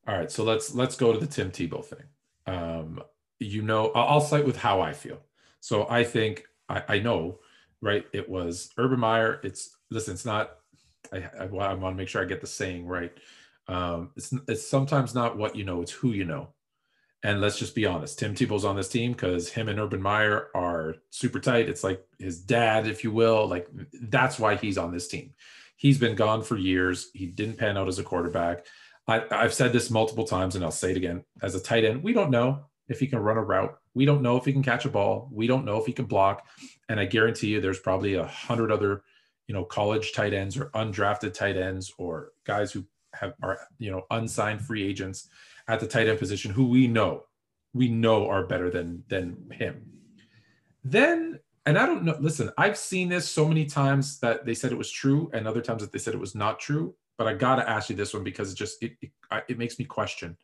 All 0.07 0.17
right, 0.17 0.31
so 0.31 0.45
let's 0.45 0.75
let's 0.75 0.97
go 0.97 1.13
to 1.13 1.19
the 1.19 1.27
Tim 1.27 1.51
Tebow 1.51 1.85
thing 1.85 2.05
um, 2.49 3.03
you 3.39 3.63
know, 3.63 3.91
I'll 3.93 4.21
cite 4.21 4.47
with 4.47 4.57
how 4.57 4.81
I 4.81 4.93
feel. 4.93 5.19
So 5.61 5.87
I 5.89 6.05
think 6.05 6.45
I, 6.69 6.83
I 6.89 6.99
know, 6.99 7.39
right? 7.81 8.05
It 8.13 8.29
was 8.29 8.71
Urban 8.79 9.01
Meyer. 9.01 9.41
It's 9.45 9.77
listen, 9.91 10.15
it's 10.15 10.25
not. 10.25 10.57
I, 11.13 11.19
I, 11.39 11.45
I 11.45 11.75
want 11.75 11.95
to 11.95 11.95
make 11.95 12.09
sure 12.09 12.23
I 12.23 12.27
get 12.27 12.41
the 12.41 12.47
saying 12.47 12.87
right. 12.87 13.13
Um, 13.69 14.11
it's 14.17 14.33
it's 14.49 14.67
sometimes 14.67 15.15
not 15.15 15.37
what 15.37 15.55
you 15.55 15.65
know, 15.65 15.83
it's 15.83 15.93
who 15.93 16.13
you 16.13 16.25
know. 16.25 16.49
And 17.25 17.41
let's 17.41 17.59
just 17.59 17.75
be 17.75 17.85
honest, 17.85 18.19
Tim 18.19 18.35
Tebow's 18.35 18.65
on 18.65 18.77
this 18.77 18.89
team 18.89 19.13
because 19.13 19.49
him 19.49 19.69
and 19.69 19.81
Urban 19.81 20.01
Meyer 20.01 20.49
are 20.55 20.97
super 21.11 21.41
tight. 21.41 21.69
It's 21.69 21.83
like 21.83 22.05
his 22.19 22.41
dad, 22.41 22.87
if 22.87 23.03
you 23.03 23.11
will. 23.11 23.49
Like 23.49 23.69
that's 24.03 24.39
why 24.39 24.55
he's 24.55 24.79
on 24.79 24.93
this 24.93 25.09
team. 25.09 25.35
He's 25.77 25.99
been 25.99 26.15
gone 26.15 26.43
for 26.43 26.57
years. 26.57 27.11
He 27.15 27.27
didn't 27.27 27.59
pan 27.59 27.77
out 27.77 27.89
as 27.89 27.99
a 27.99 28.05
quarterback. 28.05 28.67
I, 29.09 29.25
I've 29.31 29.55
said 29.55 29.73
this 29.73 29.91
multiple 29.91 30.27
times 30.27 30.55
and 30.55 30.65
I'll 30.65 30.71
say 30.71 30.93
it 30.93 30.97
again. 30.97 31.25
As 31.43 31.55
a 31.55 31.61
tight 31.61 31.85
end, 31.85 32.05
we 32.05 32.13
don't 32.13 32.31
know 32.31 32.67
if 32.89 33.01
he 33.01 33.07
can 33.07 33.19
run 33.19 33.37
a 33.37 33.43
route. 33.43 33.77
We 33.95 34.05
don't 34.05 34.23
know 34.23 34.37
if 34.37 34.45
he 34.45 34.53
can 34.53 34.63
catch 34.63 34.85
a 34.85 34.91
ball. 34.91 35.29
We 35.33 35.47
don't 35.49 35.65
know 35.65 35.79
if 35.79 35.87
he 35.87 35.93
can 35.93 36.05
block. 36.05 36.47
And 36.89 37.01
I 37.01 37.05
guarantee 37.05 37.49
you 37.49 37.61
there's 37.61 37.81
probably 37.81 38.15
a 38.15 38.27
hundred 38.27 38.71
other, 38.71 39.03
you 39.49 39.55
know, 39.55 39.65
college 39.65 40.13
tight 40.13 40.35
ends 40.35 40.57
or 40.57 40.67
undrafted 40.67 41.35
tight 41.35 41.57
ends 41.57 41.93
or 41.99 42.33
guys 42.45 42.71
who 42.71 42.85
have 43.15 43.35
are, 43.43 43.59
you 43.79 43.91
know, 43.91 44.03
unsigned 44.11 44.61
free 44.61 44.87
agents 44.87 45.29
at 45.69 45.81
the 45.81 45.87
tight 45.87 46.09
end 46.09 46.19
position 46.19 46.51
who 46.51 46.69
we 46.69 46.89
know, 46.89 47.25
we 47.75 47.89
know 47.89 48.29
are 48.29 48.47
better 48.47 48.71
than 48.71 49.05
than 49.09 49.51
him. 49.53 49.85
Then, 50.83 51.39
and 51.67 51.79
I 51.79 51.87
don't 51.87 52.05
know, 52.05 52.17
listen, 52.19 52.51
I've 52.57 52.79
seen 52.79 53.09
this 53.09 53.29
so 53.29 53.47
many 53.47 53.67
times 53.67 54.19
that 54.21 54.47
they 54.47 54.55
said 54.55 54.73
it 54.73 54.79
was 54.79 54.91
true 54.91 55.31
and 55.35 55.47
other 55.47 55.61
times 55.61 55.83
that 55.83 55.93
they 55.93 55.99
said 55.99 56.15
it 56.15 56.21
was 56.21 56.35
not 56.35 56.59
true 56.59 56.95
but 57.19 57.27
I 57.27 57.35
got 57.35 57.57
to 57.57 57.69
ask 57.69 57.91
you 57.91 57.97
this 57.97 58.15
one 58.15 58.23
because 58.23 58.53
it 58.53 58.55
just 58.55 58.83
it, 58.83 58.93
it, 59.03 59.11
it 59.49 59.59
makes 59.59 59.79
me 59.79 59.85
question. 59.85 60.37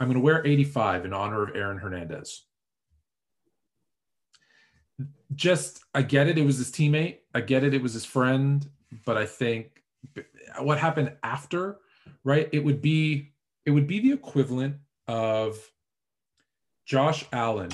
I'm 0.00 0.12
to 0.12 0.20
wear 0.20 0.44
85 0.44 1.04
in 1.04 1.12
honor 1.12 1.42
of 1.42 1.54
Aaron 1.54 1.78
Hernandez. 1.78 2.46
Just 5.34 5.84
I 5.94 6.02
get 6.02 6.28
it. 6.28 6.38
It 6.38 6.46
was 6.46 6.56
his 6.56 6.72
teammate. 6.72 7.18
I 7.34 7.42
get 7.42 7.62
it. 7.62 7.74
It 7.74 7.82
was 7.82 7.92
his 7.92 8.06
friend. 8.06 8.66
But 9.04 9.16
I 9.16 9.26
think 9.26 9.82
what 10.58 10.78
happened 10.78 11.12
after, 11.22 11.78
right? 12.24 12.48
It 12.52 12.64
would 12.64 12.80
be 12.80 13.31
it 13.64 13.70
would 13.70 13.86
be 13.86 14.00
the 14.00 14.12
equivalent 14.12 14.76
of 15.06 15.58
Josh 16.84 17.24
Allen 17.32 17.70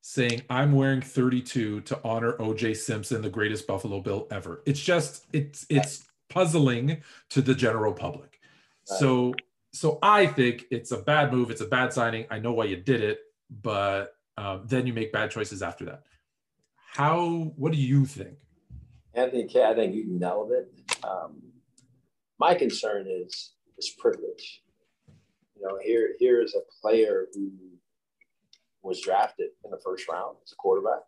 saying, 0.00 0.42
I'm 0.50 0.72
wearing 0.72 1.00
32 1.00 1.82
to 1.82 2.00
honor 2.04 2.32
OJ 2.34 2.76
Simpson, 2.76 3.22
the 3.22 3.30
greatest 3.30 3.66
Buffalo 3.66 4.00
Bill 4.00 4.26
ever. 4.30 4.62
It's 4.66 4.80
just, 4.80 5.26
it's, 5.32 5.64
it's 5.68 6.04
puzzling 6.28 7.02
to 7.30 7.42
the 7.42 7.54
general 7.54 7.92
public. 7.92 8.40
Right. 8.90 8.98
So 8.98 9.34
so 9.72 9.98
I 10.02 10.26
think 10.26 10.66
it's 10.70 10.92
a 10.92 10.98
bad 10.98 11.32
move. 11.32 11.50
It's 11.50 11.60
a 11.60 11.66
bad 11.66 11.92
signing. 11.92 12.26
I 12.30 12.38
know 12.38 12.52
why 12.52 12.64
you 12.64 12.76
did 12.76 13.00
it, 13.00 13.20
but 13.50 14.14
um, 14.36 14.62
then 14.66 14.86
you 14.86 14.92
make 14.92 15.12
bad 15.12 15.30
choices 15.30 15.62
after 15.62 15.84
that. 15.86 16.02
How? 16.76 17.52
What 17.56 17.72
do 17.72 17.78
you 17.78 18.04
think? 18.04 18.36
Anthony 19.14 19.46
K, 19.46 19.64
I 19.64 19.74
think 19.74 19.94
you 19.94 20.04
nailed 20.06 20.52
it. 20.52 20.70
Um, 21.02 21.42
my 22.38 22.54
concern 22.54 23.06
is 23.08 23.52
is 23.78 23.90
privilege. 23.90 24.62
Know, 25.62 25.78
here 25.82 26.10
here 26.18 26.42
is 26.42 26.54
a 26.54 26.62
player 26.80 27.28
who 27.34 27.50
was 28.82 29.00
drafted 29.00 29.50
in 29.64 29.70
the 29.70 29.78
first 29.78 30.08
round 30.08 30.36
as 30.44 30.52
a 30.52 30.56
quarterback, 30.56 31.02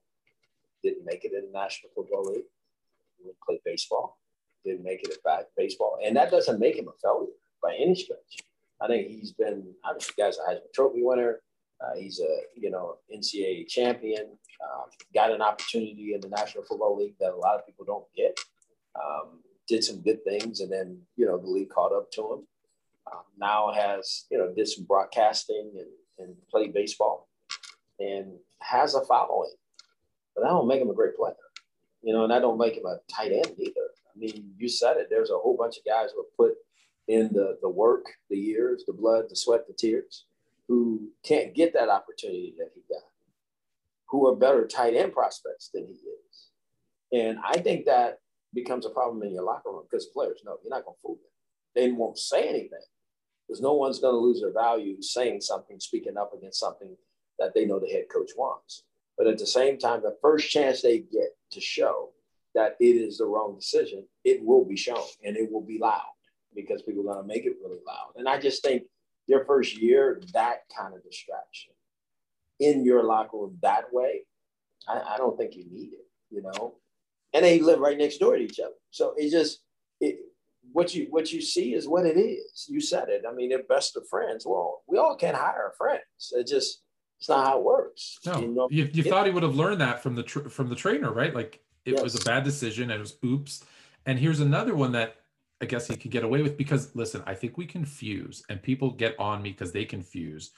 didn't 0.83 1.05
make 1.05 1.25
it 1.25 1.33
in 1.33 1.47
the 1.47 1.59
National 1.59 1.91
Football 1.95 2.25
League, 2.33 2.45
didn't 3.19 3.37
play 3.45 3.61
baseball, 3.65 4.19
didn't 4.65 4.85
make 4.85 5.03
it 5.03 5.17
at 5.27 5.49
baseball. 5.57 5.99
And 6.05 6.17
that 6.17 6.31
doesn't 6.31 6.61
make 6.61 6.77
him 6.77 6.89
a 6.89 6.93
failure 7.03 7.33
by 7.63 7.75
any 7.75 7.95
stretch. 7.95 8.45
I 8.81 8.87
think 8.87 9.09
he's 9.09 9.33
been, 9.33 9.65
obviously, 9.85 10.15
guy's 10.17 10.39
a 10.39 10.51
Heisman 10.51 10.73
Trophy 10.75 11.03
winner. 11.03 11.41
Uh, 11.81 11.97
he's 11.99 12.21
a, 12.21 12.43
you 12.55 12.71
know, 12.71 12.99
NCAA 13.15 13.67
champion. 13.67 14.39
Um, 14.63 14.85
got 15.15 15.33
an 15.33 15.43
opportunity 15.43 16.15
in 16.15 16.21
the 16.21 16.29
National 16.29 16.65
Football 16.65 16.97
League 16.97 17.15
that 17.21 17.33
a 17.33 17.37
lot 17.37 17.57
of 17.57 17.67
people 17.67 17.85
don't 17.85 18.07
get. 18.17 18.39
Um, 18.95 19.41
did 19.67 19.83
some 19.83 20.01
good 20.01 20.23
things, 20.25 20.61
and 20.61 20.71
then, 20.71 21.01
you 21.17 21.27
know, 21.27 21.39
the 21.39 21.47
league 21.49 21.71
caught 21.71 21.93
up 21.93 22.11
to 22.13 22.21
him. 22.21 22.47
Um, 23.11 23.23
now 23.39 23.73
has, 23.73 24.25
you 24.31 24.39
know, 24.39 24.53
did 24.55 24.69
some 24.69 24.85
broadcasting 24.85 25.73
and, 25.77 26.27
and 26.27 26.37
played 26.51 26.73
baseball 26.73 27.29
and 27.99 28.33
has 28.61 28.95
a 28.95 29.05
following. 29.05 29.53
But 30.35 30.47
i 30.47 30.49
don't 30.49 30.67
make 30.67 30.81
him 30.81 30.91
a 30.91 30.95
great 30.95 31.17
player, 31.17 31.35
you 32.03 32.13
know, 32.13 32.25
and 32.25 32.33
i 32.33 32.39
don't 32.39 32.59
make 32.59 32.77
him 32.77 32.87
a 32.87 32.99
tight 33.09 33.33
end 33.33 33.53
either. 33.59 33.89
I 34.15 34.19
mean, 34.19 34.53
you 34.57 34.69
said 34.69 34.97
it. 34.97 35.09
There's 35.11 35.31
a 35.31 35.39
whole 35.39 35.57
bunch 35.57 35.77
of 35.77 35.85
guys 35.85 36.11
who 36.13 36.23
have 36.23 36.37
put 36.37 36.55
in 37.09 37.33
the, 37.33 37.59
the 37.61 37.69
work, 37.69 38.07
the 38.31 38.37
years, 38.37 38.85
the 38.87 38.93
blood, 38.93 39.25
the 39.29 39.37
sweat, 39.37 39.67
the 39.67 39.75
tears, 39.75 40.25
who 40.69 41.09
can't 41.25 41.55
get 41.55 41.73
that 41.75 41.89
opportunity 41.89 42.55
that 42.59 42.71
he 42.75 42.83
got, 42.89 43.03
who 44.07 44.27
are 44.27 44.37
better 44.37 44.67
tight 44.67 44.95
end 44.95 45.13
prospects 45.13 45.71
than 45.75 45.87
he 45.87 45.93
is. 45.93 46.49
And 47.13 47.39
I 47.45 47.59
think 47.59 47.85
that 47.85 48.21
becomes 48.55 48.87
a 48.87 48.91
problem 48.91 49.23
in 49.23 49.33
your 49.33 49.43
locker 49.43 49.71
room 49.71 49.83
because 49.89 50.07
players 50.07 50.43
know 50.45 50.57
you're 50.63 50.71
not 50.71 50.85
going 50.85 50.97
to 50.97 51.03
fool 51.03 51.17
them. 51.17 51.31
They 51.75 51.91
won't 51.93 52.19
say 52.19 52.49
anything 52.49 52.81
because 53.47 53.61
no 53.61 53.75
one's 53.75 53.99
going 53.99 54.15
to 54.15 54.19
lose 54.19 54.41
their 54.41 54.53
value 54.53 55.01
saying 55.03 55.41
something, 55.41 55.79
speaking 55.81 56.17
up 56.17 56.33
against 56.37 56.61
something 56.61 56.97
that 57.39 57.55
they 57.55 57.65
know 57.65 57.79
the 57.79 57.89
head 57.89 58.05
coach 58.13 58.31
wants. 58.37 58.85
But 59.17 59.27
at 59.27 59.39
the 59.39 59.47
same 59.47 59.79
time, 59.79 60.03
the 60.03 60.17
first 60.21 60.51
chance 60.51 60.83
they 60.83 60.99
get 60.99 61.37
to 61.53 61.61
show 61.61 62.11
that 62.55 62.77
it 62.81 62.85
is 62.85 63.19
the 63.19 63.27
wrong 63.27 63.55
decision, 63.57 64.07
it 64.25 64.45
will 64.45 64.65
be 64.65 64.77
shown 64.77 65.03
and 65.25 65.37
it 65.37 65.51
will 65.51 65.63
be 65.63 65.79
loud 65.79 66.03
because 66.55 66.83
people 66.83 67.03
are 67.03 67.15
going 67.15 67.23
to 67.23 67.27
make 67.27 67.45
it 67.45 67.57
really 67.63 67.81
loud. 67.87 68.13
And 68.17 68.29
I 68.29 68.39
just 68.39 68.63
think 68.63 68.85
your 69.27 69.45
first 69.45 69.77
year, 69.77 70.21
that 70.33 70.63
kind 70.77 70.95
of 70.95 71.03
distraction 71.03 71.73
in 72.61 72.85
your 72.85 73.03
locker 73.03 73.37
room 73.37 73.59
that 73.63 73.93
way, 73.93 74.23
I, 74.87 75.15
I 75.15 75.17
don't 75.17 75.37
think 75.37 75.57
you 75.57 75.65
need 75.71 75.93
it, 75.93 76.07
you 76.31 76.43
know? 76.43 76.77
And 77.33 77.45
they 77.45 77.59
live 77.59 77.81
right 77.81 77.99
next 77.99 78.19
door 78.19 78.37
to 78.37 78.43
each 78.43 78.61
other. 78.61 78.75
So 78.91 79.15
it 79.17 79.31
just, 79.31 79.61
it, 80.01 80.19
what 80.73 80.95
you 80.95 81.07
what 81.11 81.33
you 81.33 81.41
see 81.41 81.75
is 81.75 81.89
what 81.89 82.07
it 82.07 82.17
is. 82.17 82.67
You 82.69 82.81
said 82.81 83.09
it. 83.09 83.25
I 83.29 83.33
mean, 83.33 83.51
they're 83.51 83.63
best 83.63 83.97
of 83.97 84.09
friends. 84.09 84.45
Well, 84.47 84.83
we 84.87 84.99
all 84.99 85.17
can't 85.17 85.37
hire 85.37 85.73
friends. 85.77 86.33
It 86.33 86.47
just 86.47 86.83
it's 87.21 87.29
not 87.29 87.47
how 87.47 87.59
it 87.59 87.65
works. 87.65 88.19
No, 88.27 88.41
you, 88.41 88.49
know? 88.49 88.69
you, 88.71 88.91
you 88.93 89.03
thought 89.03 89.27
he 89.27 89.33
would 89.33 89.43
have 89.43 89.55
learned 89.55 89.81
that 89.81 90.03
from 90.03 90.15
the 90.15 90.23
tr- 90.23 90.49
from 90.49 90.69
the 90.69 90.75
trainer, 90.75 91.13
right? 91.13 91.35
Like 91.35 91.61
it 91.85 91.93
yes. 91.93 92.03
was 92.03 92.21
a 92.21 92.25
bad 92.25 92.45
decision 92.45 92.91
and 92.91 92.99
it 92.99 93.01
was 93.01 93.17
oops. 93.25 93.65
And 94.07 94.19
here's 94.19 94.41
another 94.41 94.75
one 94.75 94.93
that 94.93 95.17
I 95.61 95.67
guess 95.67 95.87
he 95.87 95.97
could 95.97 96.11
get 96.11 96.25
away 96.25 96.43
with 96.43 96.57
because 96.57 96.95
listen, 96.95 97.23
I 97.27 97.35
think 97.35 97.57
we 97.57 97.67
confuse 97.67 98.43
and 98.49 98.63
people 98.63 98.91
get 98.91 99.19
on 99.19 99.43
me 99.43 99.51
because 99.51 99.73
they 99.73 99.85
confuse. 99.85 100.51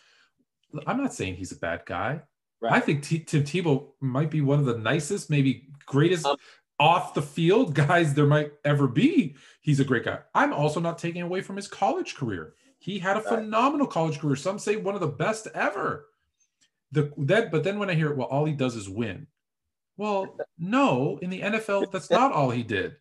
I'm 0.87 0.97
not 0.97 1.14
saying 1.14 1.37
he's 1.37 1.53
a 1.53 1.57
bad 1.57 1.83
guy. 1.87 2.23
Right. 2.61 2.73
I 2.73 2.81
think 2.81 3.03
T- 3.03 3.21
Tim 3.21 3.45
Tebow 3.45 3.88
might 4.01 4.31
be 4.31 4.40
one 4.40 4.59
of 4.59 4.64
the 4.64 4.79
nicest, 4.79 5.29
maybe 5.29 5.69
greatest 5.85 6.27
um, 6.27 6.37
off 6.79 7.15
the 7.15 7.23
field 7.23 7.75
guys 7.87 8.15
there 8.15 8.27
might 8.27 8.53
ever 8.65 8.87
be. 8.87 9.37
He's 9.61 9.81
a 9.81 9.85
great 9.85 10.05
guy. 10.05 10.21
I'm 10.35 10.53
also 10.53 10.81
not 10.81 10.99
taking 10.99 11.23
away 11.23 11.41
from 11.41 11.57
his 11.57 11.69
college 11.69 12.15
career. 12.15 12.55
He 12.79 12.99
had 12.99 13.17
a 13.17 13.23
phenomenal 13.23 13.87
college 13.87 14.21
career. 14.21 14.37
Some 14.37 14.59
say 14.59 14.77
one 14.77 14.95
of 14.95 15.01
the 15.01 15.07
best 15.09 15.49
ever. 15.55 16.07
The 16.93 17.12
that, 17.19 17.51
but 17.51 17.65
then 17.65 17.79
when 17.79 17.91
I 17.91 17.95
hear, 17.95 18.15
well, 18.15 18.29
all 18.29 18.45
he 18.45 18.53
does 18.53 18.77
is 18.77 18.89
win. 18.89 19.27
Well, 19.97 20.37
no, 20.59 21.19
in 21.23 21.31
the 21.31 21.41
NFL, 21.41 21.91
that's 21.91 22.11
not 22.11 22.33
all 22.33 22.51
he 22.51 22.62
did. 22.62 22.97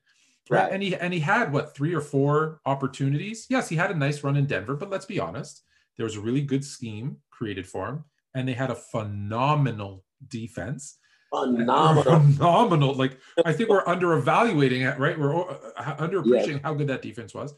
Right. 0.50 0.60
right. 0.64 0.74
And 0.74 0.82
he 0.82 0.96
and 0.96 1.14
he 1.14 1.20
had 1.20 1.52
what 1.52 1.76
three 1.76 1.94
or 1.94 2.02
four 2.02 2.62
opportunities. 2.66 3.46
Yes, 3.50 3.70
he 3.70 3.76
had 3.76 3.92
a 3.92 3.96
nice 3.96 4.24
run 4.24 4.38
in 4.38 4.46
Denver, 4.46 4.76
but 4.76 4.90
let's 4.90 5.06
be 5.06 5.20
honest, 5.20 5.62
there 5.98 6.06
was 6.06 6.16
a 6.16 6.22
really 6.22 6.42
good 6.42 6.64
scheme 6.64 7.18
created 7.30 7.68
for 7.68 7.88
him, 7.88 8.06
and 8.34 8.48
they 8.48 8.54
had 8.54 8.72
a 8.72 8.76
phenomenal 8.76 10.04
defense. 10.28 10.98
Phenomenal. 11.30 12.20
Phenomenal. 12.20 12.94
Like 12.94 13.20
I 13.46 13.54
think 13.54 13.70
we're 13.70 13.88
under 13.88 14.14
evaluating 14.14 14.84
it, 14.84 14.98
right? 15.00 15.20
We're 15.20 15.50
uh, 15.50 15.96
under 15.98 16.20
appreciating 16.20 16.62
how 16.64 16.74
good 16.74 16.88
that 16.88 17.02
defense 17.02 17.34
was. 17.34 17.54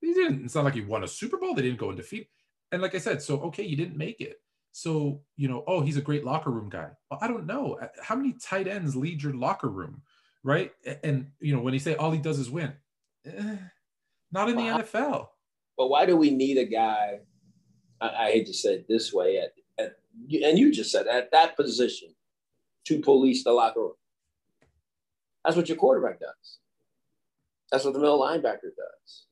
He 0.00 0.14
didn't. 0.14 0.44
It's 0.44 0.54
not 0.54 0.64
like 0.64 0.74
he 0.74 0.80
won 0.80 1.04
a 1.04 1.08
Super 1.08 1.36
Bowl. 1.36 1.54
They 1.54 1.62
didn't 1.62 1.78
go 1.78 1.88
and 1.88 1.96
defeat. 1.96 2.28
And 2.72 2.80
like 2.80 2.94
I 2.94 2.98
said, 2.98 3.22
so 3.22 3.40
okay, 3.42 3.64
you 3.64 3.76
didn't 3.76 3.96
make 3.96 4.20
it. 4.20 4.40
So, 4.74 5.20
you 5.36 5.48
know, 5.48 5.64
oh, 5.66 5.82
he's 5.82 5.98
a 5.98 6.02
great 6.02 6.24
locker 6.24 6.50
room 6.50 6.70
guy. 6.70 6.88
Well, 7.10 7.20
I 7.20 7.28
don't 7.28 7.46
know. 7.46 7.78
How 8.02 8.16
many 8.16 8.32
tight 8.32 8.66
ends 8.66 8.96
lead 8.96 9.22
your 9.22 9.34
locker 9.34 9.68
room? 9.68 10.02
right? 10.42 10.72
And 11.02 11.30
you 11.40 11.54
know, 11.54 11.62
when 11.62 11.72
he 11.72 11.78
say 11.78 11.94
all 11.94 12.10
he 12.10 12.18
does 12.18 12.38
is 12.38 12.50
win, 12.50 12.72
eh, 13.26 13.56
not 14.30 14.48
in 14.48 14.56
the 14.56 14.62
NFL. 14.62 15.28
But 15.76 15.88
why 15.88 16.06
do 16.06 16.16
we 16.16 16.30
need 16.30 16.58
a 16.58 16.64
guy? 16.64 17.20
I, 18.00 18.08
I 18.08 18.32
hate 18.32 18.46
to 18.46 18.54
say 18.54 18.74
it 18.74 18.88
this 18.88 19.12
way, 19.12 19.38
at, 19.38 19.52
at, 19.78 19.96
and 20.44 20.58
you 20.58 20.72
just 20.72 20.90
said 20.90 21.06
at 21.06 21.30
that 21.32 21.56
position 21.56 22.14
to 22.86 23.00
police 23.00 23.44
the 23.44 23.52
locker 23.52 23.80
room. 23.80 23.92
That's 25.44 25.56
what 25.56 25.68
your 25.68 25.78
quarterback 25.78 26.20
does. 26.20 26.58
That's 27.70 27.84
what 27.84 27.94
the 27.94 28.00
middle 28.00 28.20
linebacker 28.20 28.70
does. 28.76 29.26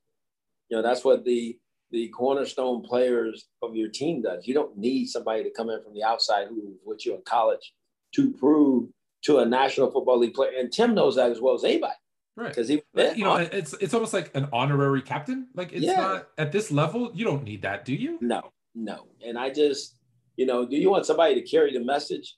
You 0.69 0.77
know, 0.77 0.83
that's 0.83 1.05
what 1.05 1.25
the 1.25 1.59
the 1.91 2.09
cornerstone 2.09 2.83
players 2.83 3.49
of 3.63 3.75
your 3.75 3.89
team 3.89 4.23
does. 4.23 4.47
You 4.47 4.55
don't 4.55 4.77
need 4.79 5.07
somebody 5.07 5.43
to 5.43 5.51
come 5.51 5.71
in 5.71 5.83
from 5.83 5.93
the 5.93 6.05
outside 6.05 6.47
who 6.49 6.55
was 6.55 6.77
with 6.85 7.05
you 7.05 7.17
in 7.17 7.23
college 7.23 7.75
to 8.15 8.31
prove 8.33 8.89
to 9.23 9.39
a 9.39 9.47
National 9.47 9.91
Football 9.91 10.21
League 10.21 10.35
player, 10.35 10.53
and 10.59 10.73
Tim 10.73 10.95
knows 10.95 11.17
that 11.17 11.31
as 11.31 11.41
well 11.41 11.55
as 11.55 11.65
anybody. 11.65 11.95
Right. 12.37 12.49
Because 12.49 12.69
he, 12.69 12.83
you 13.17 13.25
know, 13.25 13.37
it's 13.37 13.75
it's 13.75 13.93
almost 13.93 14.15
like 14.15 14.35
an 14.35 14.49
honorary 14.53 15.03
captain. 15.03 15.49
Like 15.55 15.73
it's 15.73 15.85
yeah. 15.85 15.97
not 15.97 16.29
at 16.39 16.53
this 16.53 16.71
level. 16.71 17.11
You 17.13 17.25
don't 17.25 17.45
need 17.45 17.63
that, 17.63 17.85
do 17.85 17.95
you? 17.95 18.19
No, 18.21 18.53
no. 18.75 19.09
And 19.27 19.39
I 19.39 19.51
just, 19.51 19.97
you 20.37 20.47
know, 20.47 20.67
do 20.67 20.77
you 20.77 20.91
want 20.91 21.05
somebody 21.05 21.35
to 21.35 21.43
carry 21.43 21.73
the 21.73 21.85
message? 21.85 22.37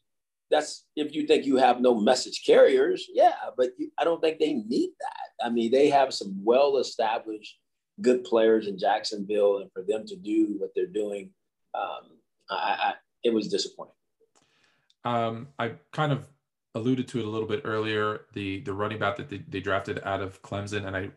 That's 0.52 0.84
if 0.94 1.14
you 1.14 1.26
think 1.26 1.46
you 1.46 1.56
have 1.56 1.80
no 1.80 1.98
message 1.98 2.42
carriers, 2.46 3.08
yeah. 3.12 3.32
But 3.56 3.70
you, 3.78 3.90
I 3.98 4.04
don't 4.04 4.20
think 4.20 4.38
they 4.38 4.52
need 4.52 4.90
that. 5.00 5.46
I 5.46 5.48
mean, 5.48 5.72
they 5.72 5.88
have 5.88 6.12
some 6.12 6.38
well-established, 6.44 7.58
good 8.02 8.22
players 8.22 8.68
in 8.68 8.78
Jacksonville, 8.78 9.58
and 9.58 9.72
for 9.72 9.82
them 9.82 10.06
to 10.06 10.14
do 10.14 10.54
what 10.58 10.70
they're 10.76 10.86
doing, 10.86 11.30
um, 11.74 12.18
I, 12.50 12.54
I, 12.54 12.92
it 13.24 13.32
was 13.32 13.48
disappointing. 13.48 13.94
Um, 15.04 15.48
I 15.58 15.72
kind 15.92 16.12
of 16.12 16.28
alluded 16.74 17.08
to 17.08 17.18
it 17.18 17.24
a 17.24 17.28
little 17.28 17.48
bit 17.48 17.62
earlier. 17.64 18.26
The 18.34 18.60
the 18.60 18.72
running 18.72 18.98
back 18.98 19.16
that 19.16 19.30
they, 19.30 19.42
they 19.48 19.60
drafted 19.60 20.00
out 20.04 20.20
of 20.20 20.42
Clemson, 20.42 20.86
and 20.86 20.96
I 20.96 21.10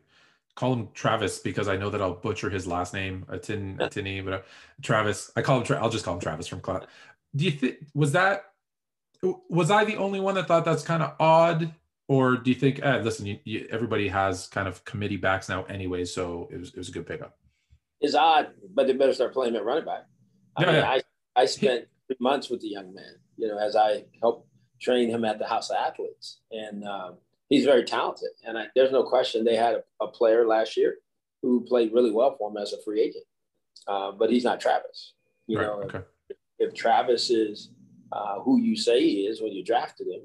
call 0.56 0.74
him 0.74 0.88
Travis 0.93 1.39
because 1.39 1.67
I 1.67 1.76
know 1.76 1.89
that 1.89 2.02
I'll 2.02 2.15
butcher 2.15 2.50
his 2.50 2.65
last 2.65 2.93
name, 2.93 3.26
Atin 3.30 3.78
Atini, 3.80 4.24
but 4.24 4.34
uh, 4.34 4.41
Travis. 4.82 5.32
I 5.36 5.41
call 5.41 5.60
him. 5.60 5.65
Tra- 5.65 5.82
I'll 5.82 5.89
just 5.89 6.06
call 6.06 6.15
him 6.15 6.21
Travis 6.21 6.48
from 6.48 6.62
class. 6.62 6.86
Do 7.36 7.45
you 7.45 7.52
think 7.52 7.76
was 7.93 8.13
that? 8.13 8.45
Was 9.49 9.71
I 9.71 9.85
the 9.85 9.97
only 9.97 10.19
one 10.19 10.35
that 10.35 10.47
thought 10.47 10.65
that's 10.65 10.83
kind 10.83 11.03
of 11.03 11.13
odd, 11.19 11.73
or 12.07 12.38
do 12.38 12.49
you 12.49 12.55
think? 12.55 12.79
Eh, 12.83 12.97
listen, 12.99 13.25
you, 13.25 13.39
you, 13.43 13.67
everybody 13.71 14.07
has 14.07 14.47
kind 14.47 14.67
of 14.67 14.83
committee 14.85 15.17
backs 15.17 15.49
now, 15.49 15.63
anyway, 15.65 16.05
so 16.05 16.49
it 16.51 16.59
was 16.59 16.69
it 16.69 16.77
was 16.77 16.89
a 16.89 16.91
good 16.91 17.07
pickup. 17.07 17.38
It's 18.01 18.15
odd, 18.15 18.51
but 18.73 18.88
they 18.88 18.93
better 18.93 19.13
start 19.13 19.33
playing 19.33 19.55
at 19.55 19.65
running 19.65 19.85
back. 19.85 20.05
I 20.57 20.61
yeah, 20.61 20.67
mean, 20.67 20.75
yeah. 20.75 20.89
I 20.89 21.01
I 21.35 21.45
spent 21.45 21.85
three 22.07 22.17
months 22.19 22.49
with 22.49 22.61
the 22.61 22.67
young 22.67 22.93
man. 22.93 23.15
You 23.38 23.47
know, 23.49 23.57
as 23.57 23.75
I 23.75 24.05
helped 24.21 24.47
train 24.81 25.09
him 25.09 25.25
at 25.25 25.39
the 25.39 25.47
House 25.47 25.69
of 25.69 25.77
Athletes, 25.77 26.39
and 26.51 26.88
um, 26.88 27.17
he's 27.49 27.65
very 27.65 27.83
talented. 27.83 28.29
And 28.45 28.57
I, 28.57 28.65
there's 28.75 28.91
no 28.91 29.03
question 29.03 29.43
they 29.43 29.55
had 29.55 29.75
a, 29.75 29.83
a, 30.03 30.07
player 30.07 30.45
last 30.45 30.77
year 30.77 30.97
who 31.41 31.65
played 31.65 31.93
really 31.93 32.11
well 32.11 32.35
for 32.38 32.49
him 32.49 32.57
as 32.57 32.73
a 32.73 32.81
free 32.83 33.01
agent, 33.01 33.25
uh, 33.88 34.11
but 34.11 34.29
he's 34.29 34.43
not 34.43 34.59
Travis. 34.59 35.13
You 35.47 35.59
right, 35.59 35.67
know, 35.67 35.83
okay. 35.83 36.01
if, 36.29 36.38
if, 36.59 36.73
Travis 36.73 37.29
is 37.29 37.69
uh, 38.12 38.39
who 38.41 38.60
you 38.60 38.76
say 38.76 39.02
he 39.02 39.22
is 39.22 39.41
when 39.41 39.52
you 39.52 39.63
drafted 39.63 40.08
him, 40.08 40.22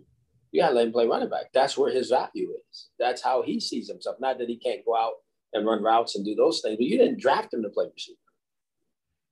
you 0.53 0.63
gotta 0.63 0.75
let 0.75 0.87
him 0.87 0.93
play 0.93 1.07
running 1.07 1.31
back. 1.31 1.53
That's 1.55 1.79
where 1.79 1.93
his 1.93 2.11
value 2.11 2.53
is. 2.71 2.89
That's 2.99 3.23
how 3.23 3.43
he 3.43 3.61
sees 3.61 3.89
himself. 3.89 4.17
Not 4.21 4.39
that 4.39 4.49
he 4.49 4.57
can't 4.57 4.85
go 4.85 4.97
out 4.97 5.15
and 5.53 5.67
run 5.67 5.83
routes 5.83 6.17
and 6.17 6.25
do 6.25 6.35
those 6.35 6.61
things, 6.61 6.77
but 6.77 6.87
you 6.87 6.99
didn't 6.99 7.21
draft 7.21 7.55
him 7.55 7.63
to 7.63 7.69
play 7.69 7.87
receiver. 7.93 8.19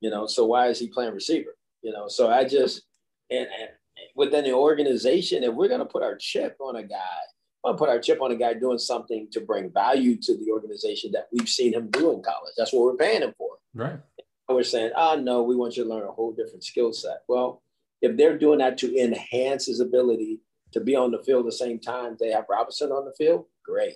You 0.01 0.09
know, 0.09 0.27
so 0.27 0.45
why 0.45 0.67
is 0.67 0.79
he 0.79 0.87
playing 0.87 1.13
receiver? 1.13 1.57
You 1.81 1.91
know, 1.91 2.07
so 2.07 2.29
I 2.29 2.45
just 2.45 2.83
and, 3.29 3.47
and 3.59 3.69
within 4.15 4.43
the 4.43 4.53
organization, 4.53 5.43
if 5.43 5.53
we're 5.53 5.67
going 5.67 5.79
to 5.79 5.85
put 5.85 6.03
our 6.03 6.15
chip 6.15 6.57
on 6.59 6.75
a 6.75 6.83
guy, 6.83 7.17
gonna 7.63 7.77
put 7.77 7.89
our 7.89 7.99
chip 7.99 8.21
on 8.21 8.31
a 8.31 8.35
guy 8.35 8.53
doing 8.53 8.77
something 8.77 9.27
to 9.31 9.41
bring 9.41 9.71
value 9.71 10.15
to 10.15 10.37
the 10.37 10.51
organization 10.51 11.11
that 11.11 11.27
we've 11.31 11.49
seen 11.49 11.73
him 11.73 11.89
do 11.91 12.13
in 12.13 12.21
college. 12.21 12.53
That's 12.57 12.71
what 12.71 12.83
we're 12.83 12.95
paying 12.95 13.21
him 13.21 13.33
for. 13.37 13.57
Right. 13.73 13.99
And 14.47 14.55
we're 14.55 14.63
saying, 14.63 14.91
oh, 14.95 15.19
no, 15.21 15.43
we 15.43 15.55
want 15.55 15.77
you 15.77 15.83
to 15.83 15.89
learn 15.89 16.07
a 16.07 16.11
whole 16.11 16.31
different 16.31 16.63
skill 16.63 16.93
set. 16.93 17.23
Well, 17.27 17.61
if 18.01 18.17
they're 18.17 18.37
doing 18.37 18.59
that 18.59 18.77
to 18.79 18.97
enhance 18.97 19.65
his 19.65 19.79
ability 19.79 20.39
to 20.71 20.79
be 20.79 20.95
on 20.95 21.11
the 21.11 21.23
field 21.23 21.45
at 21.45 21.45
the 21.45 21.51
same 21.51 21.79
time 21.79 22.15
they 22.19 22.31
have 22.31 22.45
Robinson 22.49 22.91
on 22.91 23.05
the 23.05 23.13
field, 23.17 23.45
great. 23.63 23.95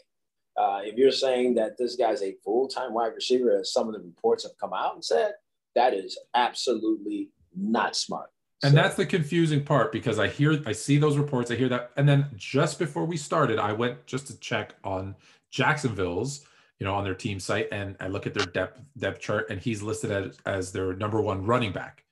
Uh, 0.57 0.81
if 0.83 0.95
you're 0.97 1.11
saying 1.11 1.55
that 1.55 1.77
this 1.77 1.95
guy's 1.95 2.21
a 2.21 2.35
full-time 2.43 2.93
wide 2.93 3.13
receiver, 3.15 3.59
as 3.59 3.73
some 3.73 3.87
of 3.87 3.93
the 3.93 3.99
reports 3.99 4.43
have 4.43 4.57
come 4.59 4.73
out 4.73 4.93
and 4.93 5.03
said, 5.03 5.33
that 5.75 5.93
is 5.93 6.17
absolutely 6.35 7.29
not 7.55 7.95
smart. 7.95 8.29
And 8.61 8.71
so. 8.71 8.75
that's 8.75 8.95
the 8.95 9.05
confusing 9.05 9.63
part 9.63 9.91
because 9.91 10.19
I 10.19 10.27
hear, 10.27 10.61
I 10.65 10.71
see 10.71 10.97
those 10.97 11.17
reports, 11.17 11.51
I 11.51 11.55
hear 11.55 11.69
that. 11.69 11.91
And 11.97 12.07
then 12.07 12.27
just 12.35 12.79
before 12.79 13.05
we 13.05 13.17
started, 13.17 13.59
I 13.59 13.73
went 13.73 14.05
just 14.05 14.27
to 14.27 14.39
check 14.39 14.75
on 14.83 15.15
Jacksonville's, 15.51 16.45
you 16.79 16.85
know, 16.85 16.93
on 16.93 17.03
their 17.03 17.15
team 17.15 17.39
site 17.39 17.67
and 17.71 17.95
I 17.99 18.07
look 18.07 18.25
at 18.27 18.33
their 18.33 18.45
depth 18.45 18.79
depth 18.97 19.19
chart 19.19 19.49
and 19.49 19.59
he's 19.59 19.81
listed 19.81 20.11
as, 20.11 20.37
as 20.45 20.71
their 20.71 20.93
number 20.93 21.21
one 21.21 21.45
running 21.45 21.71
back. 21.71 22.03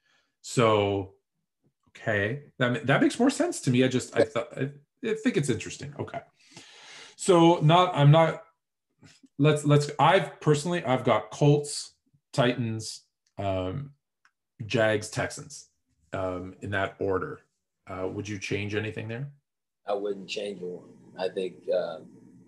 So, 0.42 1.14
okay, 1.96 2.44
that, 2.58 2.86
that 2.88 3.02
makes 3.02 3.20
more 3.20 3.30
sense 3.30 3.62
to 3.62 3.72
me. 3.72 3.84
I 3.84 3.88
just, 3.88 4.16
I 4.18 4.24
thought, 4.24 4.48
I, 4.58 4.70
I 5.06 5.16
think 5.16 5.38
it's 5.38 5.50
interesting. 5.50 5.94
Okay. 6.00 6.20
So 7.16 7.60
not, 7.62 7.96
I'm 7.96 8.12
not, 8.12 8.44
let's, 9.38 9.66
let's, 9.66 9.92
I've 10.00 10.40
personally, 10.40 10.84
I've 10.84 11.04
got 11.04 11.32
Colts, 11.32 11.94
Titans, 12.34 13.04
um, 13.38 13.92
Jags, 14.66 15.10
Texans 15.10 15.70
um, 16.14 16.56
in 16.62 16.72
that 16.72 16.96
order. 17.00 17.42
Uh, 17.88 18.08
would 18.08 18.28
you 18.28 18.40
change 18.40 18.76
anything 18.76 19.08
there? 19.08 19.30
I 19.88 19.94
wouldn't 19.94 20.30
change 20.30 20.62
one. 20.62 20.86
I 21.20 21.28
think 21.30 21.56
uh, 21.76 22.00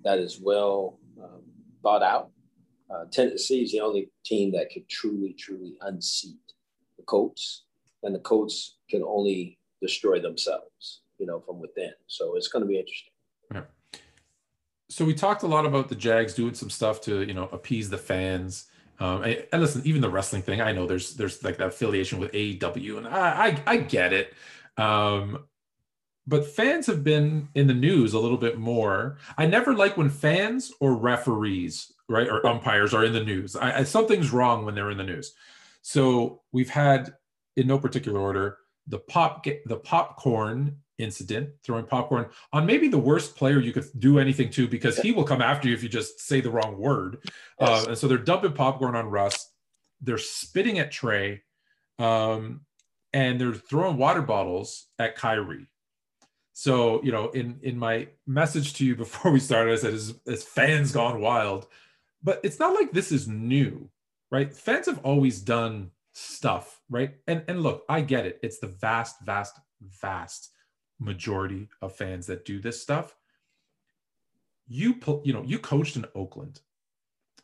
that 0.03 0.19
is 0.19 0.39
well 0.39 0.99
um, 1.21 1.41
thought 1.81 2.03
out. 2.03 2.29
Uh, 2.89 3.05
Tennessee 3.11 3.63
is 3.63 3.71
the 3.71 3.81
only 3.81 4.09
team 4.23 4.51
that 4.51 4.69
could 4.71 4.87
truly, 4.87 5.33
truly 5.33 5.75
unseat 5.81 6.37
the 6.97 7.03
Colts, 7.03 7.65
and 8.03 8.13
the 8.13 8.19
Colts 8.19 8.77
can 8.89 9.03
only 9.03 9.57
destroy 9.81 10.19
themselves, 10.19 11.01
you 11.17 11.25
know, 11.25 11.39
from 11.39 11.59
within. 11.59 11.91
So 12.07 12.35
it's 12.35 12.47
going 12.47 12.63
to 12.63 12.67
be 12.67 12.77
interesting. 12.77 13.11
Yeah. 13.53 13.61
So 14.89 15.05
we 15.05 15.13
talked 15.13 15.43
a 15.43 15.47
lot 15.47 15.65
about 15.65 15.89
the 15.89 15.95
Jags 15.95 16.33
doing 16.33 16.53
some 16.53 16.69
stuff 16.69 17.01
to, 17.01 17.23
you 17.23 17.33
know, 17.33 17.49
appease 17.51 17.89
the 17.89 17.97
fans. 17.97 18.65
Um, 18.99 19.23
and, 19.23 19.45
and, 19.51 19.61
listen, 19.61 19.81
even 19.85 20.01
the 20.01 20.09
wrestling 20.09 20.43
thing, 20.43 20.61
I 20.61 20.71
know 20.71 20.85
there's 20.85 21.15
there's 21.15 21.43
like 21.43 21.57
that 21.57 21.67
affiliation 21.67 22.19
with 22.19 22.31
AEW, 22.31 22.97
and 22.97 23.07
I 23.07 23.47
I, 23.47 23.63
I 23.65 23.77
get 23.77 24.13
it. 24.13 24.33
Um, 24.77 25.45
but 26.25 26.45
fans 26.45 26.87
have 26.87 27.03
been 27.03 27.49
in 27.53 27.67
the 27.67 27.73
news 27.73 28.13
a 28.13 28.19
little 28.19 28.37
bit 28.37 28.57
more. 28.57 29.17
I 29.37 29.45
never 29.45 29.73
like 29.73 29.97
when 29.97 30.09
fans 30.09 30.71
or 30.79 30.95
referees, 30.95 31.91
right, 32.07 32.29
or 32.29 32.45
umpires 32.45 32.93
are 32.93 33.03
in 33.03 33.13
the 33.13 33.23
news. 33.23 33.55
I, 33.55 33.79
I, 33.79 33.83
something's 33.83 34.31
wrong 34.31 34.63
when 34.63 34.73
they're 34.73 34.91
in 34.91 34.97
the 34.97 35.03
news. 35.03 35.33
So 35.81 36.41
we've 36.53 36.69
had, 36.69 37.13
in 37.57 37.67
no 37.67 37.77
particular 37.79 38.19
order, 38.19 38.57
the 38.87 38.99
pop 38.99 39.45
the 39.65 39.77
popcorn 39.77 40.77
incident, 40.97 41.49
throwing 41.63 41.85
popcorn 41.85 42.27
on 42.51 42.65
maybe 42.65 42.87
the 42.87 42.97
worst 42.97 43.35
player 43.35 43.59
you 43.59 43.73
could 43.73 43.85
do 43.97 44.19
anything 44.19 44.49
to 44.51 44.67
because 44.67 44.97
he 44.97 45.11
will 45.11 45.23
come 45.23 45.41
after 45.41 45.67
you 45.67 45.73
if 45.73 45.83
you 45.83 45.89
just 45.89 46.19
say 46.19 46.41
the 46.41 46.51
wrong 46.51 46.77
word. 46.77 47.17
Yes. 47.59 47.85
Uh, 47.85 47.89
and 47.89 47.97
so 47.97 48.07
they're 48.07 48.17
dumping 48.17 48.53
popcorn 48.53 48.95
on 48.95 49.07
Russ. 49.07 49.49
They're 50.01 50.17
spitting 50.17 50.79
at 50.79 50.91
Trae, 50.91 51.41
Um, 51.99 52.61
and 53.11 53.39
they're 53.39 53.53
throwing 53.53 53.97
water 53.97 54.21
bottles 54.21 54.87
at 54.99 55.15
Kyrie. 55.15 55.67
So, 56.53 57.01
you 57.03 57.11
know, 57.11 57.29
in 57.29 57.59
in 57.63 57.77
my 57.77 58.07
message 58.27 58.73
to 58.75 58.85
you 58.85 58.95
before 59.05 59.31
we 59.31 59.39
started, 59.39 59.73
I 59.73 59.77
said, 59.77 59.93
"As, 59.93 60.15
as 60.27 60.43
fans 60.43 60.91
gone 60.91 61.21
wild," 61.21 61.67
but 62.21 62.39
it's 62.43 62.59
not 62.59 62.73
like 62.73 62.91
this 62.91 63.11
is 63.11 63.27
new, 63.27 63.89
right? 64.31 64.53
Fans 64.53 64.85
have 64.85 64.99
always 64.99 65.41
done 65.41 65.91
stuff, 66.13 66.79
right? 66.89 67.15
And 67.27 67.43
and 67.47 67.61
look, 67.61 67.83
I 67.89 68.01
get 68.01 68.25
it. 68.25 68.39
It's 68.43 68.59
the 68.59 68.67
vast, 68.67 69.21
vast, 69.25 69.59
vast 70.01 70.51
majority 70.99 71.69
of 71.81 71.95
fans 71.95 72.27
that 72.27 72.45
do 72.45 72.59
this 72.59 72.81
stuff. 72.81 73.15
You 74.67 74.95
you 75.23 75.33
know, 75.33 75.43
you 75.43 75.59
coached 75.59 75.95
in 75.95 76.05
Oakland, 76.15 76.61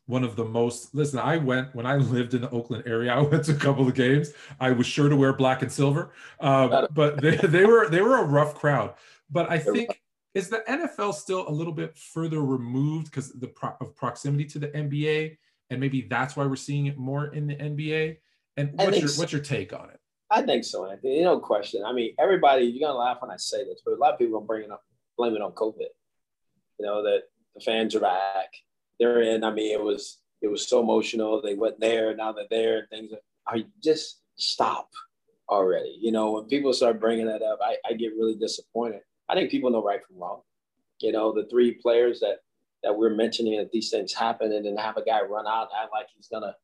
one 0.10 0.24
of 0.24 0.36
the 0.36 0.44
most 0.44 0.94
listen 0.96 1.20
i 1.20 1.38
went 1.38 1.74
when 1.76 1.86
i 1.86 1.96
lived 2.16 2.34
in 2.34 2.42
the 2.42 2.50
oakland 2.50 2.84
area 2.88 3.14
i 3.14 3.22
went 3.22 3.46
to 3.46 3.52
a 3.52 3.56
couple 3.56 3.88
of 3.88 3.94
games 3.94 4.34
i 4.60 4.72
was 4.72 4.88
sure 4.88 5.08
to 5.08 5.16
wear 5.16 5.32
black 5.32 5.62
and 5.62 5.72
silver 5.72 6.12
um, 6.42 6.88
but 6.92 7.22
they, 7.22 7.36
they 7.36 7.64
were 7.64 7.88
they 7.90 8.02
were 8.02 8.18
a 8.18 8.26
rough 8.26 8.56
crowd 8.56 8.94
but 9.30 9.50
i 9.50 9.58
think 9.58 10.02
is 10.34 10.50
the 10.50 10.64
nfl 10.68 11.14
still 11.14 11.48
a 11.48 11.52
little 11.52 11.72
bit 11.72 11.96
further 11.96 12.42
removed 12.42 13.06
because 13.06 13.32
the 13.34 13.48
pro- 13.48 13.76
of 13.80 13.96
proximity 13.96 14.46
to 14.46 14.58
the 14.58 14.70
nba 14.70 15.38
and 15.70 15.80
maybe 15.80 16.02
that's 16.02 16.36
why 16.36 16.46
we're 16.46 16.56
seeing 16.56 16.88
it 16.88 16.98
more 16.98 17.28
in 17.28 17.46
the 17.46 17.56
nba 17.56 18.18
and 18.60 18.72
what's 18.78 19.00
your 19.00 19.08
so. 19.08 19.22
what's 19.22 19.32
your 19.32 19.42
take 19.42 19.74
on 19.74 19.90
it 19.90 20.00
i 20.32 20.42
think 20.42 20.64
so 20.64 20.90
anthony 20.90 21.18
You 21.18 21.24
no 21.24 21.40
question 21.40 21.84
i 21.86 21.94
mean 21.94 22.14
everybody 22.20 22.66
you're 22.66 22.88
gonna 22.88 23.00
laugh 23.00 23.18
when 23.22 23.32
i 23.32 23.38
say 23.38 23.64
this 23.64 23.82
but 23.86 23.94
a 23.94 23.98
lot 23.98 24.14
of 24.14 24.20
people 24.20 24.38
are 24.38 24.46
bringing 24.46 24.72
up 24.72 24.84
blame 25.18 25.36
it 25.36 25.42
on 25.42 25.52
covid 25.52 25.90
you 26.80 26.86
know 26.86 27.04
that 27.04 27.24
the 27.56 27.62
fans 27.62 27.96
are 27.96 28.00
back 28.00 28.50
they're 29.00 29.22
in. 29.22 29.44
I 29.44 29.52
mean, 29.52 29.72
it 29.72 29.82
was 29.82 30.20
it 30.42 30.48
was 30.48 30.68
so 30.68 30.82
emotional. 30.82 31.42
They 31.42 31.56
went 31.56 31.80
there, 31.80 32.16
now 32.16 32.34
they're 32.34 32.46
there. 32.50 32.88
Things 32.92 33.12
are 33.48 33.58
just 33.84 34.22
stop 34.36 34.90
already. 35.50 35.98
You 36.00 36.12
know, 36.12 36.32
when 36.32 36.46
people 36.46 36.74
start 36.74 37.00
bringing 37.00 37.26
that 37.28 37.42
up, 37.42 37.60
I, 37.62 37.78
I 37.90 37.94
get 37.94 38.14
really 38.18 38.36
disappointed. 38.36 39.02
I 39.28 39.36
think 39.36 39.52
people 39.52 39.70
know 39.70 39.84
right 39.84 40.06
from 40.06 40.18
wrong. 40.18 40.42
You 41.00 41.12
know, 41.12 41.34
the 41.34 41.48
three 41.50 41.74
players 41.74 42.20
that 42.20 42.38
that 42.84 42.96
we're 42.96 43.16
mentioning 43.16 43.58
that 43.58 43.72
these 43.72 43.90
things 43.90 44.14
happen, 44.14 44.54
and 44.54 44.66
then 44.66 44.78
have 44.78 44.98
a 44.98 45.04
guy 45.04 45.22
run 45.22 45.48
out 45.48 45.70
act 45.82 45.92
like 45.92 46.08
he's 46.16 46.28
gonna 46.28 46.56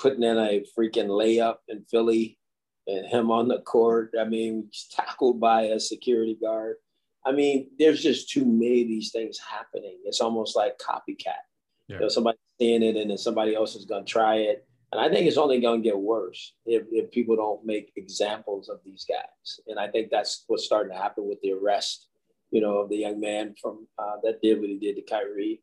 putting 0.00 0.22
in 0.22 0.38
a 0.38 0.64
freaking 0.76 1.08
layup 1.08 1.56
in 1.68 1.84
Philly 1.90 2.38
and 2.86 3.06
him 3.06 3.30
on 3.30 3.48
the 3.48 3.60
court. 3.60 4.14
I 4.18 4.24
mean, 4.24 4.68
he's 4.70 4.86
tackled 4.90 5.40
by 5.40 5.62
a 5.62 5.80
security 5.80 6.36
guard. 6.40 6.76
I 7.24 7.32
mean, 7.32 7.70
there's 7.78 8.02
just 8.02 8.30
too 8.30 8.44
many 8.46 8.82
of 8.82 8.88
these 8.88 9.10
things 9.12 9.38
happening. 9.38 9.98
It's 10.04 10.20
almost 10.20 10.56
like 10.56 10.78
copycat. 10.78 11.42
Yeah. 11.88 11.96
You 11.96 12.00
know, 12.00 12.08
somebody 12.08 12.38
seeing 12.58 12.82
it 12.82 12.96
and 12.96 13.10
then 13.10 13.18
somebody 13.18 13.54
else 13.54 13.74
is 13.74 13.84
going 13.84 14.04
to 14.04 14.10
try 14.10 14.36
it. 14.36 14.66
And 14.92 15.00
I 15.00 15.10
think 15.10 15.26
it's 15.26 15.36
only 15.36 15.60
going 15.60 15.82
to 15.82 15.88
get 15.88 15.98
worse 15.98 16.54
if, 16.64 16.84
if 16.90 17.10
people 17.10 17.36
don't 17.36 17.64
make 17.64 17.92
examples 17.96 18.70
of 18.70 18.78
these 18.84 19.04
guys. 19.06 19.60
And 19.66 19.78
I 19.78 19.88
think 19.88 20.10
that's 20.10 20.44
what's 20.46 20.64
starting 20.64 20.92
to 20.92 20.98
happen 20.98 21.28
with 21.28 21.38
the 21.42 21.52
arrest, 21.52 22.08
you 22.50 22.62
know, 22.62 22.78
of 22.78 22.88
the 22.88 22.96
young 22.96 23.20
man 23.20 23.54
from 23.60 23.86
uh, 23.98 24.16
that 24.22 24.40
did 24.40 24.60
what 24.60 24.70
he 24.70 24.78
did 24.78 24.96
to 24.96 25.02
Kyrie. 25.02 25.60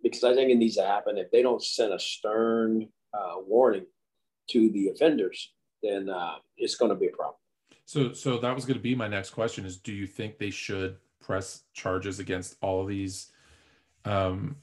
Because 0.00 0.22
I 0.22 0.34
think 0.34 0.50
it 0.50 0.58
needs 0.58 0.76
to 0.76 0.86
happen. 0.86 1.18
If 1.18 1.32
they 1.32 1.42
don't 1.42 1.62
send 1.62 1.92
a 1.92 1.98
stern 1.98 2.88
uh, 3.14 3.34
warning 3.46 3.86
to 4.50 4.70
the 4.70 4.88
offenders, 4.88 5.52
then 5.82 6.08
uh, 6.08 6.36
it's 6.56 6.74
going 6.74 6.90
to 6.90 6.94
be 6.94 7.06
a 7.06 7.10
problem. 7.10 7.36
So, 7.84 8.12
so 8.12 8.38
that 8.38 8.54
was 8.54 8.64
going 8.64 8.76
to 8.76 8.82
be 8.82 8.94
my 8.94 9.08
next 9.08 9.30
question: 9.30 9.64
is 9.64 9.78
do 9.78 9.92
you 9.92 10.06
think 10.06 10.38
they 10.38 10.50
should 10.50 10.96
press 11.20 11.62
charges 11.72 12.18
against 12.18 12.56
all 12.60 12.84
these, 12.84 13.32
um, 14.04 14.56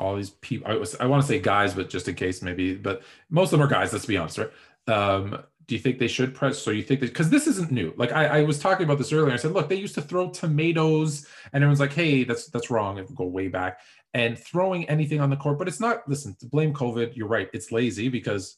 all 0.00 0.16
these 0.16 0.30
people? 0.30 0.70
I, 0.70 0.76
was, 0.76 0.96
I 0.96 1.06
want 1.06 1.22
to 1.22 1.28
say 1.28 1.38
guys, 1.38 1.74
but 1.74 1.88
just 1.88 2.08
in 2.08 2.14
case, 2.14 2.42
maybe. 2.42 2.74
But 2.74 3.02
most 3.30 3.52
of 3.52 3.58
them 3.58 3.66
are 3.66 3.70
guys. 3.70 3.92
Let's 3.92 4.06
be 4.06 4.16
honest, 4.16 4.38
right? 4.38 4.50
Um, 4.88 5.38
do 5.66 5.74
you 5.74 5.80
think 5.80 5.98
they 5.98 6.08
should 6.08 6.34
press? 6.34 6.58
So 6.58 6.70
you 6.70 6.82
think 6.82 7.00
that 7.00 7.06
because 7.06 7.30
this 7.30 7.46
isn't 7.46 7.70
new. 7.70 7.94
Like 7.96 8.12
I, 8.12 8.40
I 8.40 8.42
was 8.42 8.58
talking 8.58 8.84
about 8.84 8.98
this 8.98 9.12
earlier. 9.12 9.32
I 9.32 9.36
said, 9.36 9.52
look, 9.52 9.68
they 9.68 9.76
used 9.76 9.94
to 9.94 10.02
throw 10.02 10.30
tomatoes, 10.30 11.26
and 11.52 11.62
everyone's 11.62 11.80
like, 11.80 11.92
hey, 11.92 12.24
that's 12.24 12.46
that's 12.46 12.70
wrong. 12.70 12.98
If 12.98 13.14
go 13.14 13.24
way 13.24 13.48
back 13.48 13.80
and 14.14 14.38
throwing 14.38 14.88
anything 14.88 15.20
on 15.20 15.28
the 15.28 15.36
court, 15.36 15.58
but 15.58 15.68
it's 15.68 15.80
not. 15.80 16.08
Listen, 16.08 16.36
to 16.40 16.46
blame 16.46 16.72
COVID, 16.72 17.16
you're 17.16 17.28
right. 17.28 17.50
It's 17.52 17.72
lazy 17.72 18.08
because 18.08 18.56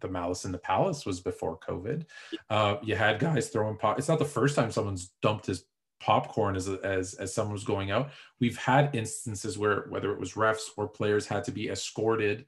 the 0.00 0.08
Malice 0.08 0.44
in 0.44 0.52
the 0.52 0.58
Palace 0.58 1.06
was 1.06 1.20
before 1.20 1.58
COVID. 1.58 2.06
Uh, 2.50 2.76
you 2.82 2.96
had 2.96 3.18
guys 3.18 3.48
throwing 3.48 3.76
pop. 3.76 3.98
It's 3.98 4.08
not 4.08 4.18
the 4.18 4.24
first 4.24 4.56
time 4.56 4.70
someone's 4.70 5.12
dumped 5.20 5.46
his 5.46 5.64
popcorn 6.00 6.56
as 6.56 6.68
as 6.68 7.14
as 7.14 7.32
someone 7.32 7.52
was 7.52 7.64
going 7.64 7.90
out. 7.90 8.10
We've 8.40 8.56
had 8.56 8.94
instances 8.94 9.58
where 9.58 9.86
whether 9.88 10.10
it 10.12 10.18
was 10.18 10.32
refs 10.32 10.70
or 10.76 10.88
players 10.88 11.26
had 11.26 11.44
to 11.44 11.52
be 11.52 11.68
escorted 11.68 12.46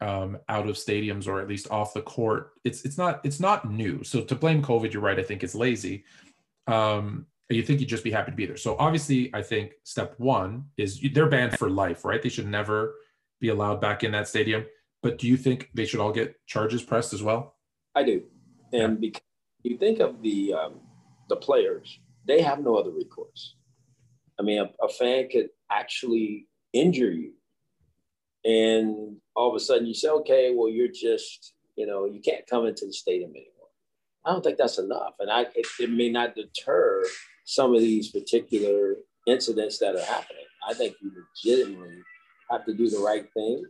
um, 0.00 0.38
out 0.48 0.68
of 0.68 0.76
stadiums 0.76 1.26
or 1.26 1.40
at 1.40 1.48
least 1.48 1.70
off 1.70 1.92
the 1.92 2.02
court. 2.02 2.52
It's 2.64 2.84
it's 2.84 2.96
not 2.96 3.20
it's 3.24 3.40
not 3.40 3.70
new. 3.70 4.02
So 4.04 4.22
to 4.22 4.34
blame 4.34 4.62
COVID, 4.62 4.92
you're 4.92 5.02
right. 5.02 5.18
I 5.18 5.22
think 5.22 5.42
it's 5.42 5.54
lazy. 5.54 6.04
Um, 6.66 7.26
you 7.56 7.62
think 7.62 7.80
you'd 7.80 7.88
just 7.88 8.04
be 8.04 8.10
happy 8.10 8.30
to 8.30 8.36
be 8.36 8.46
there. 8.46 8.56
So 8.56 8.76
obviously, 8.78 9.30
I 9.34 9.42
think 9.42 9.72
step 9.84 10.14
one 10.18 10.64
is 10.76 11.00
they're 11.12 11.28
banned 11.28 11.58
for 11.58 11.70
life, 11.70 12.04
right? 12.04 12.22
They 12.22 12.28
should 12.28 12.46
never 12.46 12.94
be 13.40 13.48
allowed 13.48 13.80
back 13.80 14.04
in 14.04 14.12
that 14.12 14.28
stadium. 14.28 14.66
But 15.02 15.18
do 15.18 15.26
you 15.28 15.36
think 15.36 15.70
they 15.74 15.86
should 15.86 16.00
all 16.00 16.12
get 16.12 16.34
charges 16.46 16.82
pressed 16.82 17.14
as 17.14 17.22
well? 17.22 17.54
I 17.94 18.02
do, 18.02 18.22
and 18.72 18.92
yeah. 18.92 18.98
because 19.00 19.22
you 19.62 19.78
think 19.78 20.00
of 20.00 20.22
the 20.22 20.54
um, 20.54 20.80
the 21.28 21.36
players, 21.36 22.00
they 22.26 22.42
have 22.42 22.60
no 22.60 22.76
other 22.76 22.90
recourse. 22.90 23.56
I 24.38 24.42
mean, 24.42 24.60
a, 24.60 24.84
a 24.84 24.88
fan 24.88 25.28
could 25.30 25.48
actually 25.70 26.48
injure 26.72 27.12
you, 27.12 27.32
and 28.44 29.16
all 29.34 29.48
of 29.48 29.54
a 29.54 29.60
sudden 29.60 29.86
you 29.86 29.94
say, 29.94 30.08
"Okay, 30.08 30.52
well, 30.54 30.68
you're 30.68 30.88
just 30.88 31.54
you 31.76 31.86
know 31.86 32.04
you 32.04 32.20
can't 32.20 32.46
come 32.46 32.66
into 32.66 32.86
the 32.86 32.92
stadium 32.92 33.30
anymore." 33.30 33.68
I 34.24 34.32
don't 34.32 34.42
think 34.42 34.58
that's 34.58 34.78
enough, 34.78 35.14
and 35.20 35.30
I 35.30 35.42
it, 35.54 35.66
it 35.80 35.90
may 35.90 36.10
not 36.10 36.34
deter 36.34 37.04
some 37.48 37.74
of 37.74 37.80
these 37.80 38.10
particular 38.10 38.96
incidents 39.26 39.78
that 39.78 39.96
are 39.96 40.04
happening. 40.04 40.44
I 40.68 40.74
think 40.74 40.96
you 41.00 41.10
legitimately 41.16 42.02
have 42.50 42.66
to 42.66 42.74
do 42.74 42.90
the 42.90 42.98
right 42.98 43.24
thing 43.32 43.64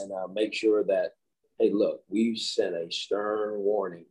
and 0.00 0.12
uh, 0.12 0.28
make 0.32 0.54
sure 0.54 0.82
that, 0.84 1.12
hey, 1.58 1.70
look, 1.70 2.00
we've 2.08 2.38
sent 2.38 2.74
a 2.74 2.90
stern 2.90 3.58
warning 3.58 4.06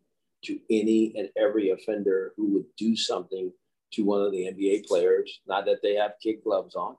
to 0.45 0.59
any 0.69 1.13
and 1.17 1.29
every 1.35 1.71
offender 1.71 2.33
who 2.37 2.53
would 2.53 2.65
do 2.77 2.95
something 2.95 3.51
to 3.93 4.03
one 4.03 4.21
of 4.21 4.31
the 4.31 4.51
NBA 4.53 4.85
players. 4.85 5.41
Not 5.47 5.65
that 5.65 5.81
they 5.81 5.95
have 5.95 6.11
kid 6.21 6.35
gloves 6.43 6.75
on, 6.75 6.95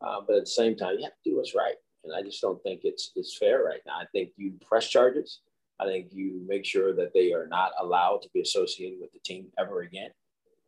uh, 0.00 0.22
but 0.26 0.36
at 0.36 0.44
the 0.44 0.50
same 0.50 0.74
time, 0.74 0.94
you 0.96 1.04
have 1.04 1.12
to 1.22 1.30
do 1.30 1.36
what's 1.36 1.54
right. 1.54 1.76
And 2.02 2.14
I 2.16 2.22
just 2.22 2.40
don't 2.40 2.62
think 2.62 2.80
it's 2.84 3.12
it's 3.14 3.36
fair 3.36 3.62
right 3.62 3.80
now. 3.86 3.98
I 4.00 4.06
think 4.12 4.30
you 4.38 4.54
press 4.66 4.88
charges. 4.88 5.40
I 5.78 5.84
think 5.84 6.06
you 6.12 6.40
make 6.48 6.64
sure 6.64 6.94
that 6.94 7.12
they 7.12 7.34
are 7.34 7.46
not 7.46 7.72
allowed 7.78 8.22
to 8.22 8.30
be 8.32 8.40
associated 8.40 9.00
with 9.02 9.12
the 9.12 9.18
team 9.22 9.48
ever 9.58 9.82
again, 9.82 10.10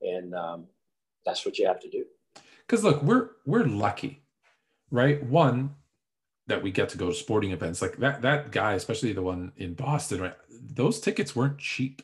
and 0.02 0.34
um, 0.34 0.66
that's 1.24 1.44
what 1.44 1.59
you 1.59 1.66
have 1.66 1.80
to 1.80 1.90
do. 1.90 2.04
Because 2.66 2.85
look, 2.85 3.02
we're 3.02 3.30
we're 3.44 3.64
lucky, 3.64 4.22
right? 4.90 5.22
One, 5.24 5.74
that 6.50 6.62
we 6.62 6.70
get 6.70 6.88
to 6.90 6.98
go 6.98 7.09
to 7.09 7.14
sporting 7.14 7.52
events 7.52 7.80
like 7.80 7.96
that 7.96 8.20
that 8.22 8.50
guy 8.50 8.74
especially 8.74 9.12
the 9.12 9.22
one 9.22 9.52
in 9.56 9.72
boston 9.72 10.20
right 10.20 10.35
those 10.50 11.00
tickets 11.00 11.35
weren't 11.35 11.56
cheap 11.59 12.02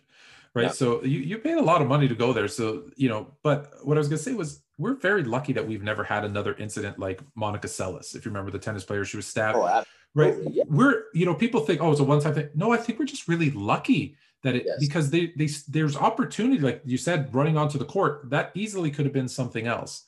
right 0.55 0.67
yeah. 0.67 0.71
so 0.71 1.03
you, 1.03 1.19
you 1.19 1.37
paid 1.39 1.59
a 1.59 1.63
lot 1.63 1.83
of 1.83 1.89
money 1.89 2.09
to 2.09 2.15
go 2.15 2.33
there 2.33 2.49
so 2.49 2.85
you 2.97 3.09
know 3.09 3.27
but 3.43 3.73
what 3.83 3.97
i 3.97 3.99
was 3.99 4.09
going 4.09 4.17
to 4.17 4.23
say 4.23 4.33
was 4.33 4.63
we're 4.79 4.95
very 4.95 5.25
lucky 5.25 5.53
that 5.53 5.67
we've 5.67 5.83
never 5.83 6.05
had 6.05 6.25
another 6.25 6.55
incident 6.55 6.99
like 6.99 7.21
monica 7.35 7.67
seles 7.67 8.15
if 8.15 8.25
you 8.25 8.31
remember 8.31 8.51
the 8.51 8.59
tennis 8.59 8.85
player 8.85 9.05
she 9.05 9.17
was 9.17 9.27
stabbed 9.27 9.59
oh, 9.59 9.85
right 10.15 10.37
yeah. 10.51 10.63
we're 10.69 11.05
you 11.13 11.27
know 11.27 11.35
people 11.35 11.61
think 11.61 11.83
oh 11.83 11.91
it's 11.91 12.01
a 12.01 12.05
one-time 12.05 12.33
thing 12.33 12.49
no 12.55 12.73
i 12.73 12.77
think 12.77 12.99
we're 12.99 13.05
just 13.05 13.27
really 13.27 13.51
lucky 13.51 14.17
that 14.43 14.55
it 14.55 14.65
yes. 14.67 14.77
because 14.79 15.11
they, 15.11 15.33
they 15.37 15.49
there's 15.69 15.97
opportunity 15.97 16.61
like 16.61 16.83
you 16.85 16.97
said 16.97 17.35
running 17.35 17.57
onto 17.57 17.79
the 17.79 17.85
court 17.85 18.29
that 18.31 18.53
easily 18.55 18.91
could 18.91 19.05
have 19.05 19.15
been 19.15 19.29
something 19.29 19.67
else 19.67 20.05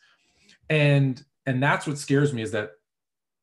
and 0.70 1.22
and 1.46 1.62
that's 1.62 1.86
what 1.86 1.98
scares 1.98 2.32
me 2.32 2.42
is 2.42 2.52
that 2.52 2.72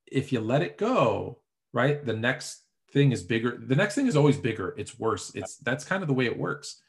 if 0.06 0.32
you 0.32 0.40
let 0.40 0.62
it 0.62 0.78
go, 0.78 1.40
right, 1.74 2.06
the 2.06 2.16
next 2.16 2.64
thing 2.92 3.12
is 3.12 3.24
bigger. 3.24 3.58
The 3.66 3.76
next 3.76 3.96
thing 3.96 4.08
is 4.08 4.16
always 4.16 4.38
bigger. 4.38 4.76
It's 4.78 5.00
worse. 5.00 5.34
It's 5.36 5.58
that's 5.58 5.84
kind 5.84 6.04
of 6.04 6.08
the 6.08 6.14
way 6.14 6.26
it 6.26 6.38
works. 6.38 6.82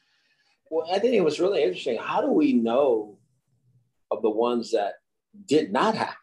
Well, 0.69 0.87
I 0.93 0.99
think 0.99 1.15
it 1.15 1.23
was 1.23 1.39
really 1.39 1.63
interesting. 1.63 1.97
How 1.97 2.21
do 2.21 2.31
we 2.31 2.53
know 2.53 3.17
of 4.11 4.21
the 4.21 4.29
ones 4.29 4.71
that 4.71 4.93
did 5.47 5.71
not 5.71 5.95
happen? 5.95 6.15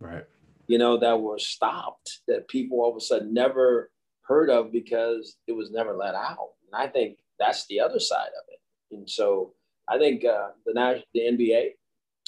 Right. 0.00 0.24
You 0.66 0.78
know, 0.78 0.98
that 0.98 1.20
were 1.20 1.38
stopped, 1.38 2.20
that 2.26 2.48
people 2.48 2.80
all 2.80 2.90
of 2.90 2.96
a 2.96 3.00
sudden 3.00 3.34
never 3.34 3.90
heard 4.22 4.50
of 4.50 4.72
because 4.72 5.36
it 5.46 5.52
was 5.52 5.70
never 5.70 5.94
let 5.94 6.14
out. 6.14 6.50
And 6.72 6.82
I 6.82 6.86
think 6.86 7.18
that's 7.38 7.66
the 7.66 7.80
other 7.80 8.00
side 8.00 8.28
of 8.28 8.44
it. 8.48 8.60
And 8.94 9.08
so 9.08 9.54
I 9.88 9.98
think 9.98 10.24
uh, 10.24 10.48
the 10.64 11.02
the 11.14 11.20
NBA, 11.20 11.70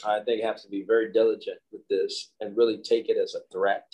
I 0.04 0.20
think 0.20 0.42
have 0.42 0.61
to 0.62 0.68
be 0.68 0.85
very 0.87 1.12
diligent 1.12 1.59
with 1.72 1.87
this 1.88 2.33
and 2.40 2.57
really 2.57 2.78
take 2.78 3.09
it 3.09 3.16
as 3.16 3.35
a 3.35 3.52
threat 3.52 3.87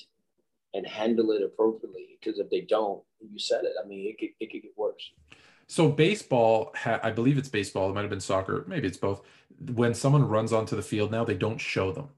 and 0.75 0.87
handle 0.87 1.33
it 1.33 1.43
appropriately. 1.43 2.19
Because 2.19 2.39
if 2.39 2.49
they 2.51 2.63
don't, 2.63 3.03
you 3.21 3.39
said 3.39 3.65
it. 3.65 3.73
I 3.83 3.87
mean, 3.87 4.07
it 4.09 4.19
could, 4.19 4.31
it 4.41 4.51
could 4.51 4.63
get 4.63 4.73
worse. 4.77 5.11
So 5.67 5.89
baseball, 5.89 6.75
I 6.85 7.11
believe 7.11 7.39
it's 7.39 7.49
baseball. 7.49 7.91
It 7.91 7.95
might 7.95 8.01
have 8.01 8.11
been 8.11 8.21
soccer. 8.21 8.65
Maybe 8.67 8.89
it's 8.89 8.97
both. 8.97 9.23
When 9.75 9.95
someone 9.95 10.27
runs 10.27 10.53
onto 10.53 10.75
the 10.75 10.83
field 10.83 11.13
now, 11.13 11.25
they 11.25 11.37
don't 11.37 11.59
show 11.59 11.93
them 11.93 12.11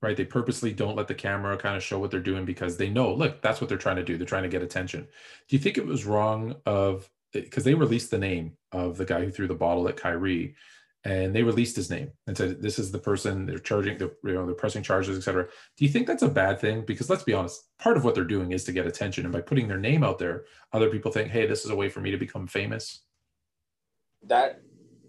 right? 0.00 0.16
They 0.16 0.24
purposely 0.24 0.72
don't 0.72 0.96
let 0.96 1.08
the 1.08 1.14
camera 1.14 1.56
kind 1.56 1.76
of 1.76 1.82
show 1.82 1.98
what 1.98 2.10
they're 2.10 2.20
doing 2.20 2.44
because 2.44 2.76
they 2.76 2.88
know, 2.88 3.12
look, 3.12 3.42
that's 3.42 3.60
what 3.60 3.68
they're 3.68 3.78
trying 3.78 3.96
to 3.96 4.04
do. 4.04 4.16
They're 4.16 4.26
trying 4.26 4.44
to 4.44 4.48
get 4.48 4.62
attention. 4.62 5.08
Do 5.48 5.56
you 5.56 5.58
think 5.58 5.76
it 5.76 5.86
was 5.86 6.04
wrong 6.04 6.56
of 6.66 7.10
because 7.32 7.64
they 7.64 7.74
released 7.74 8.10
the 8.10 8.18
name 8.18 8.52
of 8.72 8.96
the 8.96 9.04
guy 9.04 9.24
who 9.24 9.30
threw 9.30 9.46
the 9.46 9.54
bottle 9.54 9.88
at 9.88 9.96
Kyrie, 9.96 10.54
and 11.04 11.34
they 11.34 11.42
released 11.42 11.76
his 11.76 11.90
name 11.90 12.10
and 12.26 12.36
said 12.36 12.60
this 12.60 12.78
is 12.78 12.90
the 12.90 12.98
person 12.98 13.46
they're 13.46 13.58
charging, 13.58 13.98
the 13.98 14.12
you 14.24 14.34
know, 14.34 14.46
they're 14.46 14.54
pressing 14.54 14.82
charges, 14.82 15.16
etc. 15.16 15.46
Do 15.76 15.84
you 15.84 15.90
think 15.90 16.06
that's 16.06 16.22
a 16.22 16.28
bad 16.28 16.60
thing? 16.60 16.84
Because 16.86 17.08
let's 17.08 17.22
be 17.22 17.34
honest, 17.34 17.62
part 17.78 17.96
of 17.96 18.04
what 18.04 18.14
they're 18.14 18.24
doing 18.24 18.52
is 18.52 18.64
to 18.64 18.72
get 18.72 18.86
attention, 18.86 19.24
and 19.24 19.32
by 19.32 19.40
putting 19.40 19.68
their 19.68 19.78
name 19.78 20.04
out 20.04 20.18
there, 20.18 20.44
other 20.72 20.90
people 20.90 21.12
think, 21.12 21.30
hey, 21.30 21.46
this 21.46 21.64
is 21.64 21.70
a 21.70 21.76
way 21.76 21.88
for 21.88 22.00
me 22.00 22.10
to 22.10 22.18
become 22.18 22.46
famous. 22.46 23.02
That 24.24 24.60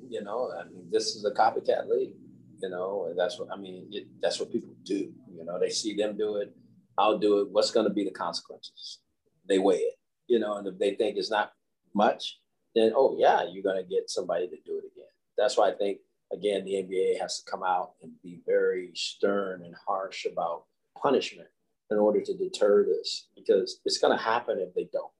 you 0.07 0.23
know, 0.23 0.51
I 0.57 0.63
mean, 0.69 0.87
this 0.91 1.15
is 1.15 1.25
a 1.25 1.31
copycat 1.31 1.87
league 1.87 2.13
you 2.61 2.69
know, 2.69 3.07
and 3.09 3.17
that's 3.17 3.39
what 3.39 3.49
I 3.51 3.57
mean. 3.57 3.87
It, 3.91 4.07
that's 4.21 4.39
what 4.39 4.51
people 4.51 4.73
do. 4.83 5.11
You 5.33 5.45
know, 5.45 5.59
they 5.59 5.69
see 5.69 5.95
them 5.95 6.17
do 6.17 6.37
it. 6.37 6.53
I'll 6.97 7.17
do 7.17 7.39
it. 7.39 7.49
What's 7.51 7.71
going 7.71 7.87
to 7.87 7.93
be 7.93 8.03
the 8.03 8.11
consequences? 8.11 8.99
They 9.47 9.59
weigh 9.59 9.77
it, 9.77 9.95
you 10.27 10.39
know, 10.39 10.57
and 10.57 10.67
if 10.67 10.77
they 10.77 10.95
think 10.95 11.17
it's 11.17 11.31
not 11.31 11.53
much, 11.93 12.39
then 12.75 12.93
oh 12.95 13.15
yeah, 13.17 13.43
you're 13.49 13.63
going 13.63 13.81
to 13.81 13.89
get 13.89 14.09
somebody 14.09 14.47
to 14.47 14.55
do 14.65 14.77
it 14.77 14.91
again. 14.93 15.09
That's 15.37 15.57
why 15.57 15.69
I 15.69 15.73
think 15.73 15.99
again 16.33 16.65
the 16.65 16.73
NBA 16.73 17.19
has 17.19 17.41
to 17.41 17.49
come 17.49 17.63
out 17.63 17.93
and 18.01 18.11
be 18.23 18.41
very 18.45 18.91
stern 18.95 19.63
and 19.63 19.75
harsh 19.87 20.25
about 20.25 20.63
punishment 21.01 21.49
in 21.91 21.97
order 21.97 22.21
to 22.21 22.37
deter 22.37 22.85
this 22.85 23.27
because 23.35 23.79
it's 23.85 23.97
going 23.97 24.15
to 24.15 24.23
happen 24.23 24.59
if 24.59 24.73
they 24.75 24.87
don't. 24.91 25.11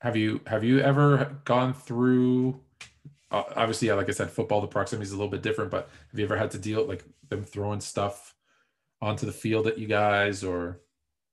Have 0.00 0.16
you 0.16 0.40
have 0.46 0.64
you 0.64 0.80
ever 0.80 1.36
gone 1.44 1.74
through 1.74 2.60
uh, 3.32 3.44
obviously, 3.56 3.88
yeah, 3.88 3.94
like 3.94 4.10
I 4.10 4.12
said, 4.12 4.30
football, 4.30 4.60
the 4.60 4.66
proximity 4.66 5.04
is 5.04 5.12
a 5.12 5.16
little 5.16 5.30
bit 5.30 5.42
different, 5.42 5.70
but 5.70 5.88
have 6.10 6.18
you 6.18 6.24
ever 6.26 6.36
had 6.36 6.50
to 6.50 6.58
deal 6.58 6.84
like 6.84 7.02
them 7.30 7.44
throwing 7.44 7.80
stuff 7.80 8.34
onto 9.00 9.24
the 9.24 9.32
field 9.32 9.66
at 9.66 9.78
you 9.78 9.86
guys 9.86 10.44
or? 10.44 10.80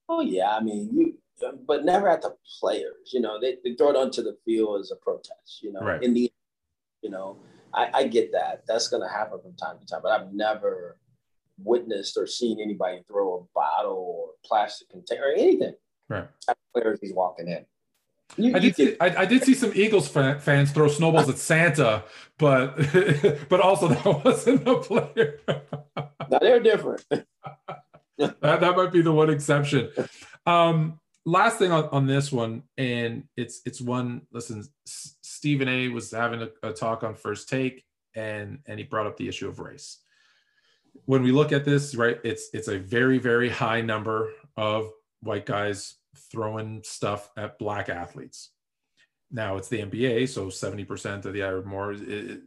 Oh 0.08 0.22
yeah. 0.22 0.56
I 0.56 0.60
mean, 0.60 0.88
you, 0.92 1.18
but 1.66 1.84
never 1.84 2.08
at 2.08 2.22
the 2.22 2.34
players, 2.60 3.12
you 3.12 3.20
know, 3.20 3.40
they, 3.40 3.56
they 3.64 3.74
throw 3.74 3.90
it 3.90 3.96
onto 3.96 4.22
the 4.22 4.36
field 4.44 4.80
as 4.80 4.90
a 4.90 4.96
protest, 4.96 5.62
you 5.62 5.72
know, 5.72 5.80
right. 5.80 6.02
in 6.02 6.14
the, 6.14 6.30
you 7.02 7.10
know, 7.10 7.36
I, 7.72 7.90
I 7.94 8.06
get 8.06 8.32
that 8.32 8.62
that's 8.66 8.88
going 8.88 9.02
to 9.02 9.08
happen 9.08 9.40
from 9.40 9.54
time 9.54 9.78
to 9.78 9.86
time, 9.86 10.00
but 10.02 10.12
I've 10.12 10.32
never 10.32 10.96
witnessed 11.58 12.16
or 12.16 12.26
seen 12.26 12.60
anybody 12.60 13.02
throw 13.06 13.34
a 13.34 13.42
bottle 13.54 14.16
or 14.18 14.28
plastic 14.44 14.88
container 14.88 15.28
or 15.28 15.32
anything. 15.32 15.74
Right. 16.08 16.26
At 16.48 16.56
players 16.74 16.98
he's 17.00 17.14
walking 17.14 17.48
in. 17.48 17.64
You, 18.36 18.54
I 18.54 18.60
did 18.60 18.76
see 18.76 18.96
I, 19.00 19.22
I, 19.22 19.24
did 19.26 19.42
see 19.42 19.54
some 19.54 19.72
Eagles 19.74 20.06
fans 20.06 20.70
throw 20.70 20.86
snowballs 20.86 21.28
at 21.28 21.38
Santa, 21.38 22.04
but 22.38 22.76
but 23.48 23.60
also 23.60 23.88
that 23.88 24.24
wasn't 24.24 24.68
a 24.68 24.76
player. 24.76 25.40
now 25.48 26.38
they're 26.38 26.60
different. 26.60 27.04
that, 27.10 28.40
that 28.40 28.76
might 28.76 28.92
be 28.92 29.02
the 29.02 29.10
one 29.10 29.30
exception. 29.30 29.90
Um, 30.46 30.99
last 31.24 31.58
thing 31.58 31.72
on, 31.72 31.88
on 31.92 32.06
this 32.06 32.32
one, 32.32 32.62
and 32.76 33.24
it's 33.36 33.60
it's 33.64 33.80
one. 33.80 34.22
Listen, 34.32 34.64
Stephen 34.84 35.68
A. 35.68 35.88
was 35.88 36.10
having 36.10 36.42
a, 36.42 36.68
a 36.68 36.72
talk 36.72 37.02
on 37.02 37.14
First 37.14 37.48
Take, 37.48 37.84
and 38.14 38.58
and 38.66 38.78
he 38.78 38.84
brought 38.84 39.06
up 39.06 39.16
the 39.16 39.28
issue 39.28 39.48
of 39.48 39.58
race. 39.58 39.98
When 41.04 41.22
we 41.22 41.32
look 41.32 41.52
at 41.52 41.64
this, 41.64 41.94
right, 41.94 42.18
it's 42.24 42.50
it's 42.52 42.68
a 42.68 42.78
very 42.78 43.18
very 43.18 43.48
high 43.48 43.80
number 43.80 44.30
of 44.56 44.90
white 45.20 45.46
guys 45.46 45.96
throwing 46.16 46.82
stuff 46.84 47.30
at 47.36 47.58
black 47.58 47.88
athletes. 47.88 48.50
Now 49.30 49.56
it's 49.56 49.68
the 49.68 49.82
NBA, 49.82 50.28
so 50.28 50.46
70% 50.46 51.24
of 51.24 51.32
the 51.32 51.42
or 51.42 51.62
more, 51.62 51.94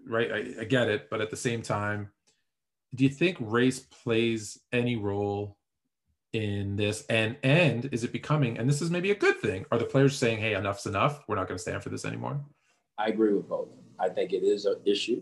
right? 0.06 0.32
I, 0.32 0.62
I 0.62 0.64
get 0.66 0.90
it, 0.90 1.10
but 1.10 1.22
at 1.22 1.30
the 1.30 1.38
same 1.38 1.62
time, 1.62 2.10
do 2.94 3.06
you 3.06 3.10
think 3.10 3.38
race 3.40 3.80
plays 3.80 4.60
any 4.74 4.98
role 4.98 5.58
in 6.34 6.76
this? 6.76 7.06
And 7.10 7.38
and 7.44 7.86
is 7.92 8.04
it 8.04 8.12
becoming? 8.12 8.58
And 8.58 8.68
this 8.68 8.82
is 8.82 8.90
maybe 8.90 9.12
a 9.12 9.16
good 9.16 9.40
thing. 9.40 9.66
Are 9.72 9.78
the 9.78 9.86
players 9.86 10.18
saying, 10.18 10.40
"Hey, 10.40 10.56
enough's 10.56 10.86
enough. 10.86 11.24
We're 11.28 11.36
not 11.36 11.48
going 11.48 11.58
to 11.58 11.62
stand 11.62 11.82
for 11.82 11.90
this 11.90 12.06
anymore"? 12.06 12.42
I 12.98 13.08
agree 13.08 13.34
with 13.34 13.48
both. 13.48 13.70
I 14.00 14.10
think 14.10 14.34
it 14.34 14.44
is 14.44 14.66
an 14.66 14.82
issue, 14.86 15.22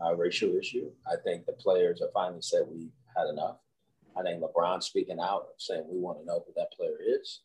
a 0.00 0.14
racial 0.14 0.56
issue. 0.56 0.90
I 1.06 1.16
think 1.24 1.46
the 1.46 1.52
players 1.52 2.00
have 2.00 2.12
finally 2.14 2.42
said 2.42 2.62
we 2.70 2.90
had 3.16 3.26
enough. 3.28 3.56
I 4.16 4.22
think 4.22 4.42
LeBron 4.42 4.82
speaking 4.82 5.18
out 5.20 5.48
saying 5.58 5.84
we 5.88 5.98
want 5.98 6.20
to 6.20 6.24
know 6.24 6.44
who 6.46 6.52
that 6.56 6.72
player 6.72 6.98
is 7.04 7.40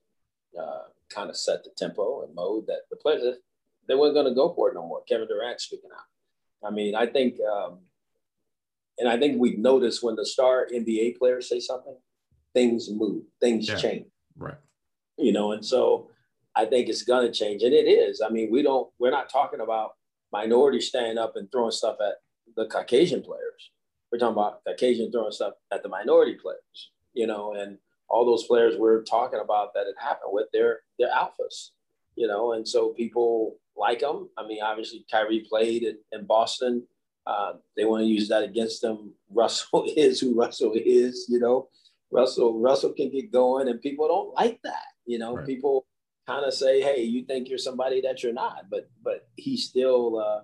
uh, 0.58 0.84
kind 1.10 1.30
of 1.30 1.38
set 1.38 1.64
the 1.64 1.72
tempo 1.76 2.24
and 2.24 2.34
mode 2.34 2.66
that 2.68 2.82
the 2.90 2.96
players 2.96 3.38
they 3.88 3.96
weren't 3.96 4.14
going 4.14 4.28
to 4.28 4.36
go 4.36 4.54
for 4.54 4.70
it 4.70 4.76
no 4.76 4.86
more. 4.86 5.02
Kevin 5.08 5.28
Durant 5.28 5.60
speaking 5.60 5.90
out. 5.92 6.68
I 6.68 6.72
mean, 6.72 6.94
I 6.94 7.08
think, 7.08 7.36
um, 7.42 7.80
and 9.00 9.10
I 9.10 9.18
think 9.18 9.40
we've 9.40 9.58
noticed 9.58 10.04
when 10.04 10.16
the 10.16 10.26
star 10.26 10.68
NBA 10.72 11.18
players 11.18 11.50
say 11.50 11.60
something, 11.60 11.98
things 12.60 12.90
move, 12.90 13.24
things 13.40 13.68
yeah. 13.68 13.76
change. 13.76 14.06
Right. 14.38 14.58
You 15.18 15.32
know, 15.32 15.54
and 15.54 15.66
so 15.66 16.10
I 16.56 16.66
think 16.66 16.90
it's 16.90 17.04
going 17.04 17.26
to 17.26 17.32
change, 17.32 17.64
and 17.64 17.74
it 17.74 17.88
is. 17.88 18.22
I 18.22 18.30
mean, 18.30 18.52
we 18.52 18.62
don't. 18.64 18.90
We're 19.00 19.12
not 19.12 19.30
talking 19.30 19.62
about 19.62 19.92
minorities 20.32 20.88
standing 20.88 21.18
up 21.18 21.36
and 21.36 21.50
throwing 21.52 21.72
stuff 21.72 21.98
at 22.06 22.16
the 22.56 22.66
Caucasian 22.66 23.22
players. 23.22 23.72
We're 24.12 24.20
talking 24.20 24.34
about 24.34 24.62
Caucasian 24.68 25.12
throwing 25.12 25.32
stuff 25.32 25.54
at 25.72 25.84
the 25.84 25.90
minority 25.90 26.36
players. 26.36 26.92
You 27.14 27.28
know, 27.28 27.54
and 27.54 27.78
all 28.10 28.26
those 28.26 28.46
players 28.46 28.76
we're 28.78 29.04
talking 29.04 29.40
about 29.40 29.74
that 29.74 29.88
it 29.88 29.96
happened 29.98 30.32
with, 30.34 30.48
they're 30.52 30.80
they're 30.98 31.12
alphas, 31.12 31.70
you 32.16 32.28
know, 32.28 32.54
and 32.54 32.68
so 32.68 32.90
people 32.90 33.58
like 33.78 34.00
them. 34.00 34.30
I 34.38 34.46
mean, 34.46 34.62
obviously 34.62 35.06
Kyrie 35.10 35.46
played 35.50 35.84
in, 35.84 35.98
in 36.12 36.26
Boston. 36.26 36.86
Uh, 37.26 37.54
they 37.78 37.86
want 37.86 38.02
to 38.02 38.08
use 38.08 38.28
that 38.30 38.44
against 38.44 38.82
them. 38.82 39.14
Russell 39.32 39.86
is 39.96 40.20
who 40.20 40.36
Russell 40.36 40.74
is, 40.76 41.28
you 41.30 41.40
know. 41.40 41.70
Russell 42.12 42.60
Russell 42.60 42.94
can 42.94 43.12
get 43.12 43.32
going, 43.32 43.68
and 43.68 43.82
people 43.82 44.08
don't 44.08 44.34
like 44.34 44.60
that. 44.64 44.86
You 45.06 45.20
know, 45.20 45.36
right. 45.36 45.46
people 45.46 45.86
kind 46.28 46.46
of 46.46 46.54
say, 46.54 46.82
"Hey, 46.82 47.04
you 47.04 47.26
think 47.26 47.50
you're 47.50 47.58
somebody 47.58 48.02
that 48.02 48.24
you're 48.24 48.34
not," 48.34 48.70
but 48.70 48.90
but 49.04 49.28
he's 49.36 49.66
still 49.66 50.20
uh, 50.20 50.42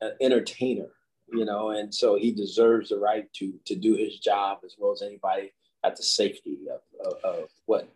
an 0.00 0.12
entertainer, 0.20 0.90
you 1.32 1.44
know, 1.44 1.70
and 1.70 1.94
so 1.94 2.16
he 2.16 2.32
deserves 2.32 2.90
the 2.90 2.98
right 2.98 3.32
to 3.34 3.54
to 3.66 3.74
do 3.74 3.94
his 3.94 4.18
job 4.18 4.58
as 4.64 4.74
well 4.78 4.92
as 4.92 5.02
anybody 5.02 5.52
at 5.84 5.96
the 5.96 6.02
safety 6.02 6.58
of, 6.72 6.80
of, 7.06 7.24
of 7.24 7.48
what 7.66 7.88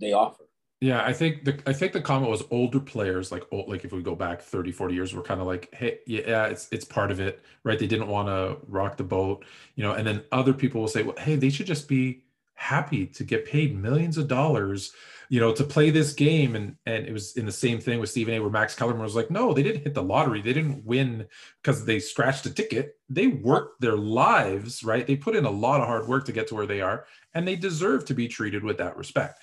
they 0.00 0.12
offer. 0.12 0.44
Yeah, 0.80 1.02
I 1.02 1.14
think 1.14 1.44
the 1.44 1.58
I 1.66 1.72
think 1.72 1.92
the 1.92 2.02
comment 2.02 2.30
was 2.30 2.42
older 2.50 2.80
players 2.80 3.32
like 3.32 3.44
old, 3.50 3.70
like 3.70 3.84
if 3.84 3.92
we 3.92 4.02
go 4.02 4.14
back 4.14 4.42
30 4.42 4.70
40 4.70 4.94
years 4.94 5.14
were 5.14 5.22
kind 5.22 5.40
of 5.40 5.46
like 5.46 5.72
hey 5.72 6.00
yeah 6.06 6.44
it's 6.46 6.68
it's 6.72 6.84
part 6.84 7.10
of 7.10 7.20
it 7.20 7.42
right 7.62 7.78
they 7.78 7.86
didn't 7.86 8.08
want 8.08 8.28
to 8.28 8.58
rock 8.68 8.98
the 8.98 9.04
boat 9.04 9.46
you 9.76 9.82
know 9.82 9.92
and 9.92 10.06
then 10.06 10.22
other 10.30 10.52
people 10.52 10.82
will 10.82 10.88
say 10.88 11.02
well 11.02 11.16
hey 11.16 11.36
they 11.36 11.48
should 11.48 11.66
just 11.66 11.88
be 11.88 12.24
happy 12.64 13.06
to 13.06 13.24
get 13.24 13.46
paid 13.46 13.76
millions 13.76 14.16
of 14.18 14.28
dollars 14.28 14.92
you 15.28 15.40
know, 15.40 15.52
to 15.52 15.64
play 15.64 15.90
this 15.90 16.12
game. 16.12 16.54
And 16.54 16.76
and 16.86 17.06
it 17.06 17.12
was 17.12 17.36
in 17.36 17.46
the 17.46 17.52
same 17.52 17.80
thing 17.80 17.98
with 18.00 18.10
Stephen 18.10 18.34
A, 18.34 18.40
where 18.40 18.50
Max 18.50 18.74
Kellerman 18.74 19.02
was 19.02 19.16
like, 19.16 19.30
no, 19.30 19.52
they 19.52 19.62
didn't 19.62 19.82
hit 19.82 19.94
the 19.94 20.02
lottery. 20.02 20.40
They 20.40 20.52
didn't 20.52 20.84
win 20.84 21.26
because 21.62 21.84
they 21.84 21.98
scratched 21.98 22.46
a 22.46 22.50
ticket. 22.50 22.98
They 23.08 23.28
worked 23.28 23.80
their 23.80 23.96
lives, 23.96 24.84
right? 24.84 25.06
They 25.06 25.16
put 25.16 25.36
in 25.36 25.44
a 25.44 25.50
lot 25.50 25.80
of 25.80 25.86
hard 25.86 26.08
work 26.08 26.24
to 26.26 26.32
get 26.32 26.48
to 26.48 26.54
where 26.54 26.66
they 26.66 26.80
are, 26.80 27.06
and 27.34 27.46
they 27.46 27.56
deserve 27.56 28.04
to 28.06 28.14
be 28.14 28.28
treated 28.28 28.62
with 28.62 28.78
that 28.78 28.96
respect. 28.96 29.40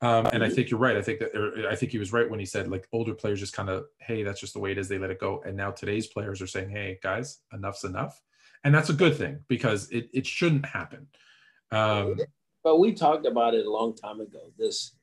Um, 0.00 0.26
and 0.26 0.44
I 0.44 0.50
think 0.50 0.70
you're 0.70 0.80
right. 0.80 0.96
I 0.96 1.02
think 1.02 1.20
that 1.20 1.66
I 1.70 1.76
think 1.76 1.92
he 1.92 1.98
was 1.98 2.12
right 2.12 2.28
when 2.28 2.40
he 2.40 2.46
said 2.46 2.68
like 2.68 2.86
older 2.92 3.14
players 3.14 3.40
just 3.40 3.54
kind 3.54 3.70
of, 3.70 3.86
hey, 3.98 4.22
that's 4.22 4.40
just 4.40 4.52
the 4.52 4.60
way 4.60 4.72
it 4.72 4.78
is. 4.78 4.88
They 4.88 4.98
let 4.98 5.10
it 5.10 5.20
go. 5.20 5.42
And 5.46 5.56
now 5.56 5.70
today's 5.70 6.06
players 6.06 6.42
are 6.42 6.46
saying, 6.46 6.70
hey, 6.70 6.98
guys, 7.02 7.40
enough's 7.52 7.84
enough, 7.84 8.20
and 8.62 8.74
that's 8.74 8.90
a 8.90 8.94
good 8.94 9.16
thing 9.16 9.40
because 9.48 9.90
it 9.90 10.10
it 10.12 10.26
shouldn't 10.26 10.66
happen. 10.66 11.08
Um, 11.70 12.16
but 12.64 12.78
we 12.78 12.94
talked 12.94 13.26
about 13.26 13.54
it 13.54 13.66
a 13.66 13.70
long 13.70 13.94
time 13.94 14.20
ago. 14.20 14.40
This 14.58 14.96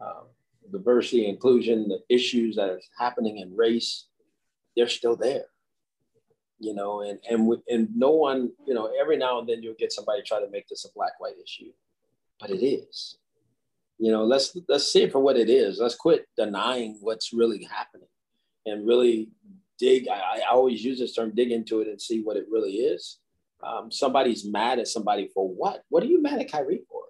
um, 0.00 0.24
diversity, 0.72 1.26
inclusion, 1.26 1.88
the 1.88 2.00
issues 2.08 2.56
that 2.56 2.70
are 2.70 2.80
happening 2.98 3.38
in 3.38 3.54
race, 3.54 4.06
they're 4.74 4.88
still 4.88 5.14
there. 5.14 5.44
You 6.58 6.74
know, 6.74 7.02
and 7.02 7.18
and 7.28 7.52
and 7.68 7.88
no 7.94 8.10
one, 8.10 8.52
you 8.66 8.72
know, 8.72 8.90
every 9.00 9.16
now 9.16 9.40
and 9.40 9.48
then 9.48 9.62
you'll 9.62 9.74
get 9.78 9.92
somebody 9.92 10.22
try 10.22 10.40
to 10.40 10.50
make 10.50 10.68
this 10.68 10.84
a 10.84 10.92
black 10.94 11.18
white 11.18 11.34
issue, 11.42 11.72
but 12.40 12.50
it 12.50 12.64
is. 12.64 13.18
You 13.98 14.10
know, 14.12 14.24
let's 14.24 14.56
let's 14.68 14.90
see 14.90 15.02
it 15.02 15.12
for 15.12 15.18
what 15.18 15.36
it 15.36 15.50
is. 15.50 15.78
Let's 15.80 15.96
quit 15.96 16.26
denying 16.36 16.98
what's 17.00 17.32
really 17.32 17.64
happening, 17.64 18.08
and 18.64 18.86
really 18.86 19.28
dig. 19.78 20.06
I, 20.08 20.14
I 20.14 20.52
always 20.52 20.84
use 20.84 21.00
this 21.00 21.14
term, 21.14 21.32
dig 21.34 21.50
into 21.50 21.80
it 21.80 21.88
and 21.88 22.00
see 22.00 22.22
what 22.22 22.36
it 22.36 22.46
really 22.48 22.74
is. 22.74 23.18
Um, 23.64 23.90
somebody's 23.90 24.44
mad 24.44 24.78
at 24.78 24.88
somebody 24.88 25.30
for 25.34 25.48
what? 25.48 25.82
What 25.88 26.04
are 26.04 26.06
you 26.06 26.22
mad 26.22 26.40
at 26.40 26.50
Kyrie 26.50 26.82
for? 26.88 27.01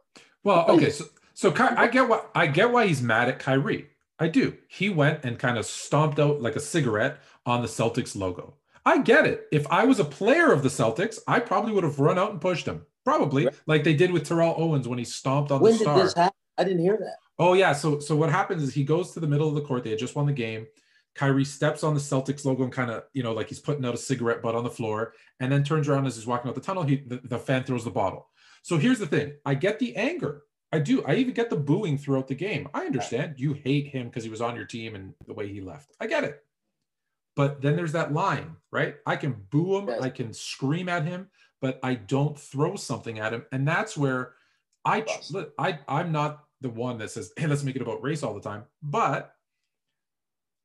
Well, 0.45 0.67
okay, 0.71 0.91
so 0.91 1.05
so 1.35 1.53
Ky- 1.53 1.63
I 1.63 1.87
get 1.89 2.09
what 2.09 2.31
I 2.35 2.47
get 2.47 2.71
why 2.71 2.87
he's 2.87 3.03
mad 3.03 3.29
at 3.29 3.39
Kyrie. 3.39 3.89
I 4.19 4.29
do. 4.29 4.57
He 4.69 4.89
went 4.89 5.25
and 5.25 5.39
kind 5.39 5.59
of 5.59 5.67
stomped 5.67 6.21
out 6.21 6.41
like 6.41 6.57
a 6.57 6.61
cigarette 6.61 7.19
on 7.47 7.63
the 7.63 7.69
Celtics 7.69 8.15
logo. 8.15 8.55
I 8.85 8.99
get 8.99 9.27
it. 9.27 9.47
If 9.53 9.67
I 9.69 9.85
was 9.85 10.01
a 10.01 10.05
player 10.05 10.53
of 10.53 10.63
the 10.63 10.69
Celtics, 10.69 11.19
I 11.27 11.41
probably 11.41 11.73
would 11.73 11.85
have 11.85 12.01
run 12.01 12.19
out 12.19 12.33
and 12.33 12.41
pushed 12.41 12.67
him. 12.67 12.85
Probably 13.05 13.47
right. 13.47 13.55
like 13.67 13.85
they 13.85 13.95
did 13.95 14.13
with 14.13 14.27
Terrell 14.27 14.55
Owens 14.57 14.87
when 14.87 14.99
he 14.99 15.05
stomped 15.05 15.51
on 15.51 15.61
when 15.61 15.73
the 15.73 15.79
star. 15.79 15.97
Did 15.97 16.07
this 16.07 16.15
happen? 16.15 16.37
I 16.59 16.65
didn't 16.65 16.83
hear 16.83 16.97
that. 16.99 17.17
Oh 17.39 17.55
yeah. 17.55 17.73
So 17.73 17.99
so 17.99 18.15
what 18.15 18.31
happens 18.31 18.63
is 18.63 18.75
he 18.75 18.85
goes 18.85 19.13
to 19.13 19.21
the 19.21 19.27
middle 19.27 19.49
of 19.49 19.55
the 19.55 19.61
court. 19.63 19.85
They 19.85 19.91
had 19.91 19.99
just 19.99 20.15
won 20.15 20.27
the 20.27 20.33
game. 20.33 20.67
Kyrie 21.15 21.45
steps 21.45 21.85
on 21.85 21.95
the 21.95 22.01
Celtics 22.01 22.45
logo 22.45 22.63
and 22.65 22.73
kind 22.73 22.91
of, 22.91 23.05
you 23.13 23.23
know, 23.23 23.33
like 23.33 23.49
he's 23.49 23.61
putting 23.61 23.85
out 23.85 23.95
a 23.95 23.99
cigarette 23.99 24.41
butt 24.41 24.55
on 24.55 24.65
the 24.65 24.71
floor, 24.71 25.13
and 25.41 25.53
then 25.53 25.63
turns 25.63 25.89
around 25.89 26.07
as 26.07 26.17
he's 26.17 26.27
walking 26.27 26.49
out 26.49 26.55
the 26.55 26.61
tunnel. 26.61 26.85
He 26.85 26.97
the, 27.07 27.21
the 27.25 27.39
fan 27.39 27.65
throws 27.65 27.85
the 27.85 27.91
bottle. 27.91 28.29
So 28.63 28.79
here's 28.79 28.99
the 28.99 29.07
thing: 29.07 29.35
I 29.45 29.55
get 29.55 29.79
the 29.79 29.97
anger. 29.97 30.43
I 30.73 30.79
do. 30.79 31.05
I 31.05 31.17
even 31.17 31.35
get 31.35 31.51
the 31.51 31.57
booing 31.57 31.99
throughout 31.99 32.29
the 32.29 32.35
game. 32.35 32.69
I 32.73 32.87
understand 32.87 33.35
you 33.37 33.53
hate 33.53 33.89
him 33.89 34.07
because 34.07 34.25
he 34.25 34.31
was 34.31 34.41
on 34.41 34.57
your 34.57 34.65
team 34.65 34.95
and 34.95 35.15
the 35.27 35.35
way 35.35 35.49
he 35.49 35.61
left. 35.61 35.93
I 36.01 36.07
get 36.07 36.25
it. 36.25 36.43
But 37.37 37.61
then 37.61 37.77
there's 37.77 37.93
that 37.93 38.13
line, 38.13 38.57
right? 38.71 38.97
I 39.07 39.17
can 39.17 39.45
boo 39.51 39.77
him. 39.77 39.91
I 40.01 40.11
can 40.11 40.33
scream 40.33 40.89
at 40.89 41.05
him, 41.05 41.29
but 41.61 41.79
I 41.83 41.95
don't 41.95 42.39
throw 42.39 42.77
something 42.77 43.19
at 43.19 43.33
him. 43.33 43.45
And 43.53 43.67
that's 43.67 43.97
where 43.97 44.35
I, 44.85 45.05
I 45.59 45.79
I'm 45.89 46.13
not 46.13 46.45
the 46.61 46.71
one 46.71 46.99
that 46.99 47.11
says, 47.11 47.33
"Hey, 47.37 47.47
let's 47.47 47.65
make 47.65 47.77
it 47.77 47.83
about 47.83 48.03
race 48.03 48.23
all 48.23 48.35
the 48.35 48.41
time." 48.41 48.65
But 48.83 49.35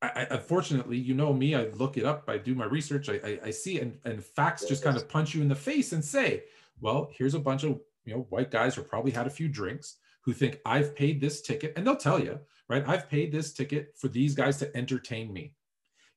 I, 0.02 0.08
I, 0.08 0.28
unfortunately, 0.32 0.98
you 0.98 1.14
know 1.14 1.34
me. 1.34 1.56
I 1.56 1.66
look 1.70 1.98
it 1.98 2.06
up. 2.06 2.26
I 2.28 2.38
do 2.38 2.56
my 2.56 2.66
research. 2.66 3.10
I, 3.10 3.20
I, 3.24 3.40
I 3.46 3.52
see, 3.52 3.80
and, 3.80 3.98
and 4.06 4.24
facts 4.24 4.66
just 4.66 4.84
kind 4.84 4.96
of 4.96 5.10
punch 5.10 5.34
you 5.34 5.42
in 5.42 5.48
the 5.48 5.56
face 5.56 5.92
and 5.94 6.04
say, 6.04 6.44
"Well, 6.80 7.10
here's 7.14 7.34
a 7.34 7.40
bunch 7.40 7.64
of 7.64 7.80
you 8.06 8.14
know 8.14 8.28
white 8.30 8.52
guys 8.52 8.76
who 8.76 8.84
probably 8.84 9.12
had 9.12 9.28
a 9.28 9.32
few 9.32 9.48
drinks 9.48 9.98
who 10.22 10.34
think 10.34 10.60
I've 10.66 10.96
paid 10.96 11.22
this 11.22 11.42
ticket, 11.42 11.74
and 11.76 11.86
they'll 11.86 11.96
tell 11.96 12.20
you, 12.20 12.40
right? 12.70 12.88
I've 12.88 13.10
paid 13.10 13.32
this 13.32 13.54
ticket 13.54 13.94
for 13.98 14.08
these 14.08 14.36
guys 14.36 14.58
to 14.58 14.76
entertain 14.76 15.32
me. 15.32 15.54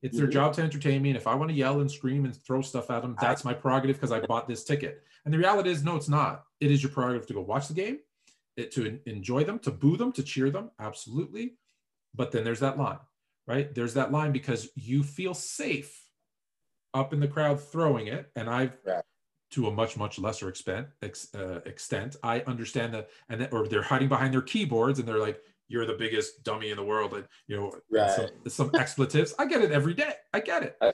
It's 0.02 0.16
their 0.16 0.26
mm-hmm. 0.26 0.32
job 0.32 0.54
to 0.54 0.62
entertain 0.62 1.02
me, 1.02 1.10
and 1.10 1.16
if 1.16 1.26
I 1.26 1.34
want 1.34 1.50
to 1.50 1.56
yell 1.56 1.80
and 1.80 1.90
scream 1.90 2.24
and 2.24 2.34
throw 2.34 2.62
stuff 2.62 2.90
at 2.90 3.02
them, 3.02 3.16
that's 3.20 3.44
my 3.44 3.52
prerogative 3.52 3.96
because 3.96 4.12
I 4.12 4.20
bought 4.20 4.48
this 4.48 4.64
ticket. 4.64 5.02
And 5.24 5.34
the 5.34 5.38
reality 5.38 5.70
is, 5.70 5.84
no, 5.84 5.96
it's 5.96 6.08
not. 6.08 6.44
It 6.60 6.70
is 6.70 6.82
your 6.82 6.90
prerogative 6.90 7.26
to 7.28 7.34
go 7.34 7.42
watch 7.42 7.68
the 7.68 7.74
game, 7.74 7.98
it, 8.56 8.72
to 8.72 8.98
enjoy 9.04 9.44
them, 9.44 9.58
to 9.60 9.70
boo 9.70 9.98
them, 9.98 10.12
to 10.12 10.22
cheer 10.22 10.50
them, 10.50 10.70
absolutely. 10.80 11.56
But 12.14 12.32
then 12.32 12.44
there's 12.44 12.60
that 12.60 12.78
line 12.78 12.98
right? 13.50 13.74
There's 13.74 13.94
that 13.94 14.12
line 14.12 14.30
because 14.30 14.68
you 14.76 15.02
feel 15.02 15.34
safe 15.34 16.08
up 16.94 17.12
in 17.12 17.18
the 17.18 17.26
crowd 17.26 17.60
throwing 17.60 18.06
it, 18.06 18.30
and 18.36 18.48
I've. 18.48 18.76
To 19.50 19.66
a 19.66 19.70
much 19.70 19.96
much 19.96 20.18
lesser 20.18 20.48
extent 20.48 20.86
ex, 21.02 21.34
uh, 21.34 21.60
extent 21.66 22.16
I 22.22 22.40
understand 22.40 22.94
that, 22.94 23.10
and 23.28 23.40
that, 23.40 23.52
or 23.52 23.66
they're 23.66 23.82
hiding 23.82 24.08
behind 24.08 24.32
their 24.32 24.42
keyboards 24.42 24.98
and 24.98 25.08
they're 25.08 25.18
like, 25.18 25.40
"You're 25.68 25.86
the 25.86 25.94
biggest 25.94 26.42
dummy 26.44 26.70
in 26.70 26.76
the 26.76 26.84
world," 26.84 27.14
and 27.14 27.24
you 27.46 27.56
know 27.56 27.72
right. 27.90 28.10
some, 28.10 28.28
some, 28.48 28.70
expletives. 28.74 29.34
I 29.38 29.46
get 29.46 29.62
it 29.62 29.72
every 29.72 29.94
day. 29.94 30.14
I 30.32 30.40
get 30.40 30.62
it. 30.62 30.76
I, 30.80 30.92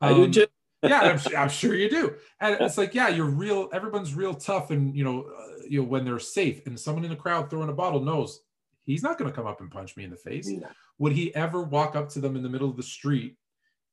I 0.00 0.10
um, 0.12 0.30
do 0.30 0.46
too. 0.46 0.46
yeah, 0.82 1.00
I'm, 1.00 1.36
I'm, 1.36 1.48
sure 1.48 1.74
you 1.74 1.88
do. 1.88 2.14
And 2.38 2.58
it's 2.60 2.76
like, 2.76 2.94
yeah, 2.94 3.08
you're 3.08 3.24
real. 3.24 3.70
Everyone's 3.72 4.14
real 4.14 4.34
tough, 4.34 4.70
and 4.70 4.94
you 4.94 5.04
know, 5.04 5.22
uh, 5.22 5.62
you 5.68 5.80
know 5.80 5.88
when 5.88 6.04
they're 6.04 6.18
safe. 6.18 6.64
And 6.66 6.78
someone 6.78 7.04
in 7.04 7.10
the 7.10 7.16
crowd 7.16 7.50
throwing 7.50 7.70
a 7.70 7.72
bottle 7.72 8.00
knows 8.00 8.40
he's 8.82 9.02
not 9.02 9.18
going 9.18 9.30
to 9.30 9.34
come 9.34 9.46
up 9.46 9.60
and 9.60 9.70
punch 9.70 9.96
me 9.96 10.04
in 10.04 10.10
the 10.10 10.16
face. 10.16 10.50
Would 10.98 11.12
he 11.12 11.34
ever 11.34 11.62
walk 11.62 11.96
up 11.96 12.08
to 12.10 12.20
them 12.20 12.36
in 12.36 12.42
the 12.42 12.48
middle 12.48 12.70
of 12.70 12.76
the 12.76 12.82
street 12.82 13.36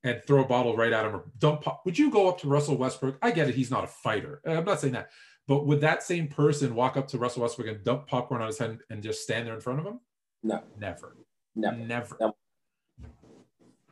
and 0.04 0.22
throw 0.26 0.44
a 0.44 0.48
bottle 0.48 0.76
right 0.76 0.92
at 0.92 1.06
him 1.06 1.16
or 1.16 1.26
dump 1.40 1.62
pop? 1.62 1.82
Would 1.86 1.98
you 1.98 2.12
go 2.12 2.30
up 2.30 2.40
to 2.42 2.48
Russell 2.48 2.78
Westbrook? 2.78 3.18
I 3.22 3.32
get 3.32 3.50
it, 3.50 3.56
he's 3.56 3.72
not 3.72 3.84
a 3.84 3.88
fighter. 3.88 4.42
I'm 4.46 4.66
not 4.66 4.80
saying 4.80 4.94
that. 4.94 5.10
But 5.48 5.66
would 5.66 5.82
that 5.82 6.04
same 6.04 6.28
person 6.28 6.74
walk 6.74 6.96
up 6.96 7.08
to 7.10 7.18
Russell 7.18 7.42
Westbrook 7.42 7.68
and 7.68 7.84
dump 7.84 8.08
popcorn 8.08 8.42
on 8.42 8.48
his 8.48 8.58
head 8.58 8.80
and 8.90 9.04
just 9.04 9.24
stand 9.24 9.48
there 9.48 9.56
in 9.56 9.62
front 9.62 9.80
of 9.80 9.86
him? 9.86 10.00
No. 10.42 10.62
Never. 10.80 11.18
Never. 11.56 11.78
Never. 11.78 12.18
Never. 12.20 12.34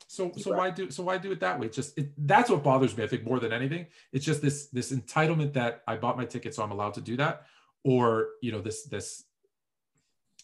So 0.07 0.29
so 0.35 0.53
why 0.53 0.69
do 0.69 0.91
so 0.91 1.03
why 1.03 1.17
do 1.17 1.31
it 1.31 1.39
that 1.39 1.57
way? 1.57 1.67
It's 1.67 1.75
just 1.77 1.97
it, 1.97 2.11
that's 2.17 2.49
what 2.49 2.63
bothers 2.63 2.97
me. 2.97 3.03
I 3.05 3.07
think 3.07 3.23
more 3.23 3.39
than 3.39 3.53
anything, 3.53 3.87
it's 4.11 4.25
just 4.25 4.41
this 4.41 4.67
this 4.67 4.91
entitlement 4.91 5.53
that 5.53 5.83
I 5.87 5.95
bought 5.95 6.17
my 6.17 6.25
ticket, 6.25 6.53
so 6.53 6.63
I'm 6.63 6.71
allowed 6.71 6.95
to 6.95 7.01
do 7.01 7.15
that, 7.15 7.43
or 7.85 8.31
you 8.41 8.51
know 8.51 8.59
this 8.59 8.83
this 8.83 9.23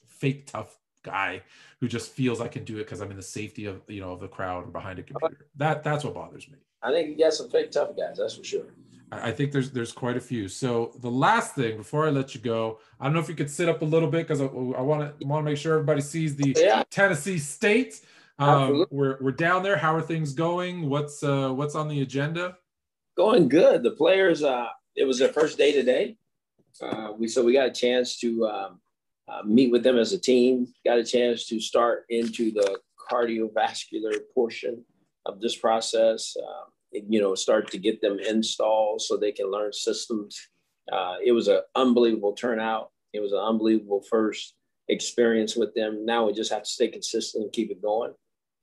fake 0.07 0.47
tough 0.47 0.77
guy 1.07 1.41
who 1.79 1.87
just 1.87 2.11
feels 2.11 2.41
I 2.41 2.47
can 2.47 2.63
do 2.63 2.75
it 2.75 2.85
because 2.85 3.01
I'm 3.01 3.11
in 3.11 3.17
the 3.17 3.23
safety 3.23 3.65
of 3.65 3.81
you 3.87 4.01
know 4.01 4.11
of 4.11 4.19
the 4.19 4.27
crowd 4.27 4.65
or 4.65 4.71
behind 4.71 4.99
a 4.99 5.03
computer. 5.03 5.47
That 5.55 5.83
that's 5.83 6.03
what 6.03 6.13
bothers 6.13 6.47
me. 6.49 6.57
I 6.81 6.91
think 6.91 7.09
you 7.09 7.17
got 7.17 7.33
some 7.33 7.49
fake 7.49 7.71
tough 7.71 7.95
guys, 7.97 8.17
that's 8.17 8.35
for 8.35 8.43
sure. 8.43 8.65
I 9.11 9.31
think 9.31 9.51
there's 9.53 9.71
there's 9.71 9.93
quite 9.93 10.17
a 10.17 10.21
few. 10.21 10.47
So 10.49 10.91
the 10.99 11.09
last 11.09 11.55
thing 11.55 11.77
before 11.77 12.05
I 12.05 12.09
let 12.09 12.35
you 12.35 12.41
go, 12.41 12.79
I 12.99 13.05
don't 13.05 13.13
know 13.13 13.21
if 13.21 13.29
you 13.29 13.35
could 13.35 13.49
sit 13.49 13.69
up 13.69 13.81
a 13.81 13.85
little 13.85 14.09
bit 14.09 14.27
because 14.27 14.41
I 14.41 14.45
want 14.45 15.19
to 15.19 15.27
want 15.27 15.45
to 15.45 15.49
make 15.49 15.57
sure 15.57 15.73
everybody 15.73 16.01
sees 16.01 16.35
the 16.35 16.53
yeah. 16.57 16.83
Tennessee 16.89 17.39
State. 17.39 18.01
Um, 18.37 18.85
we're 18.91 19.17
we're 19.21 19.31
down 19.31 19.63
there. 19.63 19.77
How 19.77 19.95
are 19.95 20.01
things 20.01 20.33
going? 20.33 20.89
What's 20.89 21.23
uh, 21.23 21.51
what's 21.53 21.73
on 21.73 21.87
the 21.87 22.01
agenda? 22.01 22.57
Going 23.15 23.47
good. 23.47 23.81
The 23.81 23.91
players. 23.91 24.43
Uh, 24.43 24.67
it 24.95 25.05
was 25.05 25.19
their 25.19 25.29
first 25.29 25.57
day 25.57 25.71
today. 25.71 26.17
Uh, 26.81 27.13
we 27.17 27.27
so 27.27 27.43
we 27.43 27.53
got 27.53 27.67
a 27.67 27.71
chance 27.71 28.17
to 28.19 28.45
um, 28.45 28.79
uh, 29.27 29.43
meet 29.43 29.71
with 29.71 29.83
them 29.83 29.97
as 29.97 30.13
a 30.13 30.19
team. 30.19 30.67
Got 30.85 30.99
a 30.99 31.03
chance 31.03 31.45
to 31.47 31.59
start 31.59 32.05
into 32.09 32.51
the 32.51 32.79
cardiovascular 33.11 34.19
portion 34.33 34.83
of 35.25 35.41
this 35.41 35.55
process. 35.55 36.35
Uh, 36.37 36.69
you 36.91 37.19
know, 37.19 37.35
start 37.35 37.69
to 37.71 37.77
get 37.77 38.01
them 38.01 38.17
installed 38.19 39.01
so 39.01 39.17
they 39.17 39.31
can 39.31 39.51
learn 39.51 39.73
systems. 39.73 40.49
Uh, 40.91 41.15
it 41.23 41.33
was 41.33 41.47
an 41.47 41.61
unbelievable 41.75 42.33
turnout. 42.33 42.91
It 43.13 43.19
was 43.19 43.33
an 43.33 43.39
unbelievable 43.39 44.03
first 44.09 44.53
experience 44.87 45.55
with 45.55 45.73
them. 45.75 46.05
Now 46.05 46.25
we 46.25 46.33
just 46.33 46.51
have 46.51 46.63
to 46.63 46.69
stay 46.69 46.87
consistent 46.87 47.43
and 47.43 47.53
keep 47.53 47.71
it 47.71 47.81
going. 47.81 48.13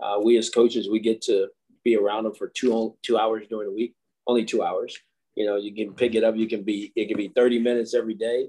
Uh, 0.03 0.19
we 0.23 0.37
as 0.39 0.51
coaches, 0.51 0.89
we 0.89 1.01
get 1.01 1.21
to 1.23 1.49
be 1.85 1.97
around 1.97 2.25
them 2.25 2.35
for 2.35 2.49
two 2.49 2.97
two 3.03 3.19
hours 3.19 3.47
during 3.49 3.69
the 3.69 3.75
week, 3.75 3.95
only 4.27 4.45
two 4.45 4.63
hours. 4.63 4.99
You 5.35 5.47
know, 5.47 5.57
you 5.57 5.75
can 5.75 5.95
pick 5.95 6.15
it 6.15 6.25
up. 6.25 6.37
You 6.37 6.49
can 6.49 6.63
be 6.63 6.93
it 6.97 7.09
can 7.09 7.17
be 7.17 7.29
30 7.29 7.59
minutes 7.59 7.95
every 7.95 8.15
day. 8.15 8.49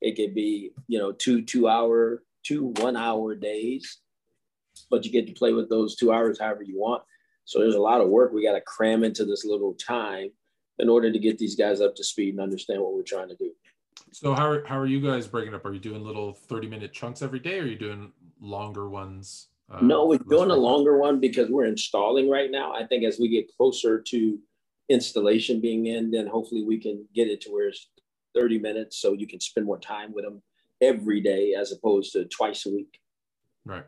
It 0.00 0.16
could 0.16 0.34
be, 0.34 0.70
you 0.86 0.98
know, 0.98 1.12
two 1.12 1.42
two 1.42 1.68
hour, 1.68 2.22
two 2.44 2.72
one 2.78 2.96
hour 2.96 3.34
days, 3.34 3.98
but 4.90 5.04
you 5.04 5.10
get 5.10 5.26
to 5.26 5.32
play 5.32 5.52
with 5.52 5.68
those 5.68 5.96
two 5.96 6.12
hours 6.12 6.38
however 6.38 6.62
you 6.62 6.78
want. 6.78 7.02
So 7.44 7.58
there's 7.58 7.74
a 7.74 7.80
lot 7.80 8.00
of 8.00 8.08
work 8.08 8.32
we 8.32 8.44
got 8.44 8.52
to 8.52 8.60
cram 8.60 9.04
into 9.04 9.24
this 9.24 9.44
little 9.44 9.74
time 9.74 10.30
in 10.78 10.88
order 10.88 11.10
to 11.10 11.18
get 11.18 11.38
these 11.38 11.56
guys 11.56 11.80
up 11.80 11.94
to 11.96 12.04
speed 12.04 12.34
and 12.34 12.40
understand 12.40 12.80
what 12.80 12.94
we're 12.94 13.02
trying 13.02 13.28
to 13.28 13.36
do. 13.36 13.50
So 14.12 14.34
how 14.34 14.48
are, 14.48 14.64
how 14.66 14.78
are 14.78 14.86
you 14.86 15.00
guys 15.00 15.26
breaking 15.26 15.54
up? 15.54 15.64
Are 15.64 15.72
you 15.72 15.80
doing 15.80 16.04
little 16.04 16.32
30 16.32 16.68
minute 16.68 16.92
chunks 16.92 17.22
every 17.22 17.40
day? 17.40 17.58
Or 17.58 17.62
are 17.62 17.66
you 17.66 17.78
doing 17.78 18.12
longer 18.40 18.88
ones? 18.88 19.48
Uh, 19.70 19.80
no, 19.82 20.06
we're 20.06 20.18
doing 20.18 20.50
a 20.50 20.56
longer 20.56 20.98
one 20.98 21.20
because 21.20 21.50
we're 21.50 21.66
installing 21.66 22.30
right 22.30 22.50
now. 22.50 22.72
I 22.72 22.86
think 22.86 23.04
as 23.04 23.18
we 23.18 23.28
get 23.28 23.54
closer 23.56 24.00
to 24.00 24.38
installation 24.88 25.60
being 25.60 25.86
in, 25.86 26.10
then 26.10 26.26
hopefully 26.26 26.64
we 26.64 26.78
can 26.78 27.06
get 27.14 27.28
it 27.28 27.40
to 27.42 27.50
where 27.50 27.68
it's 27.68 27.88
30 28.34 28.58
minutes 28.58 28.98
so 28.98 29.12
you 29.12 29.26
can 29.26 29.40
spend 29.40 29.66
more 29.66 29.78
time 29.78 30.12
with 30.12 30.24
them 30.24 30.42
every 30.80 31.20
day 31.20 31.54
as 31.54 31.72
opposed 31.72 32.12
to 32.12 32.24
twice 32.26 32.66
a 32.66 32.70
week. 32.70 33.00
Right. 33.64 33.84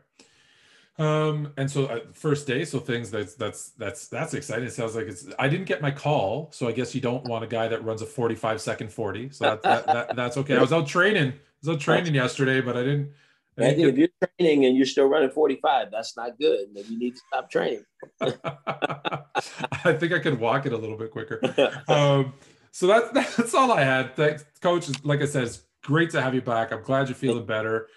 Um, 0.97 1.53
and 1.57 1.71
so 1.71 1.85
uh, 1.85 1.99
first 2.13 2.45
day, 2.45 2.65
so 2.65 2.79
things 2.79 3.09
that's 3.09 3.33
that's 3.35 3.69
that's 3.71 4.07
that's 4.07 4.33
exciting. 4.33 4.65
It 4.65 4.73
sounds 4.73 4.95
like 4.95 5.07
it's. 5.07 5.25
I 5.39 5.47
didn't 5.47 5.65
get 5.65 5.81
my 5.81 5.89
call, 5.89 6.51
so 6.51 6.67
I 6.67 6.73
guess 6.73 6.93
you 6.93 7.01
don't 7.01 7.25
want 7.25 7.43
a 7.43 7.47
guy 7.47 7.67
that 7.69 7.83
runs 7.83 8.01
a 8.01 8.05
forty-five 8.05 8.61
second 8.61 8.91
forty. 8.91 9.29
So 9.31 9.45
that, 9.45 9.63
that, 9.63 9.85
that 9.87 10.15
that's 10.15 10.37
okay. 10.37 10.57
I 10.57 10.61
was 10.61 10.73
out 10.73 10.87
training. 10.87 11.29
I 11.29 11.35
was 11.65 11.75
out 11.75 11.79
training 11.79 12.13
yesterday, 12.13 12.61
but 12.61 12.77
I 12.77 12.83
didn't. 12.83 13.13
I, 13.57 13.61
didn't 13.71 13.89
if 13.89 13.97
you're 13.97 14.29
training 14.37 14.65
and 14.65 14.77
you're 14.77 14.85
still 14.85 15.07
running 15.07 15.31
forty-five, 15.31 15.91
that's 15.91 16.15
not 16.17 16.37
good. 16.37 16.67
Maybe 16.73 16.89
you 16.89 16.99
need 16.99 17.15
to 17.15 17.21
stop 17.27 17.49
training. 17.49 17.83
I 18.21 19.93
think 19.93 20.13
I 20.13 20.19
could 20.19 20.39
walk 20.39 20.65
it 20.65 20.73
a 20.73 20.77
little 20.77 20.97
bit 20.97 21.11
quicker. 21.11 21.41
Um, 21.87 22.33
so 22.71 22.87
that's 22.87 23.11
that's 23.35 23.53
all 23.53 23.71
I 23.71 23.83
had. 23.83 24.15
Thanks, 24.15 24.45
coach. 24.61 24.89
Like 25.03 25.21
I 25.21 25.25
said, 25.25 25.43
it's 25.43 25.63
great 25.83 26.09
to 26.11 26.21
have 26.21 26.33
you 26.33 26.41
back. 26.41 26.71
I'm 26.71 26.83
glad 26.83 27.07
you're 27.07 27.15
feeling 27.15 27.45
better. 27.45 27.87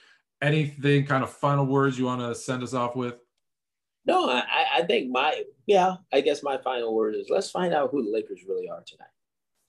Anything 0.43 1.07
kind 1.07 1.25
of 1.25 1.31
final 1.31 1.64
words 1.64 1.99
you 1.99 2.05
want 2.05 2.20
to 2.20 2.35
send 2.35 2.62
us 2.62 2.75
off 2.75 2.97
with? 2.97 3.14
No, 4.07 4.29
I, 4.29 4.45
I 4.75 4.83
think 4.83 5.11
my 5.11 5.45
yeah, 5.66 5.97
I 6.12 6.20
guess 6.20 6.43
my 6.43 6.59
final 6.59 6.95
word 6.95 7.14
is 7.14 7.29
let's 7.31 7.51
find 7.51 7.72
out 7.72 7.91
who 7.91 8.05
the 8.05 8.11
Lakers 8.11 8.43
really 8.47 8.68
are 8.68 8.83
tonight. 8.87 9.09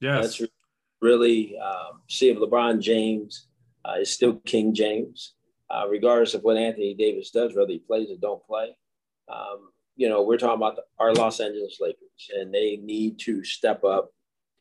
Yes. 0.00 0.22
Let's 0.22 0.52
really 1.00 1.58
um, 1.58 2.02
see 2.08 2.28
if 2.28 2.38
LeBron 2.38 2.80
James 2.80 3.46
uh, 3.84 4.00
is 4.00 4.10
still 4.10 4.34
King 4.44 4.74
James, 4.74 5.34
uh, 5.70 5.86
regardless 5.88 6.34
of 6.34 6.42
what 6.42 6.56
Anthony 6.56 6.94
Davis 6.94 7.30
does, 7.30 7.54
whether 7.54 7.70
he 7.70 7.78
plays 7.78 8.10
or 8.10 8.16
don't 8.20 8.44
play. 8.44 8.76
Um, 9.28 9.70
you 9.96 10.08
know, 10.08 10.22
we're 10.22 10.36
talking 10.36 10.56
about 10.56 10.76
the, 10.76 10.82
our 10.98 11.14
Los 11.14 11.40
Angeles 11.40 11.78
Lakers, 11.80 12.30
and 12.34 12.52
they 12.52 12.76
need 12.76 13.18
to 13.20 13.42
step 13.42 13.84
up 13.84 14.10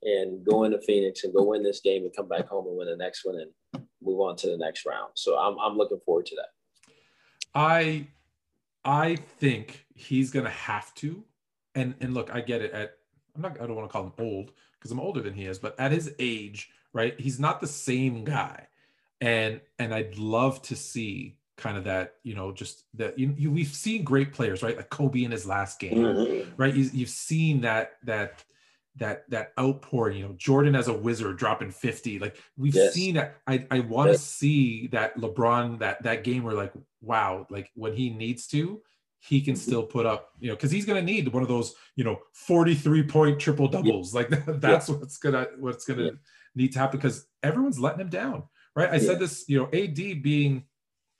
and 0.05 0.45
go 0.45 0.63
into 0.63 0.79
Phoenix 0.81 1.23
and 1.23 1.33
go 1.33 1.43
win 1.43 1.63
this 1.63 1.81
game 1.81 2.03
and 2.03 2.15
come 2.15 2.27
back 2.27 2.47
home 2.47 2.67
and 2.67 2.77
win 2.77 2.87
the 2.87 2.95
next 2.95 3.25
one 3.25 3.35
and 3.39 3.83
move 4.01 4.21
on 4.21 4.35
to 4.37 4.47
the 4.47 4.57
next 4.57 4.85
round. 4.85 5.11
So 5.15 5.37
I'm 5.37 5.57
I'm 5.59 5.77
looking 5.77 5.99
forward 6.05 6.27
to 6.27 6.35
that. 6.35 6.49
I 7.53 8.07
I 8.83 9.15
think 9.15 9.85
he's 9.95 10.31
gonna 10.31 10.49
have 10.49 10.93
to. 10.95 11.23
And 11.73 11.95
and 11.99 12.13
look, 12.13 12.33
I 12.33 12.41
get 12.41 12.61
it. 12.61 12.71
At 12.71 12.97
I'm 13.35 13.41
not 13.41 13.59
I 13.59 13.65
don't 13.65 13.75
want 13.75 13.89
to 13.89 13.91
call 13.91 14.03
him 14.03 14.13
old 14.19 14.51
because 14.79 14.91
I'm 14.91 14.99
older 14.99 15.21
than 15.21 15.33
he 15.33 15.45
is, 15.45 15.57
but 15.57 15.77
at 15.79 15.91
his 15.91 16.13
age, 16.19 16.69
right? 16.93 17.19
He's 17.19 17.39
not 17.39 17.59
the 17.59 17.67
same 17.67 18.23
guy. 18.23 18.67
And 19.21 19.59
and 19.79 19.93
I'd 19.93 20.17
love 20.17 20.61
to 20.63 20.75
see 20.75 21.37
kind 21.57 21.77
of 21.77 21.85
that, 21.85 22.15
you 22.23 22.35
know, 22.35 22.51
just 22.51 22.83
that 22.95 23.17
you, 23.17 23.33
you 23.37 23.49
we've 23.49 23.67
seen 23.67 24.03
great 24.03 24.33
players, 24.33 24.61
right? 24.61 24.75
Like 24.75 24.89
Kobe 24.89 25.23
in 25.23 25.31
his 25.31 25.47
last 25.47 25.79
game, 25.79 25.97
mm-hmm. 25.97 26.51
right? 26.57 26.73
You, 26.73 26.89
you've 26.93 27.09
seen 27.09 27.61
that 27.61 27.93
that 28.03 28.43
that 28.97 29.29
that 29.29 29.53
outpouring, 29.59 30.17
you 30.17 30.27
know, 30.27 30.33
Jordan 30.37 30.75
as 30.75 30.87
a 30.87 30.93
wizard 30.93 31.37
dropping 31.37 31.71
50. 31.71 32.19
Like 32.19 32.37
we've 32.57 32.75
yes. 32.75 32.93
seen 32.93 33.15
that. 33.15 33.37
I, 33.47 33.65
I 33.71 33.79
want 33.81 34.07
to 34.07 34.13
yes. 34.13 34.23
see 34.23 34.87
that 34.87 35.17
LeBron, 35.17 35.79
that 35.79 36.03
that 36.03 36.23
game 36.23 36.43
where 36.43 36.55
like, 36.55 36.73
wow, 37.01 37.45
like 37.49 37.71
when 37.75 37.93
he 37.93 38.09
needs 38.09 38.47
to, 38.47 38.81
he 39.19 39.41
can 39.41 39.53
mm-hmm. 39.53 39.61
still 39.61 39.83
put 39.83 40.05
up, 40.05 40.29
you 40.39 40.49
know, 40.49 40.55
because 40.55 40.71
he's 40.71 40.85
going 40.85 41.03
to 41.03 41.11
need 41.13 41.27
one 41.29 41.43
of 41.43 41.49
those, 41.49 41.75
you 41.95 42.03
know, 42.03 42.19
43 42.33 43.03
point 43.03 43.39
triple 43.39 43.67
doubles. 43.67 44.13
Yeah. 44.15 44.19
Like 44.21 44.61
that's 44.61 44.89
yeah. 44.89 44.95
what's 44.95 45.17
gonna 45.17 45.47
what's 45.57 45.85
gonna 45.85 46.03
yeah. 46.03 46.11
need 46.55 46.73
to 46.73 46.79
happen 46.79 46.99
because 46.99 47.25
everyone's 47.43 47.79
letting 47.79 48.01
him 48.01 48.09
down, 48.09 48.43
right? 48.75 48.89
I 48.89 48.99
said 48.99 49.19
this, 49.19 49.45
you 49.47 49.57
know, 49.57 49.65
AD 49.77 49.95
being 49.95 50.63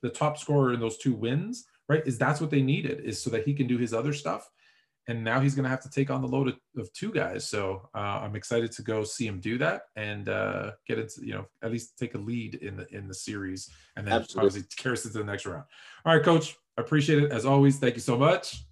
the 0.01 0.09
top 0.09 0.37
scorer 0.37 0.73
in 0.73 0.79
those 0.79 0.97
two 0.97 1.13
wins, 1.13 1.65
right? 1.89 2.05
Is 2.05 2.17
that's 2.17 2.39
what 2.39 2.51
they 2.51 2.61
needed 2.61 3.01
is 3.03 3.21
so 3.21 3.29
that 3.31 3.45
he 3.45 3.53
can 3.53 3.67
do 3.67 3.77
his 3.77 3.93
other 3.93 4.13
stuff. 4.13 4.49
And 5.07 5.23
now 5.23 5.39
he's 5.39 5.53
going 5.53 5.65
to 5.65 5.69
have 5.69 5.83
to 5.83 5.89
take 5.89 6.09
on 6.09 6.21
the 6.21 6.27
load 6.27 6.47
of, 6.47 6.55
of 6.77 6.91
two 6.93 7.11
guys. 7.11 7.47
So 7.47 7.87
uh, 7.93 8.21
I'm 8.23 8.35
excited 8.35 8.71
to 8.71 8.81
go 8.81 9.03
see 9.03 9.27
him 9.27 9.39
do 9.39 9.57
that 9.59 9.83
and 9.95 10.29
uh, 10.29 10.71
get 10.87 10.97
into, 10.97 11.23
you 11.23 11.33
know, 11.33 11.45
at 11.61 11.71
least 11.71 11.97
take 11.97 12.15
a 12.15 12.17
lead 12.17 12.55
in 12.55 12.75
the 12.75 12.87
in 12.91 13.07
the 13.07 13.13
series, 13.13 13.69
and 13.95 14.07
then 14.07 14.13
Absolutely. 14.13 14.47
obviously 14.47 14.69
carry 14.77 14.93
us 14.93 15.05
into 15.05 15.19
the 15.19 15.23
next 15.23 15.45
round. 15.45 15.63
All 16.05 16.15
right, 16.15 16.23
Coach, 16.23 16.57
appreciate 16.77 17.21
it 17.21 17.31
as 17.31 17.45
always. 17.45 17.77
Thank 17.77 17.95
you 17.95 18.01
so 18.01 18.17
much. 18.17 18.63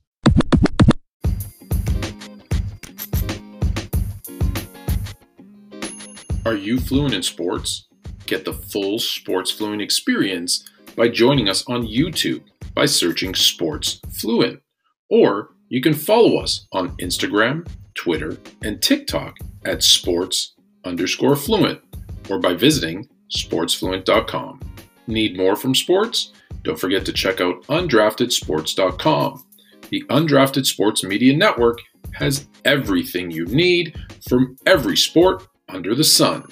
Are 6.46 6.56
you 6.56 6.80
fluent 6.80 7.14
in 7.14 7.24
sports? 7.24 7.88
Get 8.26 8.44
the 8.44 8.54
full 8.54 9.00
Sports 9.00 9.52
Fluent 9.52 9.82
experience 9.82 10.68
by 10.96 11.08
joining 11.10 11.48
us 11.48 11.64
on 11.70 11.84
YouTube 11.88 12.44
by 12.74 12.86
searching 12.86 13.34
Sports 13.36 14.02
Fluent. 14.12 14.62
Or 15.10 15.52
you 15.74 15.82
can 15.82 15.96
follow 15.96 16.38
us 16.38 16.68
on 16.72 16.96
Instagram, 16.98 17.68
Twitter, 17.96 18.38
and 18.62 18.80
TikTok 18.80 19.38
at 19.66 19.82
sports 19.82 20.54
underscore 20.86 21.36
fluent 21.36 21.82
or 22.30 22.38
by 22.38 22.54
visiting 22.54 23.10
sportsfluent.com. 23.36 24.60
Need 25.08 25.36
more 25.36 25.56
from 25.56 25.74
sports? 25.74 26.32
Don't 26.62 26.80
forget 26.80 27.08
to 27.08 27.12
check 27.12 27.42
out 27.42 27.64
undraftedsports.com. 27.64 29.44
The 29.90 30.04
Undrafted 30.12 30.68
Sports 30.68 31.04
Media 31.04 31.36
Network 31.36 31.80
has 32.14 32.48
everything 32.66 33.32
you 33.32 33.46
need 33.48 34.00
from 34.30 34.56
every 34.68 34.96
sport 34.96 35.48
under 35.70 35.96
the 35.96 36.04
sun. 36.04 36.46